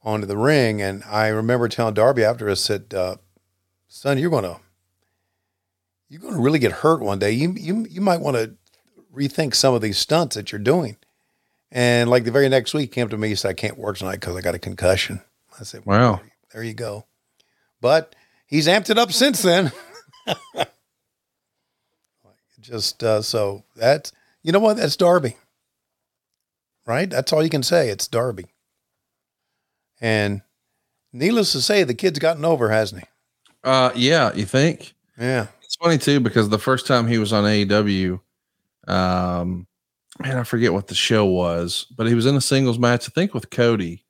[0.04, 3.16] onto the ring, and I remember telling Darby after I said, uh,
[3.88, 4.60] "Son, you're gonna
[6.08, 7.32] you're gonna really get hurt one day.
[7.32, 8.54] You you you might want to
[9.14, 10.96] rethink some of these stunts that you're doing."
[11.70, 13.28] And like the very next week, he came to me.
[13.28, 15.22] He said, "I can't work tonight because I got a concussion."
[15.58, 16.20] I said, Wow.
[16.52, 17.06] there you go."
[17.80, 18.14] But
[18.46, 19.72] he's amped it up since then.
[22.60, 24.12] Just uh, so that's
[24.42, 25.36] you know what that's Darby,
[26.86, 27.10] right?
[27.10, 27.88] That's all you can say.
[27.88, 28.51] It's Darby.
[30.02, 30.42] And
[31.14, 33.08] needless to say, the kid's gotten over, hasn't he?
[33.64, 34.92] Uh, yeah, you think?
[35.18, 35.46] Yeah.
[35.62, 38.20] It's funny too because the first time he was on AEW,
[38.88, 39.66] um,
[40.18, 43.12] man, I forget what the show was, but he was in a singles match, I
[43.12, 44.04] think with Cody.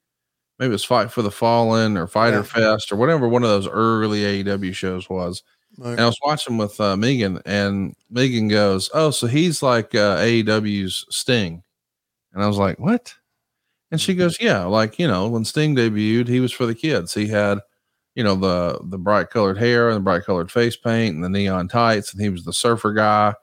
[0.59, 2.43] Maybe it was Fight for the Fallen or Fyter Yeah.
[2.43, 5.43] Fest or whatever one of those early AEW shows was.
[5.78, 5.93] Right.
[5.93, 10.19] And I was watching with uh, Megan, and Megan goes, "Oh, so he's like uh,
[10.19, 11.62] AEW's Sting,"
[12.35, 13.14] and I was like, "What?"
[13.93, 17.14] And she goes, "Yeah, like you know, when Sting debuted, he was for the kids.
[17.14, 17.60] He had,
[18.16, 21.28] you know, the the bright colored hair and the bright colored face paint and the
[21.28, 23.35] neon tights, and he was the surfer guy.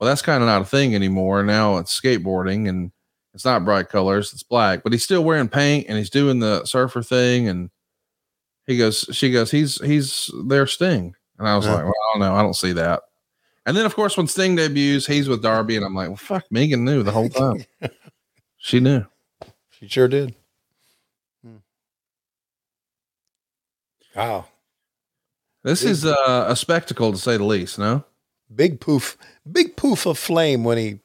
[0.00, 1.42] Well, that's kind of not a thing anymore.
[1.42, 2.92] Now it's skateboarding, and
[3.34, 4.82] it's not bright colors; it's black.
[4.84, 7.48] But he's still wearing paint, and he's doing the surfer thing.
[7.48, 7.70] And
[8.66, 11.74] he goes, she goes, he's he's their Sting." And I was Yeah.
[11.74, 12.34] like, well, I don't know.
[12.34, 13.02] I don't see that.
[13.66, 15.76] And then, of course, when Sting debuts, he's with Darby.
[15.76, 17.64] And I'm like, well, fuck, Megan knew the whole time.
[18.58, 19.04] she knew.
[19.86, 20.34] She sure did.
[21.44, 21.56] Hmm.
[24.14, 24.46] Wow.
[25.62, 28.04] This Big- is uh, a spectacle to say the least, no?
[28.54, 29.16] Big poof,
[29.50, 31.00] big poof of flame when he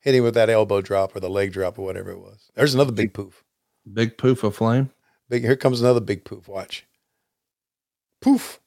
[0.00, 2.50] hit him with that elbow drop or the leg drop or whatever it was.
[2.54, 3.42] There's another big poof.
[3.92, 4.90] Big poof of flame.
[5.28, 6.46] Big here comes another big poof.
[6.48, 6.86] Watch.
[8.20, 8.60] Poof.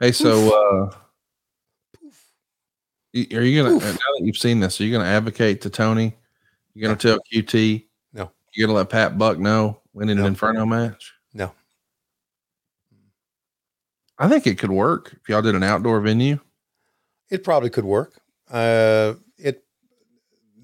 [0.00, 0.96] Hey, so uh,
[3.14, 4.80] y- are you gonna now that you've seen this?
[4.80, 6.14] Are you gonna advocate to Tony?
[6.74, 7.84] You're gonna tell QT?
[8.56, 8.60] No.
[8.60, 11.12] You gonna let Pat Buck know winning an Inferno match?
[11.34, 11.52] No.
[14.18, 16.38] I think it could work if y'all did an outdoor venue.
[17.30, 18.14] It probably could work.
[18.50, 19.64] Uh, it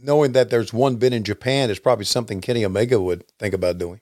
[0.00, 3.78] knowing that there's one bit in Japan is probably something Kenny Omega would think about
[3.78, 4.00] doing.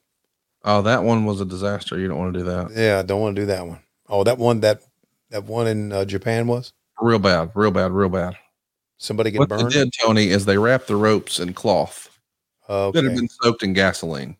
[0.65, 1.99] Oh, that one was a disaster.
[1.99, 2.71] You don't want to do that.
[2.77, 3.81] Yeah, I don't want to do that one.
[4.09, 4.83] Oh, that one that
[5.31, 8.37] that one in uh, Japan was Real bad, real bad, real bad.
[8.99, 9.71] somebody get What burned.
[9.71, 12.10] they did, Tony, is they wrapped the ropes in cloth
[12.73, 14.37] Oh, that had been soaked in gasoline.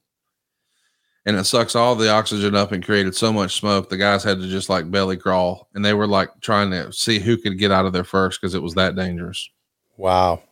[1.27, 3.89] And it sucks all the oxygen up and created so much smoke.
[3.89, 7.19] The guys had to just like belly crawl and they were like trying to see
[7.19, 9.51] who could get out of there first because it was that dangerous.
[9.97, 10.43] Wow.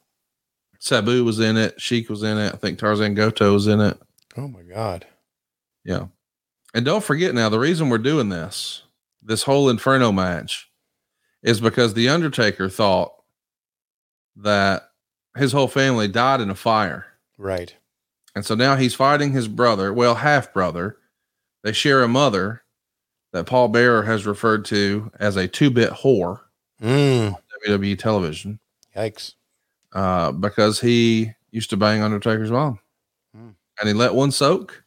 [0.81, 3.97] Sabu was in it, Sheik was in it, I think Tarzan Goto was in it.
[4.37, 5.07] Oh my God.
[5.85, 6.07] Yeah.
[6.75, 8.83] And don't forget now, the reason we're doing this,
[9.23, 10.69] this whole Inferno match,
[11.45, 13.13] is because The Undertaker thought
[14.37, 14.91] that
[15.37, 17.07] his whole family died in a fire.
[17.39, 17.75] Right.
[18.35, 20.97] And so now he's fighting his brother, well, half brother.
[21.63, 22.63] They share a mother
[23.33, 26.41] that Paul Bearer has referred to as a two bit whore
[26.83, 27.35] Mm.
[27.35, 28.61] on WWE television
[28.97, 29.35] Yikes.
[29.93, 32.79] uh, because he used to bang Undertaker's mom.
[33.35, 33.51] Hmm.
[33.81, 34.85] And he let one soak,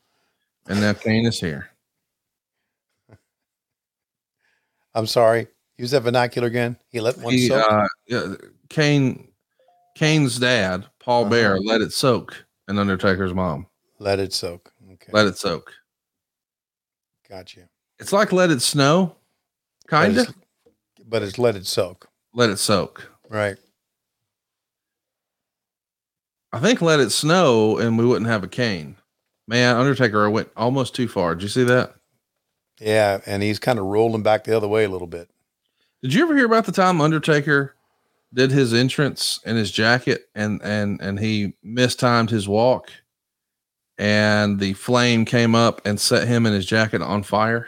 [0.67, 1.69] and now Kane is here.
[4.95, 5.47] I'm sorry.
[5.77, 6.77] Use that vernacular again.
[6.89, 7.69] He let one He, soak.
[7.71, 8.35] uh, yeah,
[8.69, 9.27] Kane,
[9.95, 11.29] Kane's dad, Paul Uh-huh.
[11.29, 13.67] Bear, let it soak in Undertaker's mom.
[13.99, 14.71] let it soak.
[14.93, 15.11] Okay.
[15.11, 15.71] Let it soak.
[17.29, 17.61] Gotcha.
[17.99, 19.15] It's like let it snow,
[19.87, 20.33] kind of.
[21.07, 22.07] But it's let it soak.
[22.33, 23.09] Let it soak.
[23.29, 23.57] Right.
[26.53, 28.97] I think let it snow and we wouldn't have a cane.
[29.47, 31.35] Man, Undertaker went almost too far.
[31.35, 31.95] Did you see that?
[32.79, 33.21] Yeah.
[33.25, 35.29] And he's kind of rolling back the other way a little bit.
[36.01, 37.75] Did you ever hear about the time Undertaker
[38.33, 42.89] did his entrance in his jacket and and and he mistimed his walk
[43.97, 47.67] and the flame came up and set him and his jacket on fire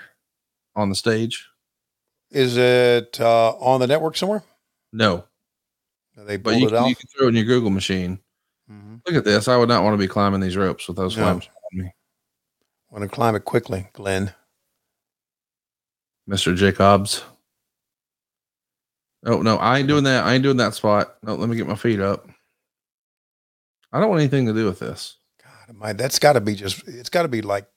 [0.76, 1.48] on the stage?
[2.32, 4.42] Is it uh, on the network somewhere?
[4.92, 5.26] No.
[6.16, 8.20] They But you it can, you can throw it in your Google machine.
[8.72, 9.02] Mhm.
[9.06, 9.48] Look at this.
[9.48, 11.24] I would not want to be climbing these ropes with those No.
[11.24, 11.92] flames on me.
[12.90, 14.34] Want to climb it quickly, Glenn.
[16.30, 16.56] Mr.
[16.56, 17.24] Jacobs.
[19.26, 20.26] Oh no, I ain't doing that.
[20.26, 21.16] I ain't doing that spot.
[21.24, 22.28] No, let me get my feet up.
[23.92, 25.18] I don't want anything to do with this.
[25.42, 26.88] God, my, that's got to be just.
[26.88, 27.68] It's got to be like.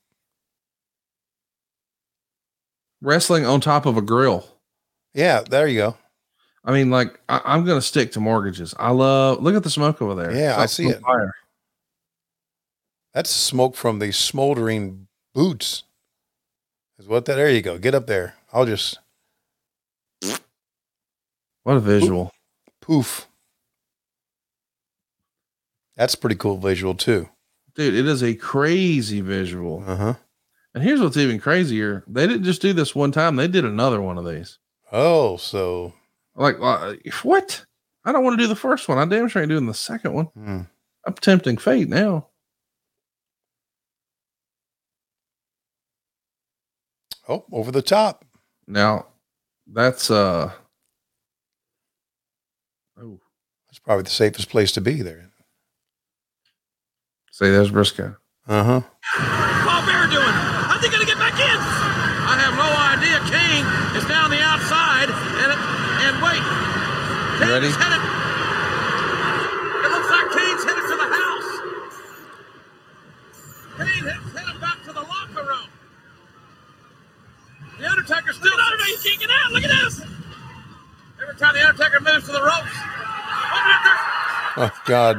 [3.03, 4.49] Wrestling on top of a grill.
[5.15, 5.97] Yeah, there you go.
[6.65, 8.75] I mean, like I, I'm gonna stick to mortgages.
[8.79, 9.43] I love.
[9.43, 10.35] Look at the smoke over there.
[10.35, 11.01] Yeah, I see it.
[11.01, 11.33] Fire.
[13.15, 15.85] That's smoke from the smoldering boots.
[16.99, 17.37] Is what that?
[17.37, 17.79] There you go.
[17.79, 18.35] Get up there.
[18.53, 18.99] I'll just
[21.67, 22.33] What a visual.
[22.81, 23.27] poof.
[25.97, 27.29] That's pretty cool visual too.
[27.75, 29.83] Dude, it is a crazy visual.
[29.85, 30.15] Uh huh.
[30.77, 32.05] And here's what's even crazier.
[32.07, 34.61] They didn't just do this one time, they did another one of these.
[34.93, 35.93] Oh, so
[36.37, 36.95] Like, uh,
[37.25, 37.67] what?
[38.05, 38.99] I don't want to do the first one.
[38.99, 40.27] I damn sure ain't doing the second one.
[40.27, 40.61] hmm.
[41.05, 42.29] I'm tempting fate now.
[47.29, 48.25] oh, over the top.
[48.69, 49.07] Now,
[49.67, 50.53] that's uh
[53.01, 53.21] oh,
[53.69, 55.31] That's probably the safest place to be there.
[57.31, 58.17] say there's Brisco.
[58.49, 58.81] Uh huh.
[59.65, 60.27] Paul Bear doing?
[60.67, 61.59] How's he gonna get back in?
[62.27, 63.17] I have no idea.
[63.31, 63.65] Kane
[63.97, 65.51] is down the outside, and
[66.03, 66.43] and wait,
[67.39, 67.67] Kane ready?
[67.71, 68.03] is headed.
[69.87, 71.51] It looks like Kane's headed to the house.
[73.79, 75.71] Kane is headed back to the locker room.
[77.79, 78.51] The Undertaker still.
[78.51, 79.53] Look at Undertaker kicking out.
[79.53, 80.01] Look at this.
[81.23, 82.75] Every time the Undertaker moves to the ropes.
[84.57, 85.19] Oh God.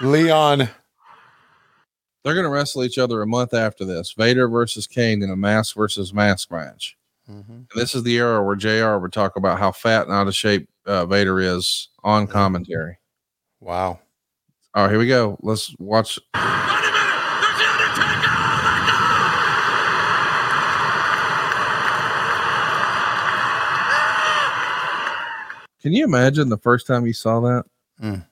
[0.00, 0.68] Leon.
[2.24, 4.12] They're gonna wrestle each other a month after this.
[4.12, 6.96] Vader versus Kane in a mask versus mask match.
[7.28, 7.52] Mm-hmm.
[7.52, 10.34] And this is the era where JR would talk about how fat and out of
[10.34, 12.98] shape uh, Vader is on commentary.
[13.60, 14.00] Wow.
[14.74, 15.36] All right, here we go.
[15.40, 16.18] Let's watch.
[25.82, 27.64] Can you imagine the first time you saw that?
[28.02, 28.26] Mm.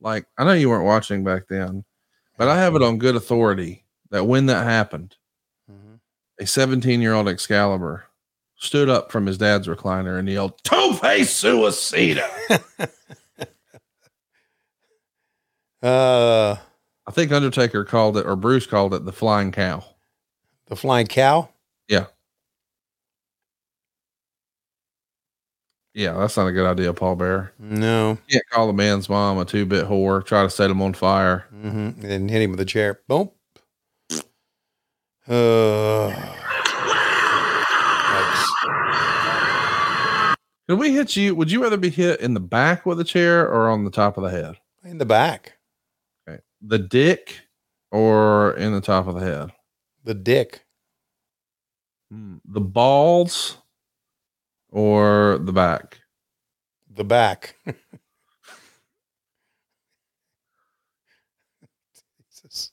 [0.00, 1.84] Like, I know you weren't watching back then,
[2.36, 5.16] but I have it on good authority that when that happened,
[5.70, 6.00] Mhm.
[6.40, 8.06] a 17 year old Excalibur
[8.56, 12.26] stood up from his dad's recliner and yelled, Tope Suicida.
[15.82, 16.56] Uh,
[17.06, 19.84] I think Undertaker called it, or Bruce called it, the flying cow.
[20.66, 21.48] the flying cow.
[21.86, 22.06] Yeah.
[25.96, 27.54] Yeah, that's not a good idea, Paul Bear.
[27.58, 28.10] No.
[28.10, 30.92] You can't call the man's mom a two bit whore, try to set him on
[30.92, 31.46] fire.
[31.54, 32.04] Mm-hmm.
[32.04, 33.00] And hit him with a chair.
[33.08, 33.30] Boom.
[35.26, 36.34] Uh.
[40.68, 41.34] Could we hit you?
[41.34, 44.18] Would you rather be hit in the back with a chair or on the top
[44.18, 44.56] of the head?
[44.84, 45.54] in the back.
[46.28, 46.42] Okay.
[46.60, 47.40] The dick
[47.90, 49.50] or in the top of the head?
[50.04, 50.62] The dick.
[52.10, 52.36] Hmm.
[52.44, 53.56] The balls
[54.76, 56.00] or the back?
[56.94, 57.56] The back.
[62.30, 62.70] Jesus.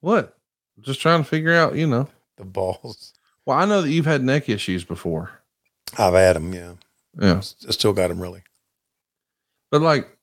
[0.00, 0.36] What?
[0.80, 2.08] Just trying to figure out, you know.
[2.36, 3.12] The balls.
[3.44, 5.30] Well, I know that you've had neck issues before.
[5.98, 6.52] I've had them.
[6.52, 6.74] Yeah.
[7.20, 7.38] Yeah.
[7.38, 8.42] I still got them really.
[9.70, 10.16] But like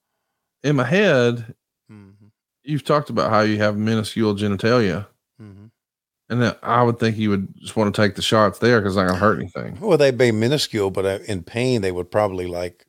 [0.64, 1.56] in my head,
[1.92, 2.32] Mhm.
[2.64, 5.08] you've talked about how you have minuscule genitalia.
[6.30, 8.94] And that I would think you would just want to take the shots there because
[8.94, 9.80] it's not going to hurt anything.
[9.80, 12.88] Well, they'd be minuscule, but uh, in pain, they would probably like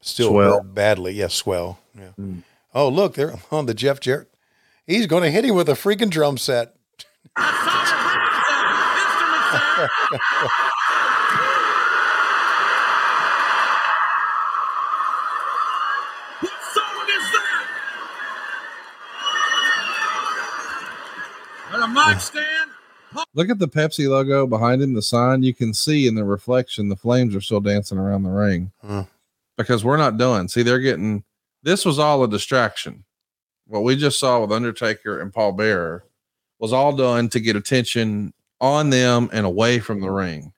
[0.00, 0.62] still Swell.
[0.62, 1.12] hurt badly.
[1.12, 1.78] Yes, swell.
[1.94, 2.10] Yeah.
[2.18, 2.42] Mm.
[2.74, 4.30] Oh, look, there on the Jeff Jarrett.
[4.86, 6.74] He's going to hit him with a freaking drum set.
[16.40, 17.66] What song is that?
[21.72, 22.70] Got a mic stand.
[23.34, 25.42] Look at the Pepsi logo behind him, the sign.
[25.42, 29.04] You can see in the reflection the flames are still dancing around the ring Huh.
[29.56, 30.48] because we're not done.
[30.48, 31.22] See, they're getting
[31.62, 33.04] this was all a distraction.
[33.66, 36.04] What we just saw with Undertaker and Paul Bearer
[36.58, 40.52] was all done to get attention on them and away from the ring.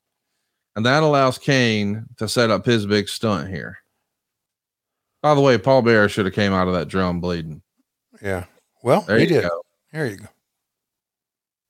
[0.75, 3.79] And that allows Kane to set up his big stunt here.
[5.23, 7.63] By the way, Paul Bearer should have came out of that drum bleeding.
[8.23, 8.45] Yeah.
[8.83, 9.43] Well, There he you did.
[9.43, 9.63] go.
[9.93, 10.27] There you go.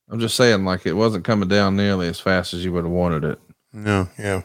[0.09, 2.91] I'm just saying, like it wasn't coming down nearly as fast as you would have
[2.93, 3.39] wanted it.
[3.73, 4.43] No, yeah.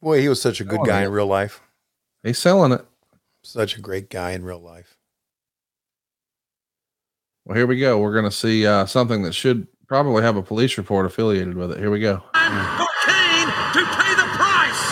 [0.00, 1.06] Boy, he was such a good Oh, guy yeah.
[1.06, 1.60] in real life.
[2.22, 2.84] He's selling it.
[3.42, 4.96] Such a great guy in real life.
[7.44, 7.98] Well, here we go.
[7.98, 11.72] We're going to see uh, something that should probably have a police report affiliated with
[11.72, 11.78] it.
[11.78, 12.18] Here we go.
[12.18, 14.82] For Kane to pay the price.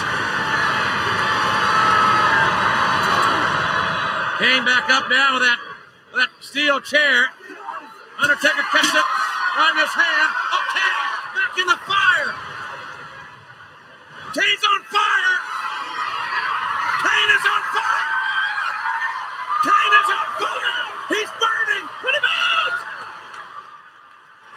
[4.40, 5.58] Kane back up now with that
[6.50, 7.30] steel chair.
[8.18, 9.06] Undertaker catches it
[9.78, 10.30] his hand.
[10.74, 12.34] Kane back in the fire.
[14.34, 15.36] Kane's on fire.
[17.06, 18.10] Kane is on fire.
[19.62, 20.90] Kane is on fire.
[21.14, 21.86] He's burning.
[22.02, 22.82] Put him out.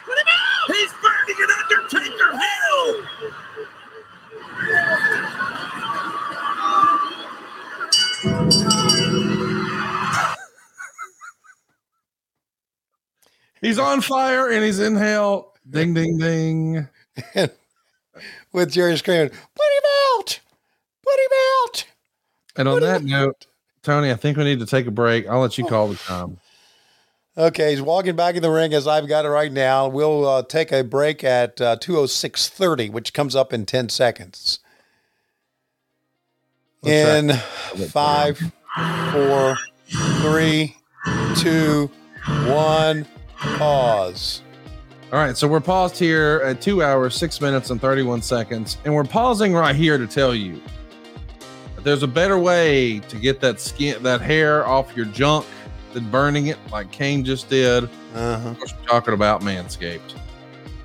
[0.04, 0.66] Put him out.
[0.74, 2.90] He's burning an Undertaker hell.
[13.64, 15.54] He's on fire and he's in hell.
[15.70, 16.88] Ding, ding, ding.
[18.52, 20.40] With Jerry screaming, "Put him out!
[21.02, 21.86] Put him out!"
[22.58, 23.48] And on that note,
[23.82, 25.28] Tony, I think we need to take a break.
[25.30, 26.38] I'll let you call the time.
[27.38, 29.88] Okay, he's walking back in the ring as I've got it right now.
[29.88, 34.60] We'll uh, take a break at uh, 206.30, which comes up in 10 seconds.
[36.84, 37.32] In
[37.90, 38.38] five,
[39.12, 39.58] four,
[40.22, 40.76] three,
[41.38, 41.90] two,
[42.46, 43.08] one,
[43.58, 44.42] pause.
[45.12, 48.78] All right, so we're paused here at two hours, six minutes, and 31 seconds.
[48.84, 50.60] And we're pausing right here to tell you
[51.76, 55.46] that there's a better way to get that skin, that hair off your junk
[55.94, 57.84] than burning it like Kane just did.
[58.16, 58.50] Uh-huh.
[58.50, 60.16] Of course, we're talking about Manscaped.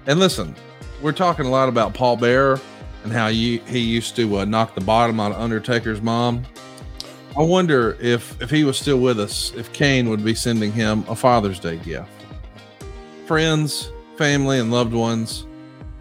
[0.07, 0.55] And listen,
[1.01, 2.61] we're talking a lot about Paul Bearer
[3.05, 6.45] and how you, he used to uh, knock the bottom out of Undertaker's mom.
[7.37, 11.05] I wonder if if he was still with us, if Kane would be sending him
[11.09, 12.11] a Father's Day gift.
[13.29, 15.47] Friends, family, and loved ones.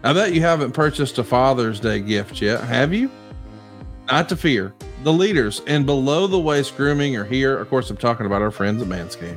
[0.02, 3.10] I bet you haven't purchased a Father's Day gift yet, have you?
[4.06, 4.72] Not to fear.
[5.04, 7.58] The leaders in below the waist grooming are here.
[7.58, 9.36] Of course, I'm talking about our friends at Manscaped.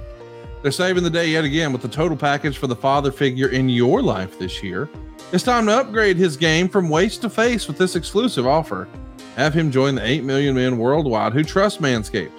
[0.62, 3.68] They're saving the day yet again with the total package for the father figure in
[3.68, 4.88] your life this year.
[5.34, 8.88] It's time to upgrade his game from waist to face with this exclusive offer.
[9.36, 12.32] Have him join the 8 million men worldwide who trust Manscaped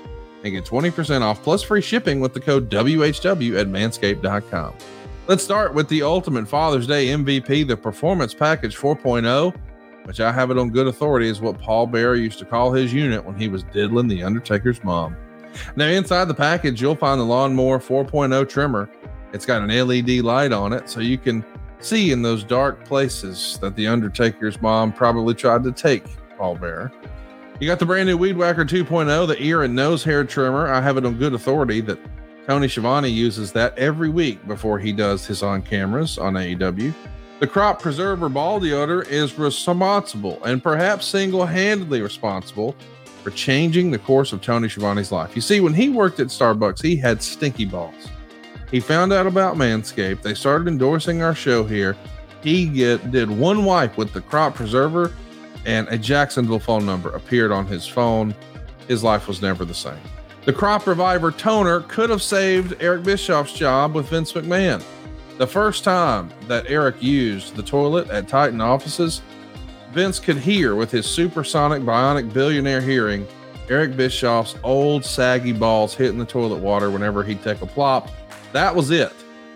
[0.45, 4.73] and get 20% off plus free shipping with the code WHW at manscaped.com.
[5.29, 9.57] Let's start with the ultimate Father's Day MVP, the Performance Package 4.0,
[10.03, 12.93] which I have it on good authority is what Paul Bearer used to call his
[12.93, 15.17] unit when he was diddling the Undertaker's mom.
[15.77, 18.91] Now, inside the package, you'll find the Lawnmower 4.0 trimmer.
[19.33, 21.45] It's got an LED light on it, so you can
[21.79, 26.05] see in those dark places that the Undertaker's mom probably tried to take
[26.37, 26.91] Paul Bearer.
[27.61, 30.67] You got the brand new Weed Whacker 2.0, the ear and nose hair trimmer.
[30.67, 32.01] I have it on good authority that
[32.47, 36.93] Tony Schiavone uses that every week before he does his on cameras on AEW.
[37.39, 42.75] The Crop Preserver Ball Deodor is responsible and perhaps single handedly responsible
[43.23, 45.37] for changing the course of Tony Schiavone's life.
[45.37, 48.09] You see, when he worked at Starbucks, he had stinky balls.
[48.71, 50.23] He found out about Manscaped.
[50.23, 51.97] They started endorsing our show here.
[52.43, 55.13] He get, did one wipe with the Crop Preserver,
[55.65, 58.35] and a Jacksonville phone number appeared on his phone.
[58.89, 60.01] His life was never the same.
[60.45, 64.83] The Crop Reviver toner could have saved Eric Bischoff's job with Vince McMahon.
[65.39, 69.23] The first time that Eric used the toilet at Titan offices,
[69.93, 73.25] Vince could hear with his supersonic bionic billionaire hearing
[73.71, 78.11] Eric Bischoff's old saggy balls hitting the toilet water whenever he'd take a plop.
[78.53, 79.13] That was it.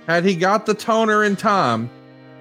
[0.06, 1.90] Had he got the toner in time,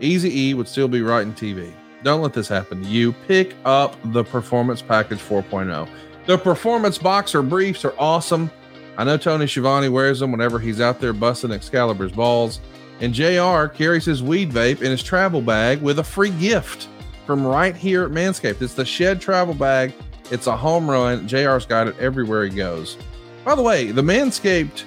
[0.01, 1.73] Easy E would still be writing TV.
[2.03, 3.11] Don't let this happen to you.
[3.27, 5.89] Pick up the Performance Package 4.0.
[6.26, 8.49] The Performance Boxer briefs are awesome.
[8.97, 12.61] I know Tony Schiavone wears them whenever he's out there busting Excalibur's balls.
[12.99, 16.88] And JR carries his weed vape in his travel bag with a free gift
[17.27, 18.61] from right here at Manscaped.
[18.61, 19.93] It's the Shed travel bag
[20.31, 21.27] It's a home run.
[21.27, 22.97] JR's got it everywhere he goes.
[23.43, 24.84] By the way, the Manscaped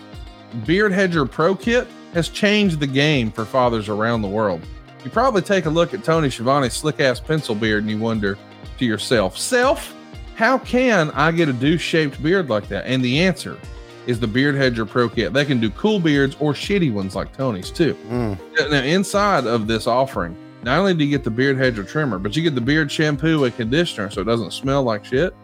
[0.67, 4.61] Beard Hedger Pro Kit has changed the game for fathers around the world.
[5.05, 8.37] You probably take a look at Tony Schiavone's slick ass pencil beard and you wonder
[8.79, 9.95] to yourself, self,
[10.39, 12.85] how can I get a douche shaped beard like that?
[12.87, 13.59] And the answer
[14.07, 15.33] is the Beard Hedger Pro Kit.
[15.33, 17.95] They can do cool beards or shitty ones like Tony's too.
[18.09, 18.71] Mm.
[18.71, 22.37] Now, inside of this offering, not only do you get the Beard Hedger trimmer, but
[22.37, 25.35] you get the beard shampoo and conditioner so it doesn't smell like shit.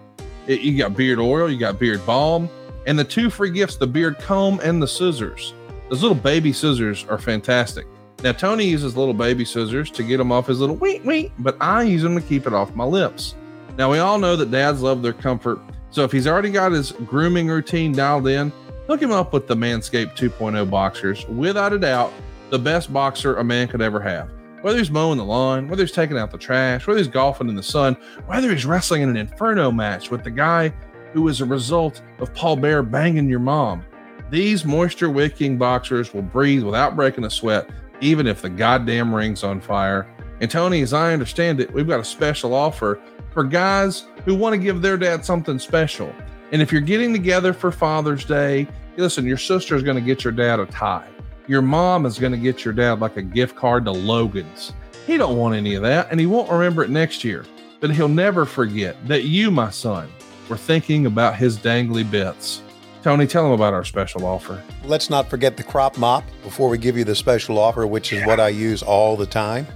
[0.46, 2.48] It- you got beard oil, you got beard balm,
[2.86, 5.54] and the two free gifts the beard comb and the scissors.
[5.88, 7.86] Those little baby scissors are fantastic.
[8.22, 11.56] Now, Tony uses little baby scissors to get them off his little wheat wheat, but
[11.60, 13.34] I use them to keep it off my lips.
[13.76, 15.58] Now, we all know that dads love their comfort.
[15.90, 18.52] So if he's already got his grooming routine dialed in,
[18.86, 21.26] hook him up with the Manscaped 2.0 boxers.
[21.28, 22.12] Without a doubt,
[22.50, 24.30] the best boxer a man could ever have.
[24.62, 27.56] Whether he's mowing the lawn, whether he's taking out the trash, whether he's golfing in
[27.56, 27.96] the sun,
[28.26, 30.68] whether he's wrestling in an inferno match with the guy
[31.12, 33.84] who is a result of Paul Bearer banging your mom.
[34.30, 37.68] These moisture wicking boxers will breathe without breaking a sweat,
[38.00, 40.08] even if the goddamn ring's on fire.
[40.40, 43.00] And Tony, as I understand it, we've got a special offer
[43.34, 46.14] for guys who want to give their dad something special.
[46.52, 50.32] And if you're getting together for Father's Day, listen, your sister's going to get your
[50.32, 51.08] dad a tie.
[51.48, 54.72] Your mom is going to get your dad like a gift card to Logan's.
[55.04, 57.44] He don't want any of that, and he won't remember it next year.
[57.80, 60.08] But he'll never forget that you, my son,
[60.48, 62.62] were thinking about his dangly bits.
[63.02, 64.62] Tony, tell him about our special offer.
[64.84, 68.24] Let's not forget the crop mop before we give you the special offer, which is
[68.24, 69.66] what I use all the time.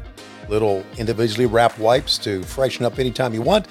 [0.48, 3.66] Little individually wrapped wipes to freshen up anytime you want.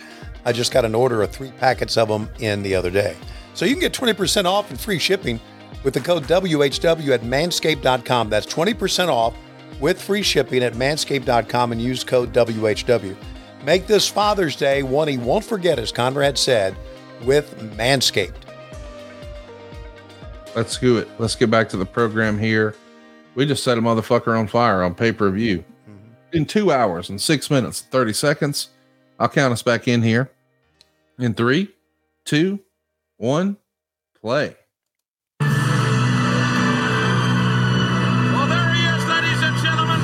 [0.46, 3.16] I just got an order of three packets of them in the other day.
[3.54, 5.40] So you can get 20% off and free shipping
[5.84, 8.30] with the code WHW at manscaped.com.
[8.30, 9.36] That's 20% off
[9.80, 13.16] with free shipping at manscaped.com and use code WHW.
[13.66, 16.76] Make this Father's Day one he won't forget, as Conrad said,
[17.24, 18.34] with Manscaped.
[20.56, 21.08] Let's do it.
[21.20, 22.76] Let's get back to the program here.
[23.36, 25.64] We just set a motherfucker on fire on pay per view
[26.34, 28.70] in two hours and six minutes, 30 seconds.
[29.20, 30.30] I'll count us back in here
[31.18, 31.74] in three,
[32.26, 32.60] two,
[33.18, 33.58] one,
[34.22, 34.56] play.
[35.40, 35.50] Well,
[38.48, 40.00] there he is, ladies and gentlemen.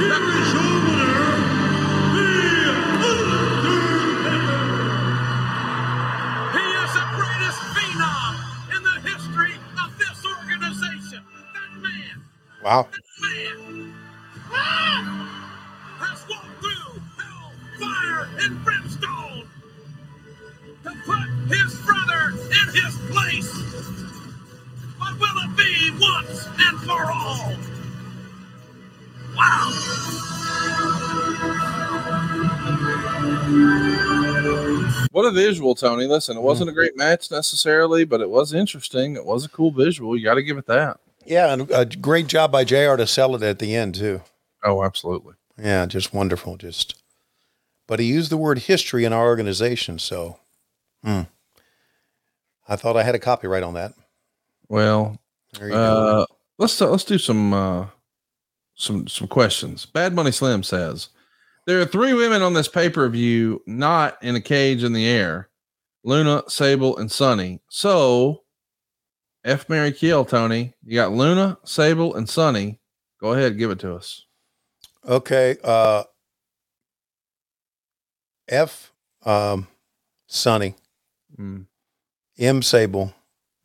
[0.00, 0.72] Here is your
[2.16, 2.26] The
[3.06, 4.66] Undertaker.
[6.56, 8.32] He is the greatest phenom
[8.74, 11.22] in the history of this organization.
[11.54, 12.16] That man,
[12.64, 12.88] Wow.
[22.76, 23.50] His place.
[24.98, 27.56] But will it be once and for all?
[29.36, 29.72] Wow.
[35.12, 36.06] What a visual, Tony.
[36.06, 39.16] Listen, it wasn't a great match necessarily, but it was interesting.
[39.16, 40.16] It was a cool visual.
[40.16, 41.00] You got to give it that.
[41.24, 44.22] Yeah, and a great job by JR to sell it at the end, too.
[44.62, 45.34] Oh, absolutely.
[45.58, 46.56] Yeah, just wonderful.
[46.56, 47.02] Just,
[47.86, 49.98] but he used the word history in our organization.
[49.98, 50.38] So,
[51.02, 51.22] hmm.
[52.68, 53.92] I thought I had a copyright on that.
[54.68, 55.18] Well,
[55.60, 56.26] uh,
[56.58, 57.86] let's let's do some uh,
[58.74, 59.86] some some questions.
[59.86, 61.10] Bad Money Slim says
[61.66, 65.06] there are three women on this pay per view not in a cage in the
[65.06, 65.48] air:
[66.04, 67.60] Luna, Sable, and Sunny.
[67.68, 68.42] So,
[69.44, 70.74] F Mary Kill, Tony.
[70.84, 72.80] You got Luna, Sable, and Sunny.
[73.20, 74.24] Go ahead, give it to us.
[75.08, 75.56] Okay.
[75.62, 76.02] Uh,
[78.48, 78.92] F,
[79.24, 79.66] um,
[80.26, 80.74] Sonny,
[81.38, 81.66] Mm.
[82.38, 83.12] M, Sable,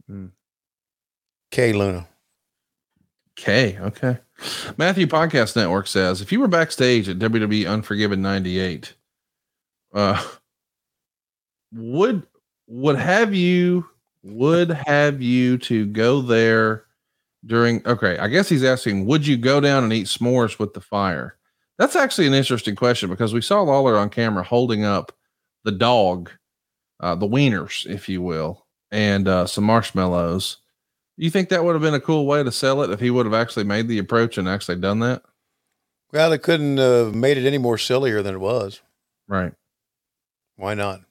[0.10, 0.32] Mm.
[1.52, 2.08] K, Luna.
[3.40, 4.18] Okay, okay.
[4.78, 8.94] Matthew Podcast Network says if you were backstage at WWE Unforgiven 98,
[9.94, 10.22] uh
[11.74, 12.24] would
[12.68, 13.88] would have you
[14.24, 16.86] would have you to go there
[17.46, 20.82] during okay, I guess he's asking would you go down and eat s'mores with the
[20.82, 21.38] fire?
[21.78, 25.12] That's actually an interesting question because we saw Lawler on camera holding up
[25.64, 26.30] the dog,
[27.02, 30.58] uh the wieners, if you will, and uh some marshmallows.
[31.18, 33.26] You think that would have been a cool way to sell it if he would
[33.26, 35.22] have actually made the approach and actually done that?
[36.12, 38.82] Well, they couldn't have made it any more sillier than it was.
[39.28, 39.54] Right.
[40.56, 41.02] Why not?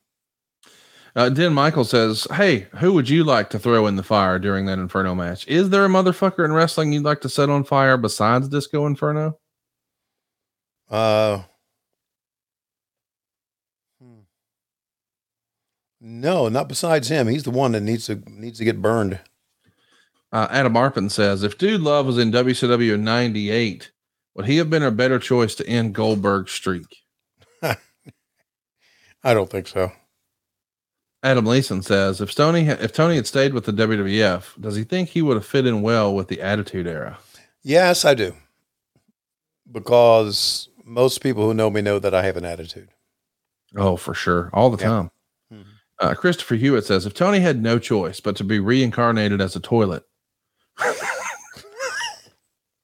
[1.16, 4.66] Uh, Den Michael says, Hey, who would you like to throw in the fire during
[4.66, 5.46] that Inferno match?
[5.48, 9.38] Is there a motherfucker in wrestling you'd like to set on fire besides Disco Inferno?
[10.88, 11.42] Uh,
[16.01, 17.28] no, not besides him.
[17.28, 19.20] He's the one that needs to needs to get burned.
[20.32, 23.90] Uh, Adam Arpin says, If Dude Love was in WCW in 98,
[24.35, 26.86] would he have been a better choice to end Goldberg's streak?
[27.62, 29.90] I don't think so.
[31.22, 35.10] Adam Leeson says, if Tony if Tony had stayed with the WWF, does he think
[35.10, 37.18] he would have fit in well with the Attitude Era?
[37.62, 38.35] Yes, I do.
[39.70, 42.89] Because most people who know me know that I have an attitude.
[43.77, 44.89] Oh, for sure, all the Yeah.
[44.89, 45.10] time.
[46.01, 49.60] Uh, Christopher Hewitt says, if Tony had no choice but to be reincarnated as a
[49.60, 50.02] toilet,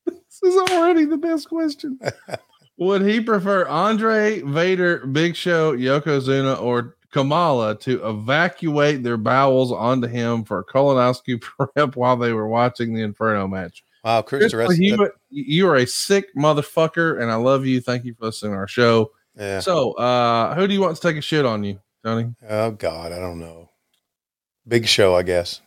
[0.06, 1.98] this is already the best question.
[2.78, 10.08] Would he prefer Andre, Vader, Big Show, Yokozuna, or Kamala to evacuate their bowels onto
[10.08, 11.40] him for a colonoscopy
[11.74, 13.82] prep while they were watching the Inferno match?
[14.04, 17.80] Wow, Christopher Christopher, Hewitt, you are a sick motherfucker, and I love you.
[17.80, 19.12] Thank you for listening to our show.
[19.38, 19.60] Yeah.
[19.60, 22.32] So, uh, who do you want to take a shit on you, Tony?
[22.48, 23.68] Oh God, I don't know.
[24.68, 25.60] Big show, I guess.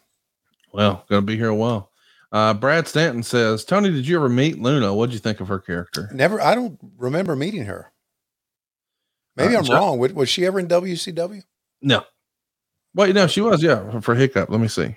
[0.71, 1.91] Well, gonna be here a while.
[2.31, 4.93] Uh, Brad Stanton says, Tony, did you ever meet Luna?
[4.93, 6.09] What'd you think of her character?
[6.13, 6.39] Never.
[6.39, 7.91] I don't remember meeting her.
[9.35, 9.99] Maybe Uh, I'm so- wrong.
[9.99, 11.43] Was, was she ever in WCW?
[11.81, 12.03] No.
[12.95, 14.49] Wait, no, she was, yeah, for, for Hiccup.
[14.49, 14.95] Let me see.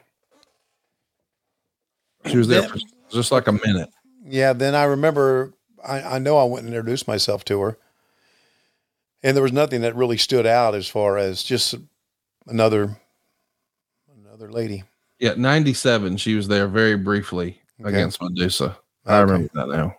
[2.26, 2.78] She was there for
[3.10, 3.88] just like a minute.
[4.24, 4.52] Yeah.
[4.52, 5.54] Then I remember.
[5.84, 7.78] I, I know I went and introduced myself to her,
[9.22, 11.74] and there was nothing that really stood out as far as just
[12.46, 12.96] another
[14.24, 14.84] another lady.
[15.18, 16.16] Yeah, 97.
[16.16, 17.90] She was there very briefly Okay.
[17.90, 18.76] against Medusa.
[19.06, 19.96] I remember that now.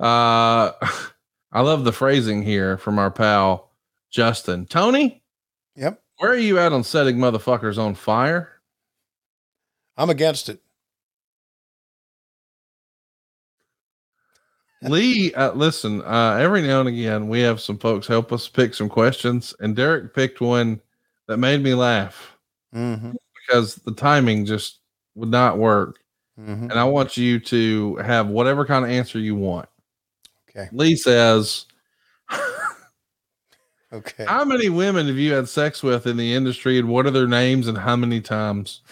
[0.00, 0.72] Uh,
[1.52, 3.70] I love the phrasing here from our pal
[4.10, 4.66] Justin.
[4.66, 5.22] Tony,
[5.76, 6.02] Yep.
[6.18, 8.50] where are you at on setting motherfuckers on fire?
[9.96, 10.60] I'm against it.
[14.82, 18.74] Lee, uh, listen, uh, every now and again, we have some folks help us pick
[18.74, 20.80] some questions, and Derek picked one
[21.26, 22.34] that made me laugh
[22.74, 23.12] Mm-hmm.
[23.34, 24.80] because the timing just
[25.14, 25.98] would not work.
[26.38, 26.64] Mm-hmm.
[26.64, 29.68] And I want you to have whatever kind of answer you want.
[30.50, 30.68] Okay.
[30.72, 31.64] Lee says,
[33.90, 34.26] Okay.
[34.26, 37.26] How many women have you had sex with in the industry, and what are their
[37.26, 38.82] names, and how many times?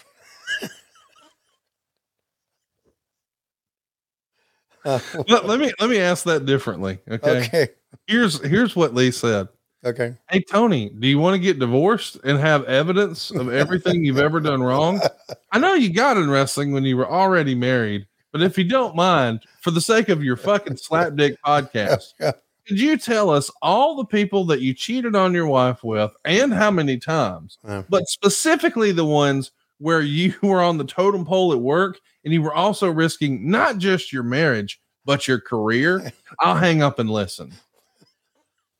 [5.29, 6.99] let, let me let me ask that differently.
[7.11, 7.45] Okay.
[7.45, 7.69] Okay.
[8.07, 9.49] Here's here's what Lee said.
[9.85, 10.15] Okay.
[10.31, 14.41] Hey Tony, do you want to get divorced and have evidence of everything you've ever
[14.41, 15.01] done wrong?
[15.53, 18.97] I know you got in wrestling when you were already married, but if you don't
[18.97, 24.05] mind, for the sake of your fucking slapdick podcast, could you tell us all the
[24.05, 27.59] people that you cheated on your wife with and how many times?
[27.65, 32.35] Uh, But specifically the ones where you were on the totem pole at work and
[32.35, 36.13] you were also risking not just your marriage, but your career.
[36.41, 37.53] I'll hang up and listen.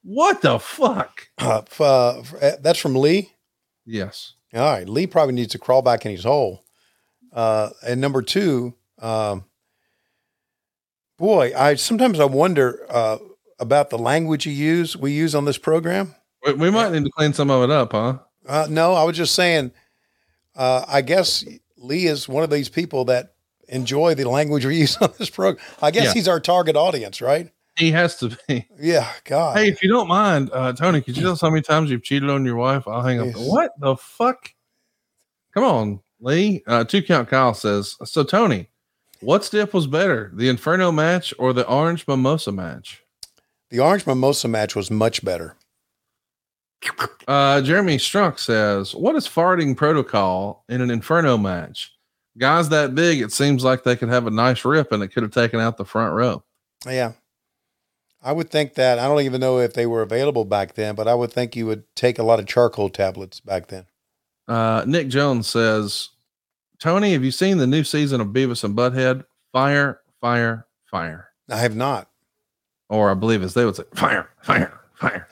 [0.03, 1.29] What the fuck?
[1.39, 3.31] uh, uh, uh, that's from Lee.
[3.87, 4.35] Yes.
[4.53, 4.89] All right.
[4.89, 6.65] Lee probably needs to crawl back in his hole.
[7.33, 9.45] Uh, and number two, um,
[11.17, 13.19] boy, I sometimes I wonder uh,
[13.61, 14.97] about the language you use.
[14.97, 16.17] We use on this program.
[16.45, 18.19] We, we might need to clean some of it up, huh?
[18.45, 19.71] Uh, no, I was just saying.
[20.57, 21.45] Uh, I guess
[21.77, 23.36] Lee is one of these people that
[23.69, 25.65] enjoy the language we use on this program.
[25.83, 26.13] I guess Yeah.
[26.15, 27.51] he's our target audience, right?
[27.77, 28.67] He has to be.
[28.81, 29.11] Yeah.
[29.25, 29.59] God.
[29.59, 32.03] Hey, if you don't mind, uh, Tony, could you tell us how many times you've
[32.03, 32.89] cheated on your wife?
[32.89, 33.27] I'll hang up.
[33.27, 33.37] Yes.
[33.37, 34.51] What the fuck?
[35.53, 36.63] Come on, Lee.
[36.67, 38.69] Uh, two count Kyle says, so Tony,
[39.21, 43.03] what step was better, the Inferno match or the Orange Mimosa match?
[43.71, 45.57] The Orange Mimosa match was much better.
[47.27, 51.93] Uh, Jeremy Strunk says, what is farting protocol in an Inferno match?
[52.39, 55.23] Guys that big, it seems like they could have a nice rip and it could
[55.23, 56.45] have taken out the front row.
[56.87, 57.13] Yeah.
[58.23, 61.07] I would think that I don't even know if they were available back then, but
[61.09, 63.87] I would think you would take a lot of charcoal tablets back then.
[64.49, 66.11] Uh, Nick Jones says,
[66.79, 69.25] Tony, have you seen the new season of Beavis and Butthead?
[69.53, 71.29] Fire, fire, fire.
[71.49, 72.11] I have not.
[72.89, 75.29] Or I believe as they would say, fire, fire, fire.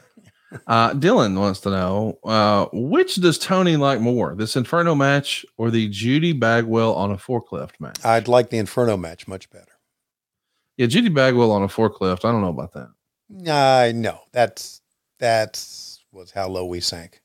[0.66, 5.70] Uh, Dylan wants to know, uh, which does Tony like more, this Inferno match or
[5.70, 8.05] the Judy Bagwell on a forklift match?
[8.05, 9.72] I'd like the Inferno match much better.
[10.76, 12.24] Yeah, Judy Bagwell on a forklift.
[12.24, 12.90] I don't know about that.
[13.51, 14.81] I know that's
[15.18, 17.20] that's was how low we sank.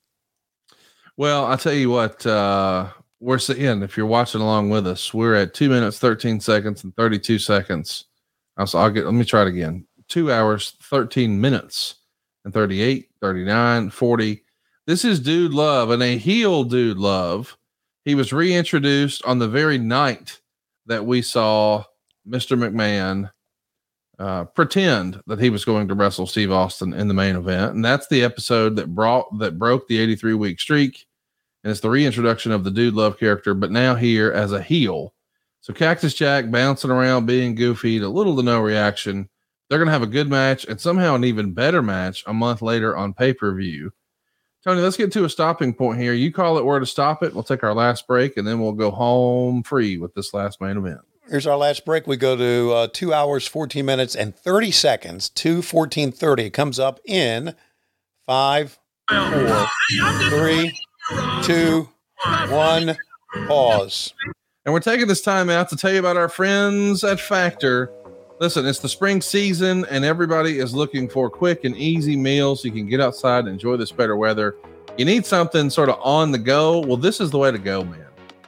[1.17, 2.87] Well, I'll tell you what, uh,
[3.19, 6.95] we're seeing, if you're watching along with us, we're at two minutes, 13 seconds, and
[6.95, 8.05] 32 seconds.
[8.57, 9.85] I'll, so I'll get, let me try it again.
[10.07, 11.95] Two hours, 13 minutes,
[12.45, 14.43] and 38, 39, 40.
[14.87, 17.57] This is Dude Love and a heel Dude Love.
[18.05, 20.39] He was reintroduced on the very night
[20.85, 21.83] that we saw
[22.27, 22.57] Mr.
[22.57, 23.29] McMahon
[24.17, 27.85] uh, pretend that he was going to wrestle Steve Austin in the main event, and
[27.85, 31.05] that's the episode that brought that broke the 83 week streak,
[31.63, 35.13] and it's the reintroduction of the Dude Love character, but now here as a heel.
[35.61, 39.29] So Cactus Jack bouncing around, being goofy, to little to no reaction.
[39.69, 42.97] They're gonna have a good match and somehow an even better match a month later
[42.97, 43.91] on pay per view.
[44.63, 46.13] Tony, let's get to a stopping point here.
[46.13, 47.33] You call it where to stop it.
[47.33, 50.75] We'll take our last break and then we'll go home free with this last main
[50.75, 50.99] event.
[51.29, 52.07] Here's our last break.
[52.07, 56.43] We go to uh, two hours, 14 minutes, and 30 seconds to 1430.
[56.43, 57.55] It comes up in
[58.25, 59.67] five, four,
[60.29, 60.77] three,
[61.43, 61.87] two,
[62.49, 62.97] one,
[63.47, 64.13] pause.
[64.65, 67.91] And we're taking this time out to tell you about our friends at Factor.
[68.39, 72.69] Listen, it's the spring season and everybody is looking for quick and easy meals so
[72.69, 74.55] you can get outside and enjoy this better weather.
[74.97, 76.79] You need something sort of on the go.
[76.79, 78.05] Well, this is the way to go, man.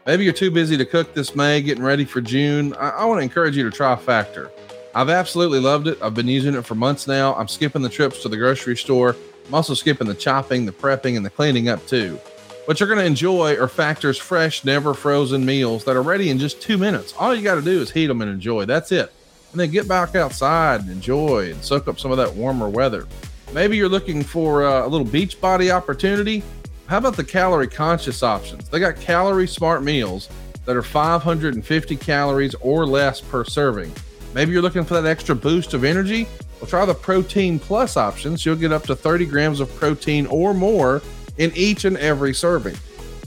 [0.07, 2.73] Maybe you're too busy to cook this May, getting ready for June.
[2.75, 4.49] I, I want to encourage you to try Factor.
[4.95, 6.01] I've absolutely loved it.
[6.01, 7.35] I've been using it for months now.
[7.35, 9.17] I'm skipping the trips to the grocery store.
[9.45, 12.15] I'm also skipping the chopping, the prepping, and the cleaning up too.
[12.63, 16.39] What you're going to enjoy are Factor's fresh, never frozen meals that are ready in
[16.39, 17.13] just two minutes.
[17.19, 18.63] All you got to do is heat them and enjoy.
[18.63, 19.11] That's it.
[19.51, 23.07] And then get back outside and enjoy and soak up some of that warmer weather.
[23.53, 26.41] Maybe you're looking for uh, a little beach body opportunity.
[26.87, 28.69] How about the calorie conscious options?
[28.69, 30.29] They got calorie smart meals
[30.65, 33.91] that are 550 calories or less per serving.
[34.33, 36.27] Maybe you're looking for that extra boost of energy.
[36.59, 38.45] Well, try the protein plus options.
[38.45, 41.01] You'll get up to 30 grams of protein or more
[41.37, 42.77] in each and every serving.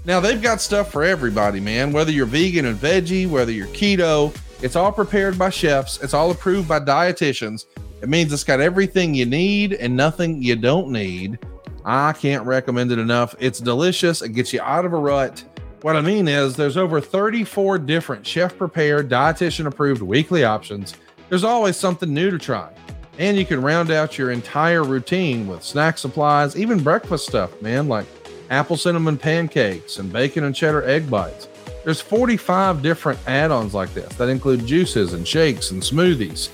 [0.06, 1.92] Now, they've got stuff for everybody, man.
[1.92, 4.34] Whether you're vegan and veggie, whether you're keto,
[4.64, 7.66] it's all prepared by chefs, it's all approved by dietitians.
[8.00, 11.38] It means it's got everything you need and nothing you don't need.
[11.84, 13.34] I can't recommend it enough.
[13.38, 15.44] It's delicious, it gets you out of a rut.
[15.82, 20.94] What I mean is, there's over 34 different chef prepared, dietitian approved weekly options.
[21.28, 22.72] There's always something new to try.
[23.18, 27.86] And you can round out your entire routine with snack supplies, even breakfast stuff, man,
[27.86, 28.06] like
[28.48, 31.48] apple cinnamon pancakes and bacon and cheddar egg bites.
[31.84, 36.48] There's 45 different add-ons like this that include juices and shakes and smoothies.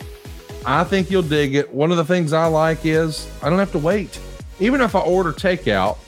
[0.66, 1.72] I think you'll dig it.
[1.72, 4.18] One of the things I like is I don't have to wait.
[4.58, 5.98] Even if I order takeout,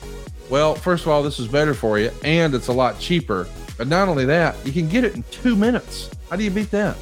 [0.51, 3.47] well, first of all, this is better for you and it's a lot cheaper.
[3.79, 6.11] But not only that, you can get it in two minutes.
[6.29, 6.97] How do you beat that?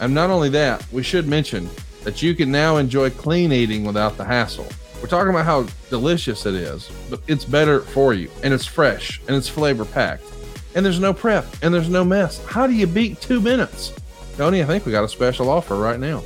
[0.00, 1.70] And not only that, we should mention
[2.02, 4.66] that you can now enjoy clean eating without the hassle.
[5.00, 9.20] We're talking about how delicious it is, but it's better for you and it's fresh
[9.28, 10.24] and it's flavor packed.
[10.76, 12.44] And there's no prep and there's no mess.
[12.44, 13.92] How do you beat two minutes?
[14.36, 16.22] Tony, I think we got a special offer right now.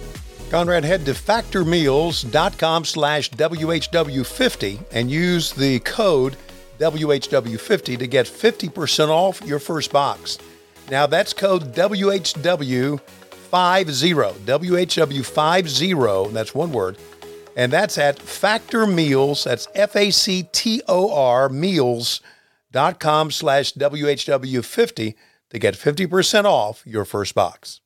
[0.51, 6.37] Conrad, head to factormeals.com slash WHW50 and use the code
[6.81, 10.39] WHW50 to get 50% off your first box.
[10.91, 13.01] Now that's code WHW50,
[13.53, 16.99] WHW50, that's one word.
[17.57, 22.40] And that's at Factor Meals, that's F A C T O R meals.com
[22.73, 25.15] slash WHW50
[25.51, 27.81] to get 50% off your first box.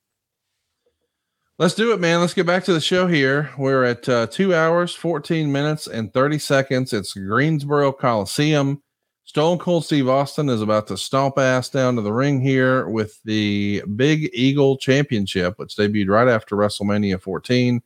[1.56, 2.20] Let's do it, man.
[2.20, 3.50] Let's get back to the show here.
[3.56, 6.92] We're at uh, two hours, 14 minutes, and 30 seconds.
[6.92, 8.82] It's Greensboro Coliseum.
[9.22, 13.22] Stone Cold Steve Austin is about to stomp ass down to the ring here with
[13.24, 17.80] the Big Eagle Championship, which debuted right after WrestleMania 14.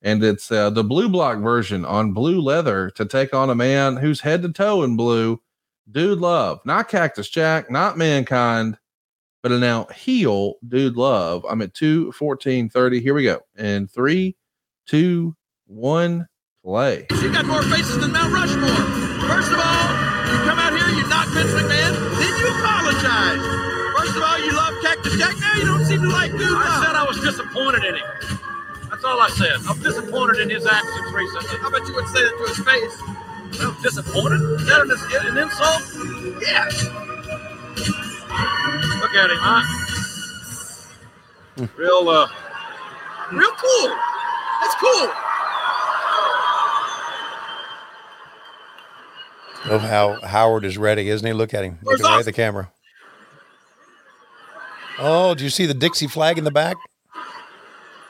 [0.00, 3.96] And it's uh, the blue block version on blue leather to take on a man
[3.96, 5.38] who's head to toe in blue.
[5.90, 8.78] Dude Love, not Cactus Jack, not Mankind,
[9.42, 11.44] but a now heel Dude Love.
[11.48, 13.00] I'm at 2 14 30.
[13.00, 13.40] Here we go.
[13.56, 14.36] And three,
[14.86, 15.34] two,
[15.66, 16.26] one,
[16.64, 17.06] play.
[17.10, 18.68] You got more faces than Mount Rushmore.
[19.28, 19.88] First of all,
[20.30, 23.42] you come out here, you knock Vince McMahon, then you apologize.
[23.98, 25.36] First of all, you love Cactus Jack.
[25.40, 26.84] Now you don't seem to like Dude I Love.
[26.84, 28.06] said I was disappointed in him.
[28.90, 29.56] That's all I said.
[29.68, 31.58] I'm disappointed in his actions recently.
[31.58, 33.21] I bet you would say that to his face.
[33.60, 34.40] I'm disappointed?
[34.60, 34.90] Is that an,
[35.28, 35.82] an insult?
[36.42, 36.68] Yeah.
[39.00, 39.62] Look at him, huh?
[41.76, 42.28] Real, uh,
[43.32, 43.88] Real cool.
[44.60, 45.10] That's cool.
[49.70, 51.32] Love how Howard is ready, isn't he?
[51.32, 51.78] Look at him.
[51.82, 52.70] Looking right at the camera.
[54.98, 56.76] Oh, do you see the Dixie flag in the back?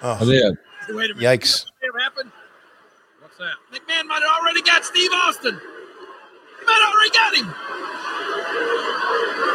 [0.02, 0.56] Oh, I did.
[0.88, 1.16] Wait a minute.
[1.18, 1.66] Yikes.
[3.42, 3.58] What happened?
[3.68, 3.92] What's that?
[3.94, 5.60] McMahon might have already got Steve Austin.
[6.60, 7.54] He might have already got him.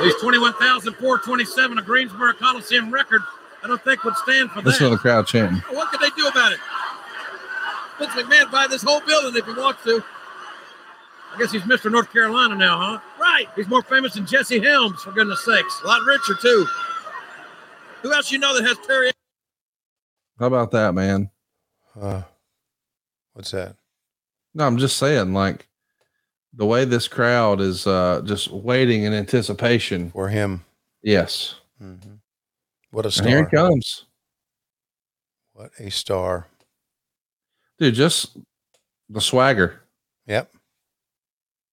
[0.04, 3.22] He's 21,427, a Greensboro Coliseum record.
[3.64, 4.96] I don't think would stand for Listen to that.
[4.98, 5.58] the crowd chanting.
[5.76, 6.60] What could they do about it?
[7.98, 10.04] Vince McMahon buy this whole building if he wants to.
[11.34, 11.92] I guess he's Mr.
[11.92, 13.00] North Carolina now, huh?
[13.20, 13.48] Right.
[13.56, 15.82] He's more famous than Jesse Helms, for goodness sakes.
[15.84, 16.68] A lot richer too.
[18.04, 19.12] Who else you know that has Terry?
[20.40, 21.32] How about that, man?
[22.00, 22.22] Uh,
[23.34, 23.77] what's that?
[24.58, 25.68] No, I'm just saying, like
[26.52, 30.66] the way this crowd is uh just waiting in anticipation for him.
[31.04, 31.54] Yes.
[32.90, 34.06] What a And here he comes.
[35.54, 36.48] What a star.
[37.78, 38.36] Dude, just
[39.08, 39.84] the swagger.
[40.26, 40.52] Yep.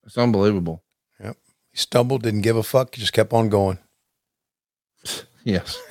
[0.05, 0.85] It's unbelievable.
[1.19, 1.39] Yep.
[1.73, 2.95] He stumbled, didn't give a fuck.
[2.95, 3.79] He just kept on going.
[5.47, 5.79] Yes.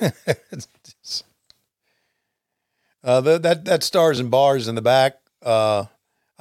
[3.04, 5.18] uh, the, that that stars and bars in the back.
[5.40, 5.84] Uh,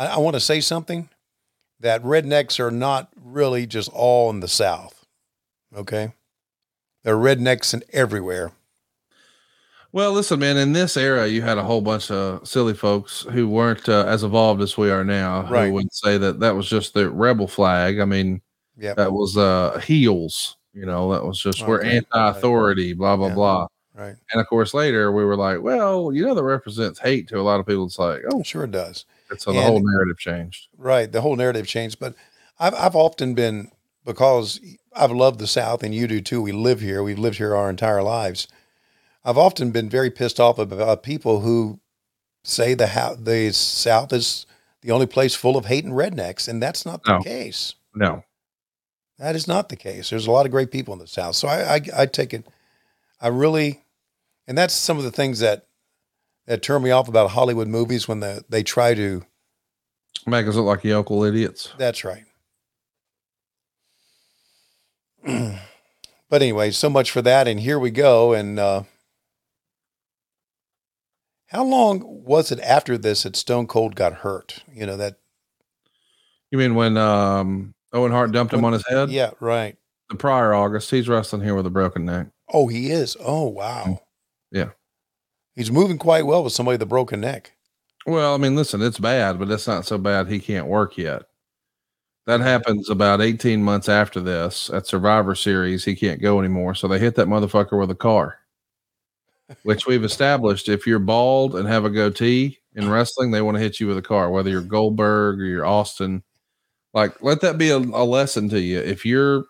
[0.09, 1.09] I, I want to say something
[1.79, 5.05] that rednecks are not really just all in the South.
[5.75, 6.13] Okay,
[7.03, 8.51] they're rednecks in everywhere.
[9.91, 10.57] Well, listen, man.
[10.57, 14.23] In this era, you had a whole bunch of silly folks who weren't uh, as
[14.23, 15.47] evolved as we are now.
[15.47, 15.67] Right.
[15.67, 17.99] Who would say that that was just the rebel flag.
[17.99, 18.41] I mean,
[18.77, 18.95] Yep.
[18.97, 20.57] that was uh heels.
[20.73, 22.93] You know, that was just we're anti-authority.
[22.93, 23.33] Blah blah Yeah.
[23.35, 23.67] blah.
[23.95, 24.15] Right.
[24.31, 27.43] And of course, later we were like, well, you know, that represents hate to a
[27.43, 27.85] lot of people.
[27.85, 29.05] It's like, oh, Sure it does.
[29.41, 30.67] So the And- whole narrative changed.
[30.77, 31.11] Right.
[31.11, 31.99] The whole narrative changed.
[31.99, 32.15] But
[32.59, 33.71] I've, I've often been,
[34.05, 34.59] because
[34.93, 36.41] I've loved the South and you do too.
[36.41, 37.01] We live here.
[37.03, 38.47] We've lived here our entire lives.
[39.25, 41.79] I've often been very pissed off about people who
[42.43, 44.45] say the, how, the South is
[44.81, 46.47] the only place full of hate and rednecks.
[46.47, 47.23] And that's not the No.
[47.23, 47.75] case.
[47.95, 48.23] No,
[49.19, 50.09] That is not the case.
[50.09, 51.35] There's a lot of great people in the South.
[51.35, 52.45] So I, I, I take it,
[53.21, 53.83] I really,
[54.47, 55.67] and that's some of the things that,
[56.45, 59.23] that turn me off about Hollywood movies when the, they try to,
[60.25, 61.73] make us look like yokel idiots.
[61.77, 62.23] That's right.
[66.29, 67.47] but anyway, so much for that.
[67.47, 68.33] And here we go.
[68.33, 68.83] And uh,
[71.47, 74.63] how long was it after this that Stone Cold got hurt?
[74.73, 75.17] You know, that.
[76.51, 79.09] You mean when um Owen Hart dumped him on his head?
[79.09, 79.77] Yeah, right.
[80.09, 82.27] The prior August, he's wrestling here with a broken neck.
[82.51, 83.15] Oh, he is.
[83.19, 84.01] Oh, wow.
[84.51, 84.69] Yeah.
[85.55, 87.53] He's moving quite well with somebody with a broken neck.
[88.05, 91.23] Well, I mean, listen, it's bad, but it's not so bad he can't work yet.
[92.25, 95.83] That happens about 18 months after this at Survivor Series.
[95.83, 96.73] He can't go anymore.
[96.73, 98.39] So they hit that motherfucker with a car,
[99.63, 100.69] which we've established.
[100.69, 103.97] If you're bald and have a goatee in wrestling, they want to hit you with
[103.97, 106.23] a car, whether you're Goldberg or you're Austin.
[106.93, 108.79] Like, let that be a, a lesson to you.
[108.79, 109.45] If you're,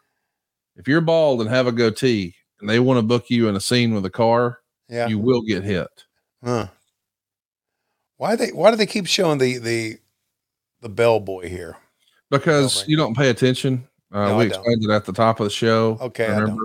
[0.75, 3.61] if you're bald and have a goatee and they want to book you in a
[3.61, 4.62] scene with a car,
[4.93, 5.07] Yeah.
[5.07, 5.87] you will get hit.
[6.43, 6.67] Huh.
[8.17, 9.97] Why they why do they keep showing the the
[10.81, 11.77] the bellboy here?
[12.33, 13.87] because you don't pay attention.
[14.11, 15.97] Uh, No, we I explained it at the top of the show.
[16.01, 16.57] Okay, I don't.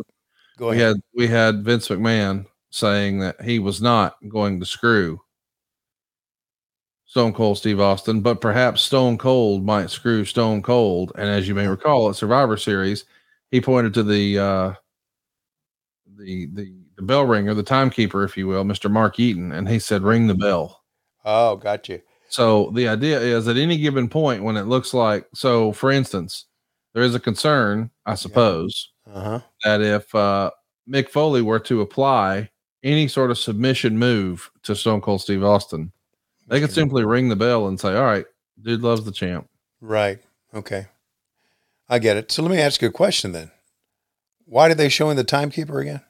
[0.56, 0.86] Go we ahead.
[0.86, 5.20] had we had Vince McMahon saying that he was not going to screw
[7.06, 11.12] Stone Cold Steve Austin, but perhaps Stone Cold might screw Stone Cold.
[11.14, 13.04] And as you may recall at Survivor Series,
[13.50, 14.72] he pointed to the uh,
[16.16, 18.90] the the the bell ringer, the timekeeper, if you will, Mr.
[18.90, 20.82] Mark Eaton, and he said, "Ring the bell."
[21.24, 22.02] Oh, got you.
[22.28, 26.44] So the idea is at any given point when it looks like so for instance,
[26.92, 29.40] there is a concern, I suppose, Uh-huh.
[29.64, 30.50] that if uh
[30.88, 32.50] Mick Foley were to apply
[32.82, 35.92] any sort of submission move to Stone Cold Steve Austin,
[36.48, 38.26] they could simply ring the bell and say, All right,
[38.60, 39.48] dude loves the champ.
[39.80, 40.18] Right.
[40.52, 40.86] Okay.
[41.88, 42.30] I get it.
[42.32, 43.50] So let me ask you a question then.
[44.44, 46.00] Why did they show him the timekeeper again?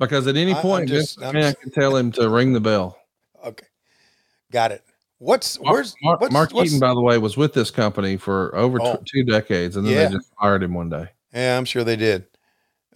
[0.00, 2.52] Because at any I- point, just- Vince I'm McMahon just- can tell him to ring
[2.52, 2.98] the bell.
[3.44, 3.66] Okay.
[4.50, 4.82] Got it.
[5.18, 8.16] What's Mark, where's Mark, what's, Mark what's- Eaton, by the way, was with this company
[8.16, 9.02] for over t- Oh.
[9.06, 10.08] two decades, and then Yeah.
[10.08, 11.08] they just fired him one day.
[11.32, 12.24] Yeah, I'm sure they did.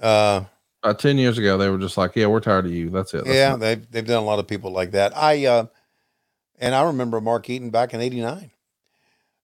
[0.01, 0.45] Uh
[0.83, 2.91] About ten years ago, they were just like, "Yeah, we're tired of you.
[2.91, 5.17] That's it." That's yeah, not- they've they've done a lot of people like that.
[5.17, 5.67] I uh
[6.59, 8.51] and I remember Mark Eaton back in 89.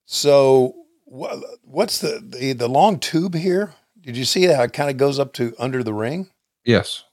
[0.06, 0.74] So
[1.04, 3.74] what, what's the, the the long tube here?
[4.00, 6.30] Did you see how it kind of goes up to under the ring?
[6.64, 7.04] yes.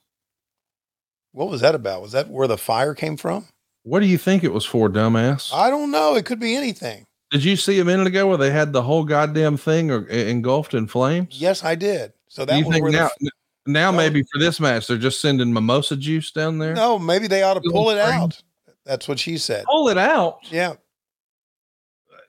[1.32, 2.02] What was that about?
[2.02, 3.46] Was that where the fire came from?
[3.84, 5.54] What do you think it was for, dumbass?
[5.54, 6.16] I don't know.
[6.16, 7.06] It could be anything.
[7.32, 10.74] Did you see a minute ago where they had the whole goddamn thing or, engulfed
[10.74, 11.40] in flames?
[11.42, 12.14] Yes, I did.
[12.28, 13.32] So that was think where now, the,
[13.66, 16.74] now maybe for this match they're just sending mimosa juice down there?
[16.74, 18.42] no, maybe they ought to pull it out.
[18.86, 19.66] That's what she said.
[19.66, 20.40] Pull it out.
[20.50, 20.76] Yeah.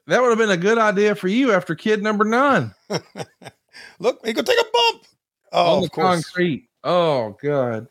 [0.09, 2.75] That would have been a good idea for you after kid number nine
[3.99, 5.05] Look, he could take a bump.
[5.53, 6.25] Oh, on the of course.
[6.25, 6.69] concrete.
[6.83, 7.89] Oh god,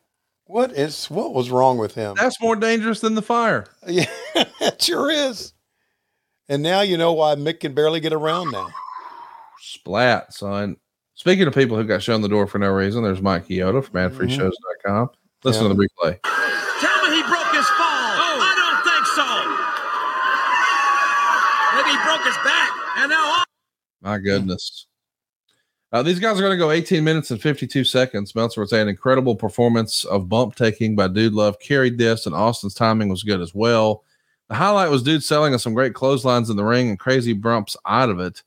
[0.47, 2.15] What is what was wrong with him?
[2.17, 3.65] that's more dangerous than the fire.
[3.87, 4.05] Yeah,
[4.35, 5.53] it sure is.
[6.49, 8.67] And now you know why Mick can barely get around now.
[9.59, 10.77] Splat, son.
[11.15, 13.95] Speaking of people who got shown the door for no reason, there's Mike Kyoto from
[13.95, 14.15] mm-hmm.
[14.17, 15.09] adfreeshows.com.
[15.43, 15.69] Listen Yeah.
[15.69, 16.19] to the replay.
[16.79, 18.07] Tell me he broke his fall.
[18.15, 18.39] Oh.
[18.39, 19.27] I don't think so.
[21.75, 22.71] Maybe he broke his back.
[22.97, 23.43] And now
[24.01, 24.87] My goodness.
[25.93, 28.35] Uh, these guys are going to go 18 minutes and 52 seconds.
[28.35, 32.35] Meltzer would say an incredible performance of bump taking by Dude Love carried this, and
[32.35, 34.03] Austin's timing was good as well.
[34.49, 37.77] The highlight was Dude selling us some great clotheslines in the ring and crazy bumps
[37.85, 38.43] out of it.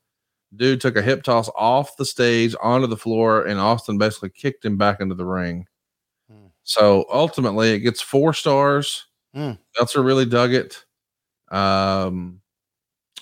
[0.54, 4.64] Dude took a hip toss off the stage onto the floor, and Austin basically kicked
[4.64, 5.66] him back into the ring.
[6.64, 9.06] So ultimately, it gets four stars.
[9.34, 9.52] Hmm.
[9.76, 10.84] Meltzer really dug it.
[11.50, 12.40] Um,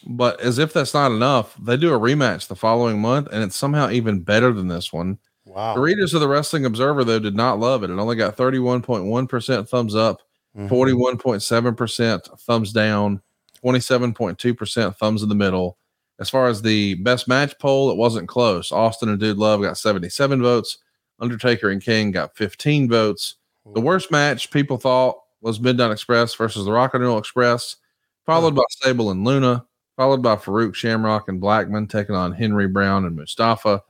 [0.08, 3.56] But as if that's not enough, they do a rematch the following month, and it's
[3.56, 5.18] somehow even better than this one.
[5.44, 5.74] Wow.
[5.74, 7.90] The readers of the Wrestling Observer, though, did not love it.
[7.90, 10.22] It only got 31.1% thumbs up,
[10.56, 10.68] Mhm.
[10.68, 13.20] 41.7% thumbs down,
[13.62, 15.76] 27.2% thumbs in the middle.
[16.18, 18.72] As far as the best match poll, it wasn't close.
[18.72, 20.78] Austin and Dude Love got 77 votes.
[21.20, 23.36] Undertaker and Kane got 15 votes.
[23.74, 27.76] The worst match people thought was Midnight Express versus the Rock and Roll Express,
[28.24, 29.64] followed by Sable and Luna,
[29.98, 33.82] followed by Faarooq Shamrock and Blackman taking on Henry Brown and Mustafa,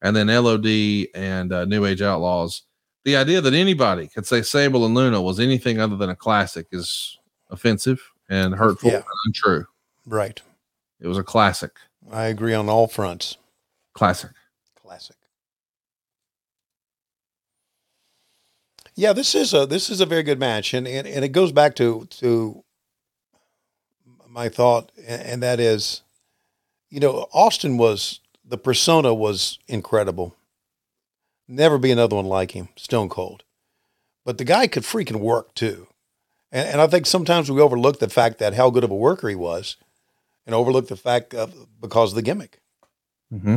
[0.00, 2.62] and then LOD and uh, New Age Outlaws.
[3.04, 6.66] The idea that anybody could say Sable and Luna was anything other than a classic
[6.72, 7.18] is
[7.50, 8.00] offensive
[8.30, 8.96] and hurtful Yeah.
[8.96, 9.66] and untrue.
[10.06, 10.40] Right.
[10.98, 11.72] It was a classic.
[12.10, 13.36] I agree on all fronts.
[13.92, 14.30] Classic.
[14.80, 15.16] Classic.
[18.94, 21.52] Yeah, this is a this is a very good match, and and, and it goes
[21.52, 22.64] back to to
[24.30, 26.02] my thought, and, that is,
[26.88, 30.36] you know, Austin was the persona was incredible.
[31.48, 33.42] Never be another one like him, Stone Cold.
[34.24, 35.88] But the guy could freaking work too,
[36.52, 39.28] and and I think sometimes we overlook the fact that how good of a worker
[39.28, 39.76] he was,
[40.46, 42.60] and overlook the fact of because of the gimmick.
[43.32, 43.56] Mm-hmm.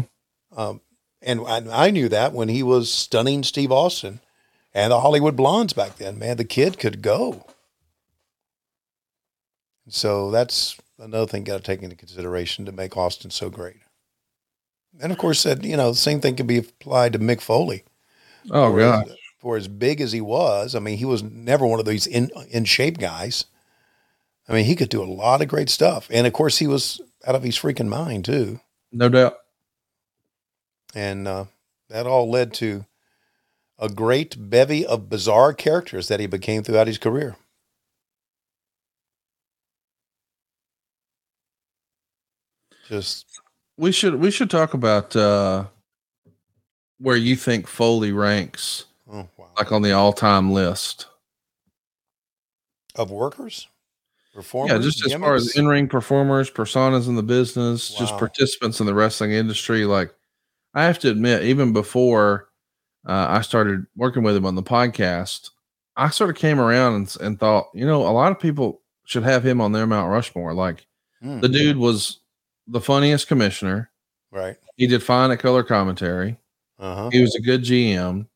[0.56, 0.82] Um,
[1.22, 4.22] and I, I knew that when he was stunning Steve Austin
[4.74, 6.18] and the Hollywood Blondes back then.
[6.18, 7.46] Man, the kid could go.
[9.88, 13.78] So that's another thing got to take into consideration to make Austin so great.
[15.02, 17.84] And of course, that you know, the same thing could be applied to Mick Foley.
[18.52, 19.08] Oh, for gosh.
[19.08, 22.08] As, for as big as he was, I mean, he was never one of these
[22.08, 23.46] in in shape guys.
[24.48, 27.02] I mean, he could do a lot of great stuff, and of course, he was
[27.26, 28.60] out of his freaking mind too.
[28.92, 29.38] No doubt.
[30.94, 31.46] and uh,
[31.90, 32.86] that all led to
[33.80, 37.36] a great bevy of bizarre characters that he became throughout his career.
[42.94, 43.26] Just
[43.78, 45.66] we should we should talk about uh
[47.00, 49.50] where you think Foley ranks oh, wow.
[49.58, 51.08] like on the all-time list.
[52.96, 53.68] of workers,
[54.34, 54.72] performers.
[54.72, 58.94] yeah, just as far as in-ring performers, personas in the business, just participants in the
[58.94, 59.86] wrestling industry.
[59.86, 60.14] Like,
[60.76, 62.50] I have to admit, even before
[63.08, 65.50] uh, I started working with him on the podcast,
[65.98, 69.24] I sort of came around and, and thought, you know, a lot of people should
[69.24, 70.54] have him on their Mount Rushmore.
[70.54, 70.86] Like,
[71.22, 71.40] Hmm.
[71.40, 72.20] the dude was
[72.68, 73.92] the funniest commissioner.
[74.32, 74.58] right.
[74.76, 76.38] He did fine at color commentary.
[76.80, 77.10] Uh huh.
[77.12, 78.28] He was a good GM.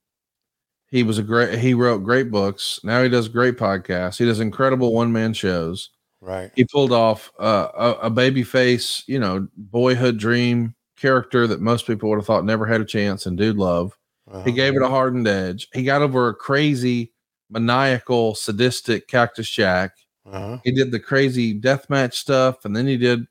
[0.90, 1.58] He was a great.
[1.60, 2.80] He wrote great books.
[2.84, 4.18] Now he does great podcasts.
[4.18, 5.90] He does incredible one man shows.
[6.22, 6.52] Right.
[6.56, 11.86] He pulled off uh, a, a baby face, you know, boyhood dream character that most
[11.88, 13.26] people would have thought never had a chance.
[13.26, 13.98] And dude, love.
[14.30, 14.44] Uh-huh.
[14.44, 15.68] He gave it a hardened edge.
[15.74, 17.14] He got over a crazy,
[17.50, 19.94] maniacal, sadistic Cactus Jack.
[20.26, 20.60] Uh-huh.
[20.64, 23.26] He did the crazy deathmatch stuff, and then he did,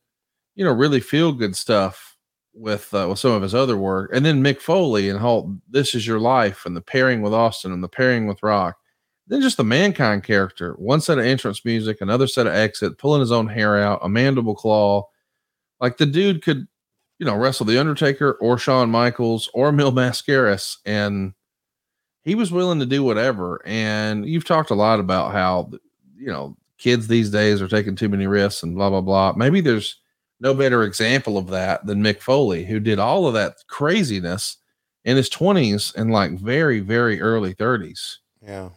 [0.57, 2.17] you know, really feel good stuff
[2.55, 4.11] with uh, with some of his other work.
[4.13, 7.73] And then Mick Foley and Halt, This Is Your Life, and the pairing with Austin
[7.73, 8.77] and the pairing with Rock.
[9.29, 13.21] Then just the mankind character, one set of entrance music, another set of exit, pulling
[13.21, 15.03] his own hair out, a mandible claw.
[15.81, 16.67] Like the dude could,
[17.19, 21.35] you know, wrestle the Undertaker or Shawn Michaels or Mil Mascaras, and
[22.23, 23.61] he was willing to do whatever.
[23.67, 25.71] And you've talked a lot about how,
[26.17, 29.35] you know, kids these days are taking too many risks and blah blah blah.
[29.37, 30.01] Maybe there's
[30.41, 34.59] no better example of that than Mick Foley, who did all of that craziness
[35.05, 38.17] in his 20s and like very very early 30s.
[38.43, 38.71] Yeah.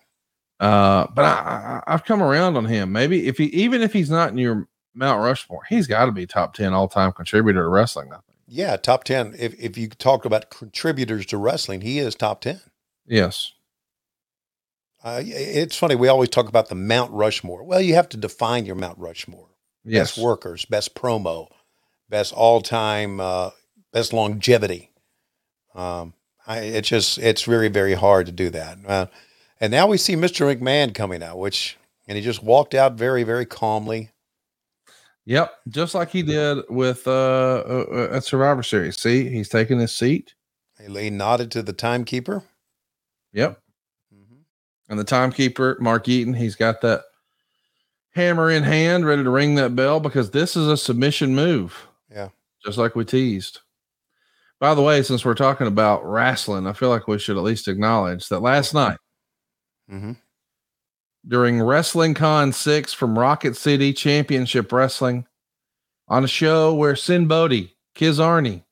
[0.59, 2.91] Uh, but I, I I've come around on him.
[2.91, 6.25] Maybe if he even if he's not in your Mount Rushmore, he's got to be
[6.25, 8.09] top 10 all time contributor to wrestling.
[8.11, 8.37] I think.
[8.47, 8.77] Yeah.
[8.77, 9.35] Top 10.
[9.37, 12.59] If, if you talk about contributors to wrestling, he is top 10.
[13.05, 13.53] Yes.
[15.01, 15.95] Uh, it's funny.
[15.95, 17.63] We always talk about the Mount Rushmore.
[17.63, 19.48] Well, you have to define your Mount Rushmore.
[19.83, 20.11] Yes.
[20.11, 21.47] Best workers, best promo,
[22.09, 23.51] best all time, uh,
[23.93, 24.91] best longevity.
[25.73, 26.13] Um,
[26.45, 28.77] I, it's just, it's very, very hard to do that.
[28.85, 29.05] Uh,
[29.61, 30.53] and now we see Mr.
[30.53, 31.77] McMahon coming out, which,
[32.07, 34.11] and he just walked out very, very calmly.
[35.25, 38.97] Yep, just like he did with uh, uh uh, at Survivor Series.
[38.97, 40.33] See, he's taking his seat.
[40.79, 42.43] He he nodded to the timekeeper.
[43.33, 43.61] Yep.
[44.89, 47.03] And the timekeeper, Mark Eaton, he's got that
[48.19, 51.87] hammer in hand, ready to ring that bell because this is a submission move.
[52.11, 52.29] Yeah.
[52.65, 53.59] Just like we teased.
[54.59, 57.67] By the way, since we're talking about wrestling, I feel like we should at least
[57.69, 58.97] acknowledge that last night
[59.89, 60.11] Mm-hmm.
[61.27, 65.25] during Wrestling Con 6 from Rocket City Championship Wrestling
[66.07, 68.63] on a show where Sinn Bodhi, Kizarny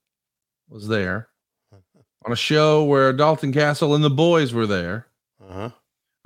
[0.69, 1.29] was there,
[2.25, 5.07] on a show where Dalton Castle and the boys were there,
[5.41, 5.69] Uh-huh.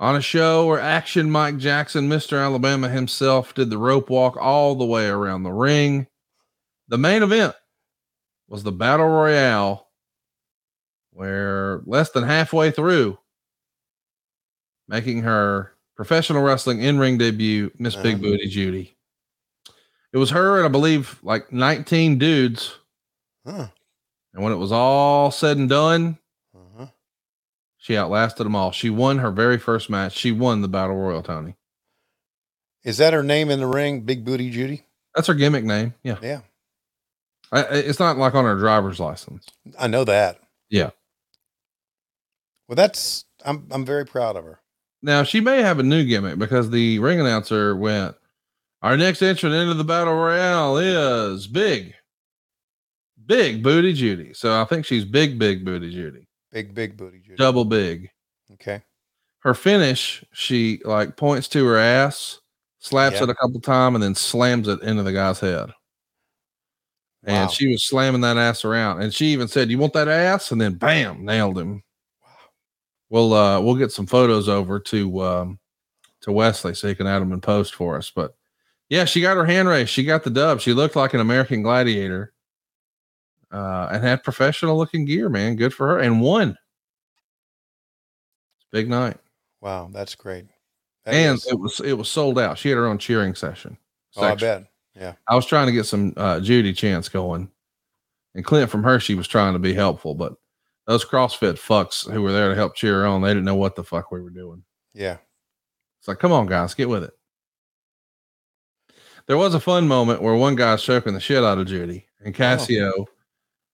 [0.02, 2.36] On a show where Action Mike Jackson, Mr.
[2.42, 6.08] Alabama himself, did the rope walk all the way around the ring,
[6.88, 7.54] The main event
[8.48, 9.88] was the battle royale,
[11.12, 13.16] where less than halfway through,
[14.88, 18.22] making her professional wrestling in ring debut, Miss Big Uh-huh.
[18.24, 18.96] Booty Judy.
[20.12, 22.74] It was her and I believe like 19 dudes.
[23.46, 23.68] Huh.
[24.34, 26.18] And when it was all said and done.
[27.82, 28.70] She outlasted them all.
[28.70, 30.16] She won her very first match.
[30.16, 31.56] She won the battle royal, Tony.
[32.84, 34.02] Is that her name in the ring?
[34.02, 34.84] Big Booty Judy?
[35.16, 35.92] That's her gimmick name.
[36.04, 36.18] Yeah.
[36.22, 36.40] Yeah.
[37.50, 39.46] I, it's not like on her driver's license.
[39.76, 40.38] I know that.
[40.70, 40.90] Yeah.
[42.68, 44.60] Well, that's I'm I'm very proud of her.
[45.02, 48.14] Now she may have a new gimmick because the ring announcer went,
[48.80, 51.94] Our next entrant into the battle royale is big,
[53.26, 54.34] big booty Judy.
[54.34, 57.36] So I think she's big, big booty Judy, Big Big Booty Judy.
[57.36, 58.10] double big.
[58.52, 58.82] Okay.
[59.40, 62.40] Her finish, she like points to her ass,
[62.78, 63.24] slaps Yeah.
[63.24, 65.70] it a couple times, and then slams it into the guy's head.
[67.24, 67.48] And Wow.
[67.48, 69.00] she was slamming that ass around.
[69.02, 70.52] And she even said, You want that ass?
[70.52, 71.82] And then bam, nailed him.
[73.10, 75.58] We'll uh we'll get some photos over to um
[76.22, 78.10] to Wesley so he can add them in post for us.
[78.14, 78.34] But
[78.88, 79.90] yeah, she got her hand raised.
[79.90, 80.60] She got the dub.
[80.60, 82.32] She looked like an American gladiator.
[83.52, 85.56] Uh and had professional looking gear, man.
[85.56, 85.98] Good for her.
[85.98, 86.56] And won.
[88.70, 89.18] Big night.
[89.60, 90.46] Wow, that's great.
[91.04, 92.58] That and is- it was it was sold out.
[92.58, 93.76] She had her own cheering session.
[94.16, 94.64] oh, I bet.
[94.94, 95.14] Yeah.
[95.28, 97.50] I was trying to get some uh, Judy chants going,
[98.34, 100.34] and Clint from Hershey was trying to be helpful, but
[100.86, 103.74] those CrossFit fucks who were there to help cheer her on, they didn't know what
[103.74, 104.62] the fuck we were doing.
[104.92, 105.16] Yeah.
[106.00, 107.12] It's like, come on, guys, get with it.
[109.26, 112.34] There was a fun moment where one guy's choking the shit out of Judy, and
[112.34, 113.06] Cassio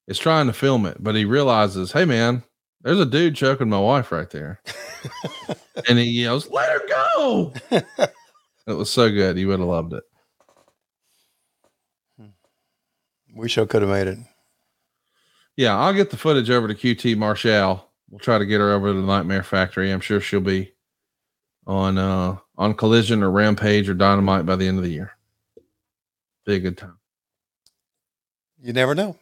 [0.09, 2.43] is trying to film it, but he realizes, hey man,
[2.83, 4.61] there's a dude choking my wife right there,
[5.89, 9.39] and he yells, "Let her go!" it was so good.
[9.39, 10.05] You would have loved it.
[13.35, 14.19] Wish I could have made it.
[15.57, 17.85] Yeah, I'll get the footage over to QT Marshall.
[18.11, 19.93] We'll try to get her over to the Nightmare Factory.
[19.93, 20.73] I'm sure she'll be
[21.67, 25.13] on uh on Collision or Rampage or Dynamite by the end of the year.
[26.47, 26.99] Be a good time.
[28.61, 29.17] You never know.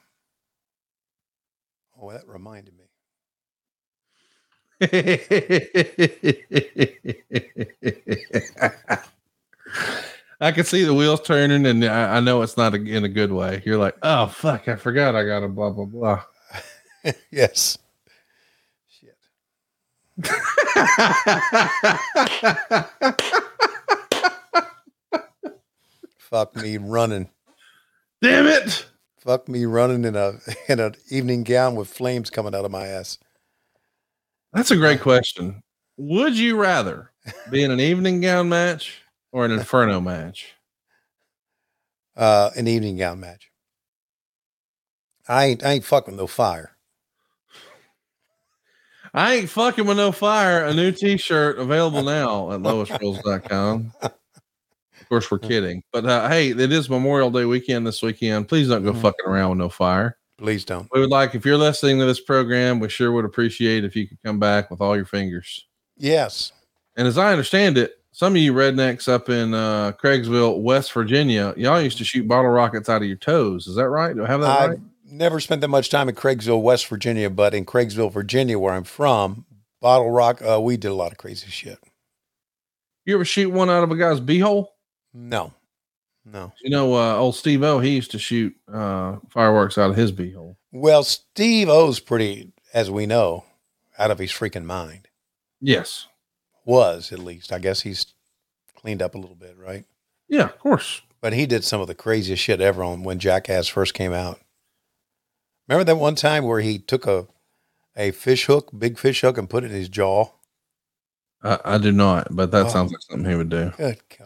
[2.06, 2.84] Oh, that reminded me.
[10.40, 13.08] I can see the wheels turning, and I, I know it's not a, in a
[13.08, 13.60] good way.
[13.64, 16.22] You're like, oh fuck, I forgot I got a blah blah blah.
[17.32, 17.78] yes.
[18.88, 19.16] Shit.
[26.18, 27.28] fuck me running.
[28.22, 28.86] Damn it.
[29.26, 30.34] Fuck me running in a
[30.68, 33.18] in an evening gown with flames coming out of my ass.
[34.52, 35.62] That's a great question.
[35.96, 37.10] Would you rather
[37.50, 40.54] be in an evening gown match or an inferno match?
[42.16, 43.50] Uh, an evening gown match.
[45.28, 46.76] I ain't I ain't fucking with no fire.
[49.12, 50.64] I ain't fucking with no fire.
[50.64, 53.92] A new t-shirt available now at lowestrules.com.
[55.06, 55.84] Of course, we're kidding.
[55.92, 58.48] But uh, hey, it is Memorial Day weekend this weekend.
[58.48, 60.18] Please don't go fucking around with no fire.
[60.36, 60.88] Please don't.
[60.92, 64.08] We would like, if you're listening to this program, we sure would appreciate if you
[64.08, 65.64] could come back with all your fingers.
[65.96, 66.50] Yes.
[66.96, 71.54] And as I understand it, some of you rednecks up in uh, Craigsville, West Virginia,
[71.56, 73.68] y'all used to shoot bottle rockets out of your toes.
[73.68, 74.16] Is that right?
[74.16, 74.78] Do I have that I right?
[75.08, 78.82] never spent that much time in Craigsville, West Virginia, but in Craigsville, Virginia, where I'm
[78.82, 79.46] from,
[79.80, 81.78] Bottle Rock, uh, we did a lot of crazy shit.
[83.04, 84.66] You ever shoot one out of a guy's beehole?
[85.18, 85.54] No,
[86.26, 86.52] no.
[86.62, 90.12] You know, uh, old Steve O, he used to shoot uh, fireworks out of his
[90.12, 90.56] beehole.
[90.72, 93.44] Well, Steve O's pretty, as we know,
[93.98, 95.08] out of his freaking mind.
[95.60, 96.06] Yes.
[96.66, 97.50] Was at least.
[97.50, 98.06] I guess he's
[98.74, 99.84] cleaned up a little bit, right?
[100.28, 101.00] Yeah, of course.
[101.22, 104.38] But he did some of the craziest shit ever on when Jackass first came out.
[105.66, 107.26] Remember that one time where he took a
[107.96, 110.26] a fish hook, big fish hook, and put it in his jaw?
[111.42, 112.68] I, I do not, but that Oh.
[112.68, 113.72] sounds like something he would do.
[113.78, 114.25] Good God.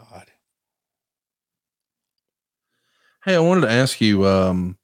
[3.23, 4.77] Hey, I wanted to ask you, um,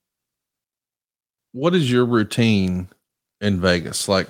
[1.53, 2.87] what is your routine
[3.41, 4.07] in Vegas?
[4.07, 4.29] Like,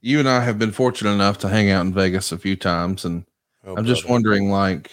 [0.00, 3.04] you and I have been fortunate enough to hang out in Vegas a few times,
[3.04, 3.24] and
[3.64, 4.12] Oh, I'm just brother.
[4.14, 4.90] wondering, like,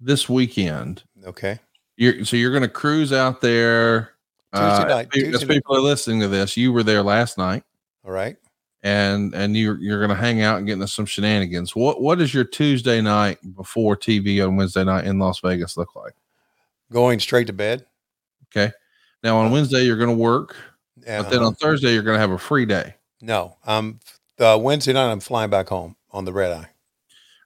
[0.00, 1.58] this weekend, Okay.
[1.96, 4.10] you're so you're going to cruise out there.
[4.52, 5.54] Tuesday night, as Tuesday night.
[5.54, 7.64] people are listening to this, you were there last night,
[8.04, 8.36] All right.
[8.82, 11.74] and and you're you're going to hang out and get into some shenanigans.
[11.74, 15.96] What what does your Tuesday night before TV on Wednesday night in Las Vegas look
[15.96, 16.14] like?
[16.94, 17.84] Going straight to bed.
[18.56, 18.72] Okay.
[19.22, 20.54] Now on Wednesday you're going to work,
[21.06, 22.94] And but then on Thursday you're going to have a free day.
[23.20, 24.00] no, I'm
[24.38, 25.10] uh, Wednesday night.
[25.10, 26.68] I'm flying back home on the red eye.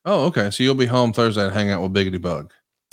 [0.04, 0.50] Oh, okay.
[0.50, 2.52] So you'll be home Thursday to hang out with Biggity Bug.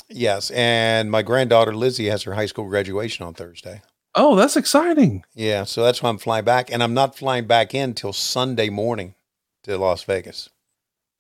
[0.10, 3.82] Yes, and my granddaughter Lizzie has her high school graduation on Thursday.
[4.14, 5.26] Oh, that's exciting.
[5.34, 8.69] Yeah, so that's why I'm flying back, and I'm not flying back in till Sunday
[8.69, 9.15] morning
[9.64, 10.49] to Las Vegas.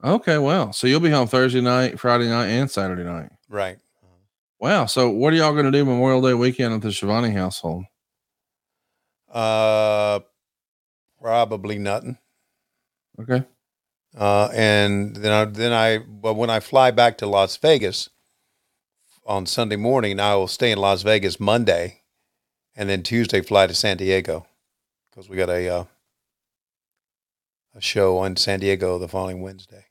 [0.03, 3.31] Okay, well, so you'll be home Thursday night, Friday night, and Saturday night.
[3.49, 3.79] Right.
[4.59, 4.85] Wow.
[4.85, 7.85] So what are y'all going to do Memorial Day weekend at the Schiavone household?
[9.31, 10.21] Uh,
[11.21, 12.17] probably nothing.
[13.19, 13.43] Okay.
[14.17, 18.09] Uh, and then I then I but when I fly back to Las Vegas
[19.25, 22.01] on Sunday morning, I will stay in Las Vegas Monday,
[22.75, 24.45] and then Tuesday fly to San Diego
[25.09, 25.83] because we got a uh,
[27.75, 29.85] a show in San Diego the following Wednesday.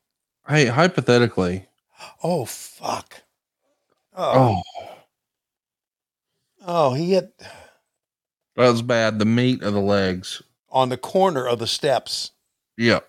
[0.47, 1.67] Hey, hypothetically.
[2.23, 3.21] Oh fuck!
[4.17, 4.61] Oh,
[6.67, 7.33] Oh, he hit
[8.55, 9.19] that was bad.
[9.19, 10.41] The meat of the legs.
[10.69, 12.31] on the corner of the steps.
[12.77, 13.07] Yep.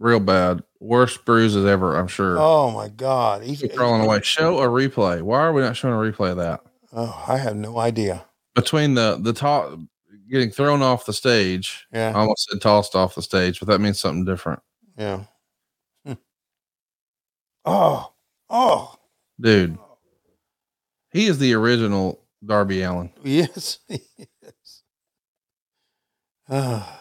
[0.00, 0.62] Real bad.
[0.80, 2.36] Worst bruises ever, I'm sure.
[2.38, 3.42] Oh my god!
[3.42, 4.20] He, He's crawling away.
[4.22, 5.22] Show a replay.
[5.22, 6.60] Why are we not showing a replay of that?
[6.92, 8.24] Oh, I have no idea.
[8.54, 9.78] Between the the top
[10.28, 11.86] getting thrown off the stage.
[11.92, 12.10] Yeah.
[12.14, 14.60] I almost said tossed off the stage, but that means something different.
[14.98, 15.24] Yeah.
[16.04, 16.12] Hmm.
[17.64, 18.12] Oh,
[18.50, 18.96] oh,
[19.40, 19.78] Dude.
[21.14, 23.10] He is the original Darby Allin.
[23.22, 24.82] yes, yes.
[26.50, 27.00] Ah.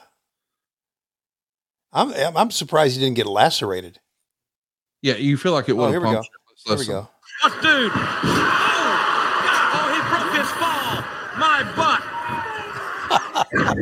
[1.92, 4.00] I'm I'm- I'm surprised he didn't get lacerated.
[5.02, 6.22] Yeah, you feel like it Oh, would here have we go.
[6.22, 6.66] punctured.
[6.66, 7.10] Here we go.
[7.42, 7.92] What dude?
[7.94, 8.00] Oh,
[9.76, 11.04] oh, he broke his fall.
[11.38, 12.02] My butt.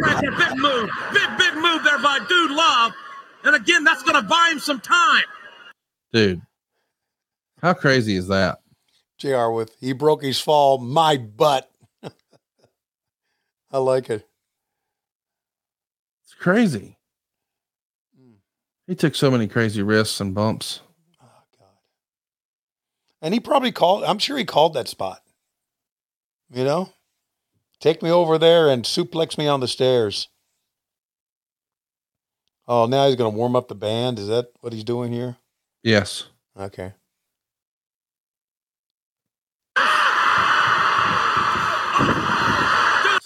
[0.02, 0.90] Right there, big move.
[1.14, 2.94] Big, big move there by Dude Love.
[3.44, 5.24] And again, that's going to buy him some time.
[6.14, 6.42] Dude.
[7.62, 8.61] How crazy is that?
[9.22, 9.50] Jr.
[9.50, 10.80] with he broke his fall.
[10.80, 11.70] My butt.
[13.72, 14.28] I like it.
[16.24, 16.98] It's crazy.
[18.20, 18.38] Mm.
[18.88, 20.82] He took so many crazy risks and bumps.
[21.22, 21.68] Oh God.
[23.22, 24.04] And he probably called.
[24.04, 25.22] I'm sure he called that spot.
[26.52, 26.90] You know,
[27.80, 30.30] take me over there and suplex me on the stairs.
[32.68, 34.18] Oh, now he's going to warm up the band.
[34.18, 35.38] Is that what he's doing here?
[35.84, 36.26] Yes.
[36.58, 36.94] Okay.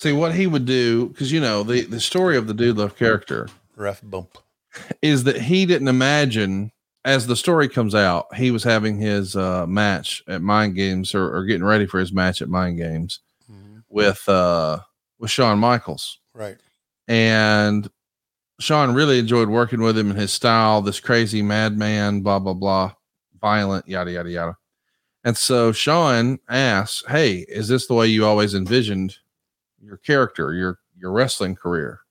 [0.06, 2.96] See what he would do, because you know the the story of the Dude Love
[2.96, 4.38] character Ref bump.
[5.02, 6.72] is that he didn't imagine
[7.04, 11.36] as the story comes out, he was having his uh, match at Mind Games or,
[11.36, 13.22] or getting ready for his match at Mind Games
[13.90, 14.78] with uh,
[15.18, 16.58] with Shawn Michaels, Right.
[17.08, 17.90] and
[18.60, 22.92] Shawn really enjoyed working with him and his style, this crazy madman, blah blah blah,
[23.42, 24.58] violent, yada yada yada.
[25.24, 29.18] And so Shawn asks, "Hey, is this the way you always envisioned
[29.86, 32.02] your character, your your wrestling career?"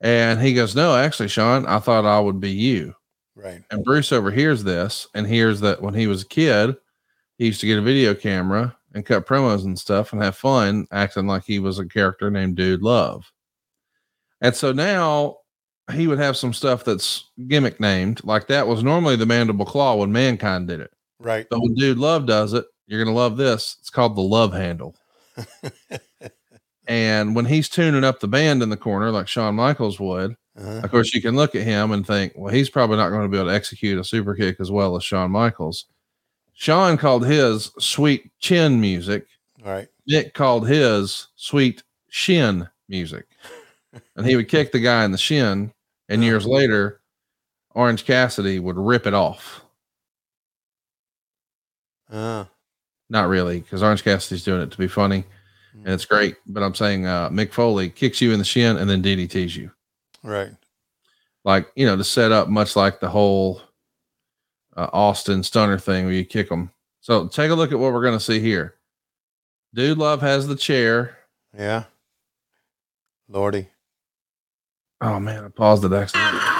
[0.00, 2.94] And he goes, "No, actually, Shawn, I thought I would be you."
[3.36, 3.62] Right.
[3.70, 6.76] And Bruce overhears this and hears that when he was a kid,
[7.38, 10.86] he used to get a video camera and cut promos and stuff and have fun
[10.90, 13.30] acting like he was a character named Dude Love.
[14.40, 15.38] And so now
[15.92, 19.96] he would have some stuff that's gimmick named, like that was normally the mandible claw
[19.96, 20.90] when mankind did it.
[21.18, 21.46] Right.
[21.50, 23.76] But when Dude Love does it, you're going to love this.
[23.80, 24.96] It's called the love handle.
[26.90, 30.80] and when he's tuning up the band in the corner, like Shawn Michaels would, Uh-huh.
[30.82, 33.28] of course, you can look at him and think, well, he's probably not going to
[33.28, 35.84] be able to execute a super kick as well as Shawn Michaels.
[36.52, 39.28] Shawn called his sweet chin music.
[39.64, 39.88] All right.
[40.10, 43.26] Mick called his sweet shin music.
[44.16, 45.72] and he would kick the guy in the shin.
[46.08, 47.00] And years later,
[47.72, 49.62] Orange Cassidy would rip it off.
[52.10, 52.44] Uh,
[53.08, 55.24] Not really, because Orange Cassidy's doing it to be funny.
[55.72, 56.36] And it's great.
[56.46, 59.70] But I'm saying uh, Mick Foley kicks you in the shin and then DDTs you.
[60.22, 60.50] right.
[61.44, 63.62] like you know to set up much like the whole
[64.76, 66.70] uh, Austin Stunner thing where you kick them.
[67.00, 68.74] So take a look at what we're going to see here.
[69.74, 71.16] Dude Love has the chair.
[71.56, 71.84] Yeah.
[73.28, 73.68] Lordy.
[75.00, 76.59] Oh man, I paused it accidentally.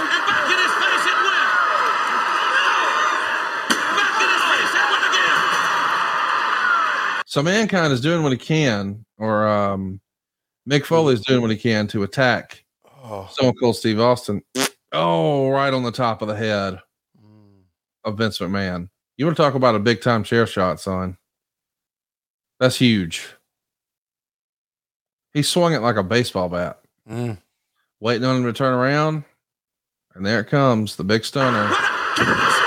[7.30, 10.00] So mankind is doing what he can, or um,
[10.68, 12.64] Mick Foley is doing what he can to attack
[13.04, 13.28] Oh.
[13.30, 14.42] Stone Cold Steve Austin.
[14.90, 16.80] Oh, right on the top of the head
[18.04, 18.88] of Vince McMahon.
[19.16, 21.16] You want to talk about a big time chair shot, son?
[22.58, 23.28] That's huge.
[25.32, 27.38] He swung it like a baseball bat, Mm.
[28.00, 29.22] waiting on him to turn around.
[30.16, 31.72] And there it comes, the big stunner.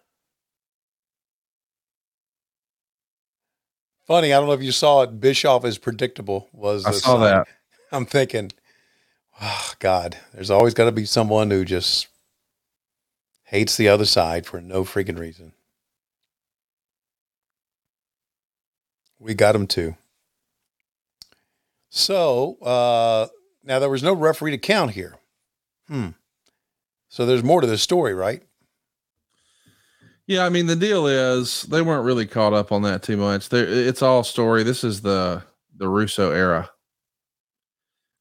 [4.11, 5.21] Funny, I don't know if you saw it.
[5.21, 6.49] Bischoff is predictable.
[6.51, 7.47] Was I saw that.
[7.93, 8.51] I'm thinking,
[9.41, 12.09] oh God, there's always got to be someone who just
[13.45, 15.53] hates the other side for no freaking reason.
[19.17, 19.95] We got him too.
[21.87, 23.27] So uh,
[23.63, 25.19] now there was no referee to count here.
[25.87, 26.09] Hmm.
[27.07, 28.43] So there's more to this story, right?
[30.27, 33.49] Yeah, I mean the deal is they weren't really caught up on that too much.
[33.49, 34.63] There, it's all story.
[34.63, 35.43] This is the
[35.77, 36.69] the Russo era.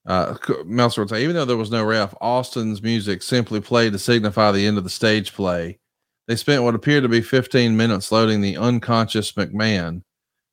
[0.07, 3.99] Uh, Meltzer would say, even though there was no ref, Austin's music simply played to
[3.99, 5.79] signify the end of the stage play.
[6.27, 10.03] They spent what appeared to be 15 minutes loading the unconscious McMahon,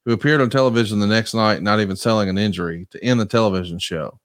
[0.06, 3.26] who appeared on television the next night, not even selling an injury, to end the
[3.26, 4.20] television show.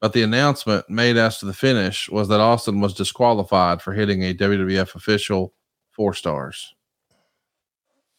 [0.00, 4.22] But the announcement made as to the finish was that Austin was disqualified for hitting
[4.22, 5.54] a WWF official
[5.98, 6.74] four stars.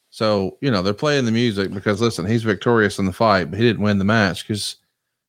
[0.10, 3.58] So, you know, they're playing the music because listen, he's victorious in the fight, but
[3.58, 4.76] he didn't win the match because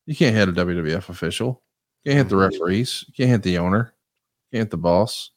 [0.05, 1.63] you can't hit a WWF official.
[2.03, 3.05] You can't hit the referees.
[3.07, 3.93] You can't hit the owner.
[4.51, 5.31] You can't hit the boss.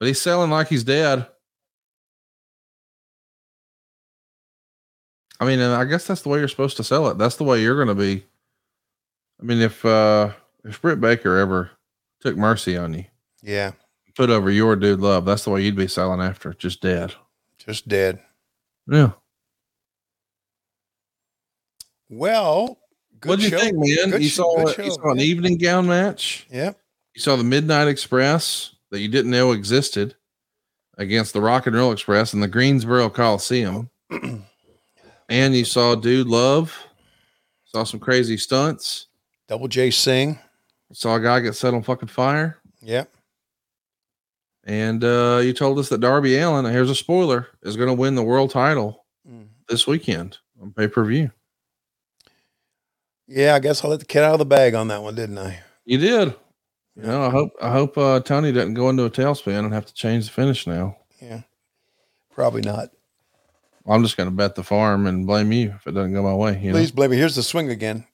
[0.00, 1.26] But he's selling like he's dead.
[5.40, 7.18] I mean, and I guess that's the way you're supposed to sell it.
[7.18, 8.24] That's the way you're going to be.
[9.42, 10.30] I mean, if uh
[10.64, 11.70] if Britt Baker ever
[12.20, 13.04] took mercy on you,
[13.42, 13.72] Yeah,
[14.16, 17.14] put over your dude love, that's the way you'd be selling after, just dead.
[17.58, 18.20] just dead.
[18.86, 19.12] Yeah.
[22.10, 22.78] Well,
[23.20, 23.58] good What do you show.
[23.58, 24.10] think, man?
[24.10, 24.90] Good you saw good you show.
[24.90, 26.46] saw an evening gown match.
[26.50, 26.78] Yep.
[27.14, 30.14] You saw the Midnight Express that you didn't know existed
[30.98, 33.90] against the Rock and Roll Express in the Greensboro Coliseum.
[35.28, 36.76] and you saw Dude Love.
[37.64, 39.06] Saw some crazy stunts.
[39.48, 40.38] Double J Singh.
[40.92, 42.58] Saw a guy get set on fucking fire.
[42.82, 43.10] Yep.
[44.66, 48.14] And uh, you told us that Darby Allin, here's a spoiler, is going to win
[48.14, 49.46] the world title Mm.
[49.68, 51.30] this weekend on pay per view.
[53.26, 55.38] Yeah, I guess I let the cat out of the bag on that one, didn't
[55.38, 55.60] I?
[55.86, 56.34] You did.
[56.94, 59.86] You know, I hope I hope uh, Tony doesn't go into a tailspin and have
[59.86, 60.96] to change the finish now.
[61.22, 61.40] Yeah.
[62.34, 62.90] Probably not.
[63.86, 66.34] I'm just going to bet the farm and blame you if it doesn't go my
[66.34, 66.58] way.
[66.60, 67.16] You know, Please blame me.
[67.16, 68.06] Here's the swing again.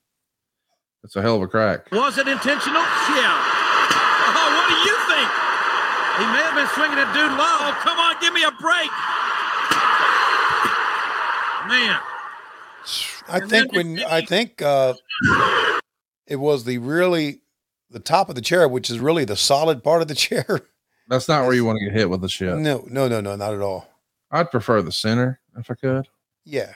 [1.04, 1.90] it's a hell of a crack.
[1.92, 2.80] Was it intentional?
[2.80, 3.38] Yeah.
[4.32, 5.28] Oh, what do you think?
[6.20, 7.60] He may have been swinging at Dude Love.
[7.62, 8.90] Oh, come on, give me a break.
[11.68, 12.00] Man.
[13.28, 14.94] I think when I think uh
[16.26, 17.40] it was the really
[17.90, 20.60] the top of the chair, which is really the solid part of the chair.
[21.08, 22.56] That's not where you want to get hit with the shit.
[22.56, 23.88] No, no, no, no, not at all.
[24.30, 26.06] I'd prefer the center if I could.
[26.44, 26.72] Yeah.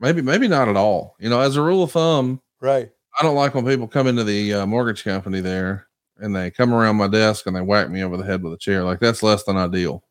[0.00, 1.16] Maybe, maybe not at all.
[1.18, 2.90] You know, as a rule of thumb, Right.
[3.18, 5.87] I don't like when people come into the uh, mortgage company there
[6.18, 8.58] and they come around my desk and they whack me over the head with a
[8.58, 8.84] chair.
[8.84, 10.02] Like that's less than ideal.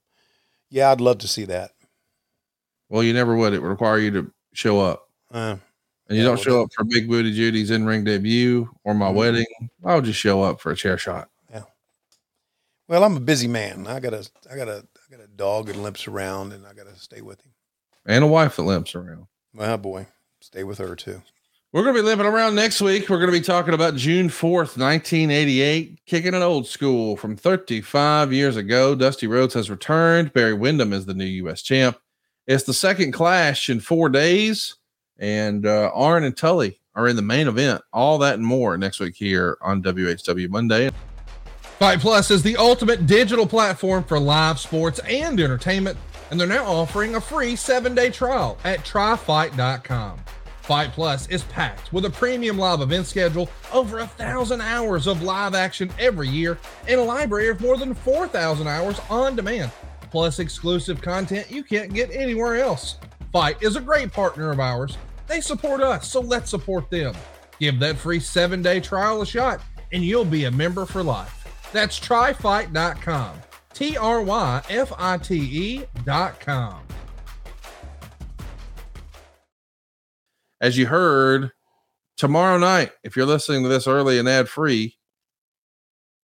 [0.69, 1.71] Yeah, I'd love to see that.
[2.89, 3.53] Well, you never would.
[3.53, 5.09] It would require you to show up.
[5.31, 5.57] Uh,
[6.09, 9.09] And you Yeah, don't show up for Big Booty Judy's in ring debut or my
[9.09, 9.15] Mhm.
[9.15, 9.45] wedding.
[9.83, 11.29] I'll just show up for a chair shot.
[11.49, 11.63] Yeah.
[12.87, 13.87] Well, I'm a busy man.
[13.87, 16.73] I got a I got a I got a dog that limps around and I
[16.73, 17.51] got to stay with him.
[18.05, 19.27] And a wife that limps around.
[19.53, 20.07] Well, boy,
[20.39, 21.21] stay with her too.
[21.73, 23.09] We're going to be limping around next week.
[23.09, 28.31] We're going to be talking about June 4th, 1988, kicking it old school from 35
[28.31, 28.95] years ago.
[28.95, 30.31] Dusty Rhodes has returned.
[30.31, 31.61] Barry Windham is the new U.S.
[31.61, 31.99] champ.
[32.47, 34.77] It's the second clash in four days,
[35.19, 37.81] and uh, Arn and Tully are in the main event.
[37.91, 40.89] All that and more next week here on WHW Monday.
[41.79, 45.97] Fite Plus is the ultimate digital platform for live sports and entertainment,
[46.31, 50.17] and they're now offering a free seven day trial at tryfite.com.
[50.67, 55.23] Fite Plus is packed with a premium live event schedule, over a thousand hours of
[55.23, 56.57] live action every year,
[56.89, 59.71] and a library of more than 4,000 hours on demand,
[60.11, 62.97] plus exclusive content you can't get anywhere else.
[63.31, 64.97] Fite is a great partner of ours.
[65.25, 67.15] They support us, so let's support them.
[67.61, 69.61] Give that free seven day trial a shot,
[69.93, 71.47] and you'll be a member for life.
[71.71, 73.37] That's tryfite.com.
[73.73, 76.86] T R Y F I T E.com.
[80.61, 81.51] As you heard,
[82.17, 84.97] tomorrow night, if you're listening to this early and ad free,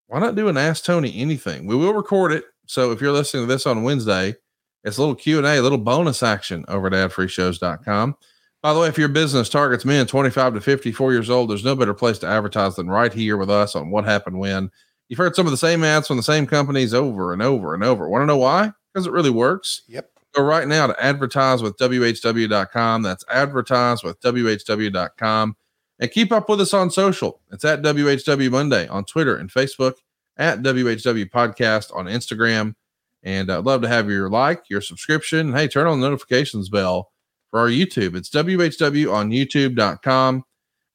[0.08, 1.66] why not do an Ask Tony anything?
[1.66, 2.46] We will record it.
[2.66, 4.36] So if you're listening to this on Wednesday,
[4.84, 8.16] it's a little Q&A, a little bonus action over at adfreeshows.com.
[8.62, 11.76] By the way, if your business targets men 25 to 54 years old, there's no
[11.76, 14.72] better place to advertise than right here with us on what happened when.
[15.10, 17.84] You've heard some of the same ads from the same companies over and over and
[17.84, 18.08] over.
[18.08, 18.72] Want to know why?
[18.94, 19.82] Because it really works.
[19.88, 20.10] Yep.
[20.34, 23.04] Go right now to advertise with WHW.com.
[23.04, 25.56] That's advertise with WHW.com.
[26.00, 27.42] And keep up with us on social.
[27.52, 29.94] It's at WHW Monday on Twitter and Facebook,
[30.38, 32.74] at WHW Podcast on Instagram.
[33.22, 35.54] And I'd love to have your like, your subscription.
[35.54, 37.12] Hey, turn on the notifications bell
[37.52, 38.16] for our YouTube.
[38.16, 40.44] It's WHW on YouTube.com.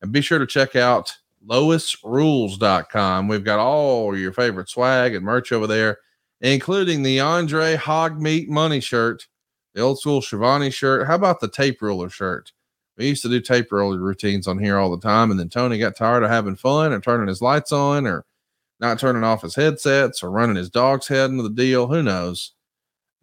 [0.02, 1.14] And be sure to check out
[1.48, 3.28] LoisRules.com.
[3.28, 5.98] We've got all your favorite swag and merch over there,
[6.40, 9.26] including the Andre Hog Meat Money shirt,
[9.74, 11.06] the old school Schiavone shirt.
[11.06, 12.52] How about the tape ruler shirt?
[12.96, 15.78] We used to do tape roller routines on here all the time, and then Tony
[15.78, 18.24] got tired of having fun and turning his lights on or
[18.80, 21.86] not turning off his headsets or running his dog's head into the deal.
[21.86, 22.52] Who knows?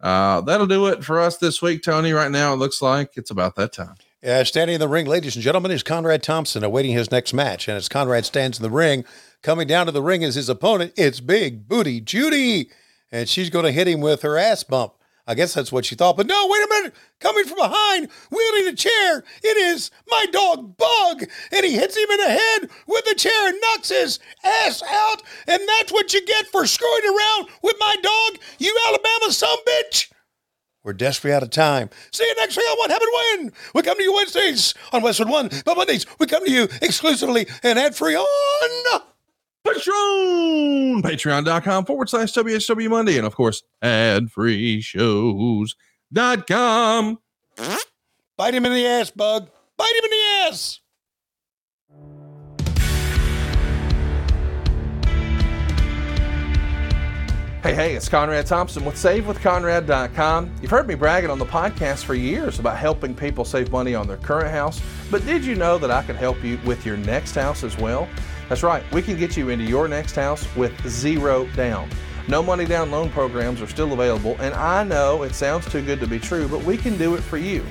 [0.00, 2.12] Uh, that'll do it for us this week, Tony.
[2.12, 3.94] Right now, it looks like it's about that time.
[4.22, 7.68] Yeah, standing in the ring, ladies and gentlemen, is Conrad Thompson awaiting his next match.
[7.68, 9.04] And as Conrad stands in the ring,
[9.42, 10.92] coming down to the ring is his opponent.
[10.96, 12.70] It's Big Booty Judy.
[13.12, 14.94] And she's going to hit him with her ass bump.
[15.28, 16.16] I guess that's what she thought.
[16.16, 16.94] But no, wait a minute.
[17.18, 21.24] Coming from behind, wielding a chair, it is my dog Bug.
[21.50, 25.22] And he hits him in the head with the chair and knocks his ass out.
[25.48, 30.12] And that's what you get for screwing around with my dog, you Alabama son bitch.
[30.84, 31.90] We're desperately out of time.
[32.12, 33.52] See you next week on What Happened When.
[33.74, 37.48] We come to you Wednesdays on Westwood One, but Mondays we come to you exclusively
[37.64, 39.02] and ad free on
[39.66, 43.18] Patreon, patreon.com forward slash WHW Monday.
[43.18, 45.74] And of course, ad free shows.com.
[48.36, 49.48] Bite him in the ass, Bug.
[49.76, 50.80] Bite him in the ass.
[57.62, 60.54] Hey, hey, it's Conrad Thompson with SaveWithConrad.com.
[60.62, 64.06] You've heard me bragging on the podcast for years about helping people save money on
[64.06, 64.80] their current house,
[65.10, 68.08] but did you know that I can help you with your next house as well?
[68.48, 71.90] That's right, we can get you into your next house with zero down.
[72.28, 75.98] No money down loan programs are still available, and I know it sounds too good
[75.98, 77.64] to be true, but we can do it for you.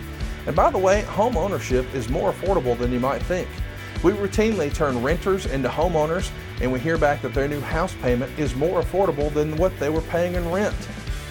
[0.48, 3.48] And by the way, home ownership is more affordable than you might think.
[4.04, 6.30] We routinely turn renters into homeowners,
[6.60, 9.90] and we hear back that their new house payment is more affordable than what they
[9.90, 10.76] were paying in rent.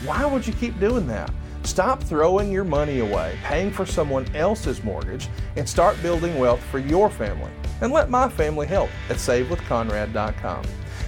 [0.07, 1.31] Why would you keep doing that?
[1.65, 6.79] Stop throwing your money away, paying for someone else's mortgage, and start building wealth for
[6.79, 7.51] your family.
[7.81, 10.65] And let my family help at SaveWithConrad.com.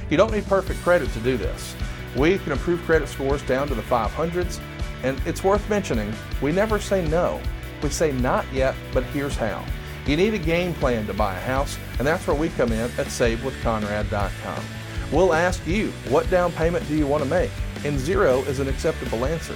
[0.09, 1.77] You don't need perfect credit to do this.
[2.17, 4.59] We can improve credit scores down to the 500s,
[5.03, 7.41] and it's worth mentioning we never say no.
[7.83, 9.63] We say not yet, but here's how.
[10.07, 12.91] You need a game plan to buy a house, and that's where we come in
[12.99, 14.65] at SaveWithConrad.com.
[15.13, 17.51] We'll ask you, what down payment do you want to make?
[17.85, 19.55] And zero is an acceptable answer.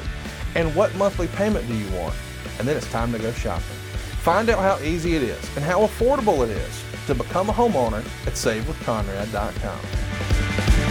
[0.54, 2.14] And what monthly payment do you want?
[2.58, 3.76] And then it's time to go shopping.
[4.22, 8.04] Find out how easy it is and how affordable it is to become a homeowner
[8.26, 10.89] at SaveWithConrad.com.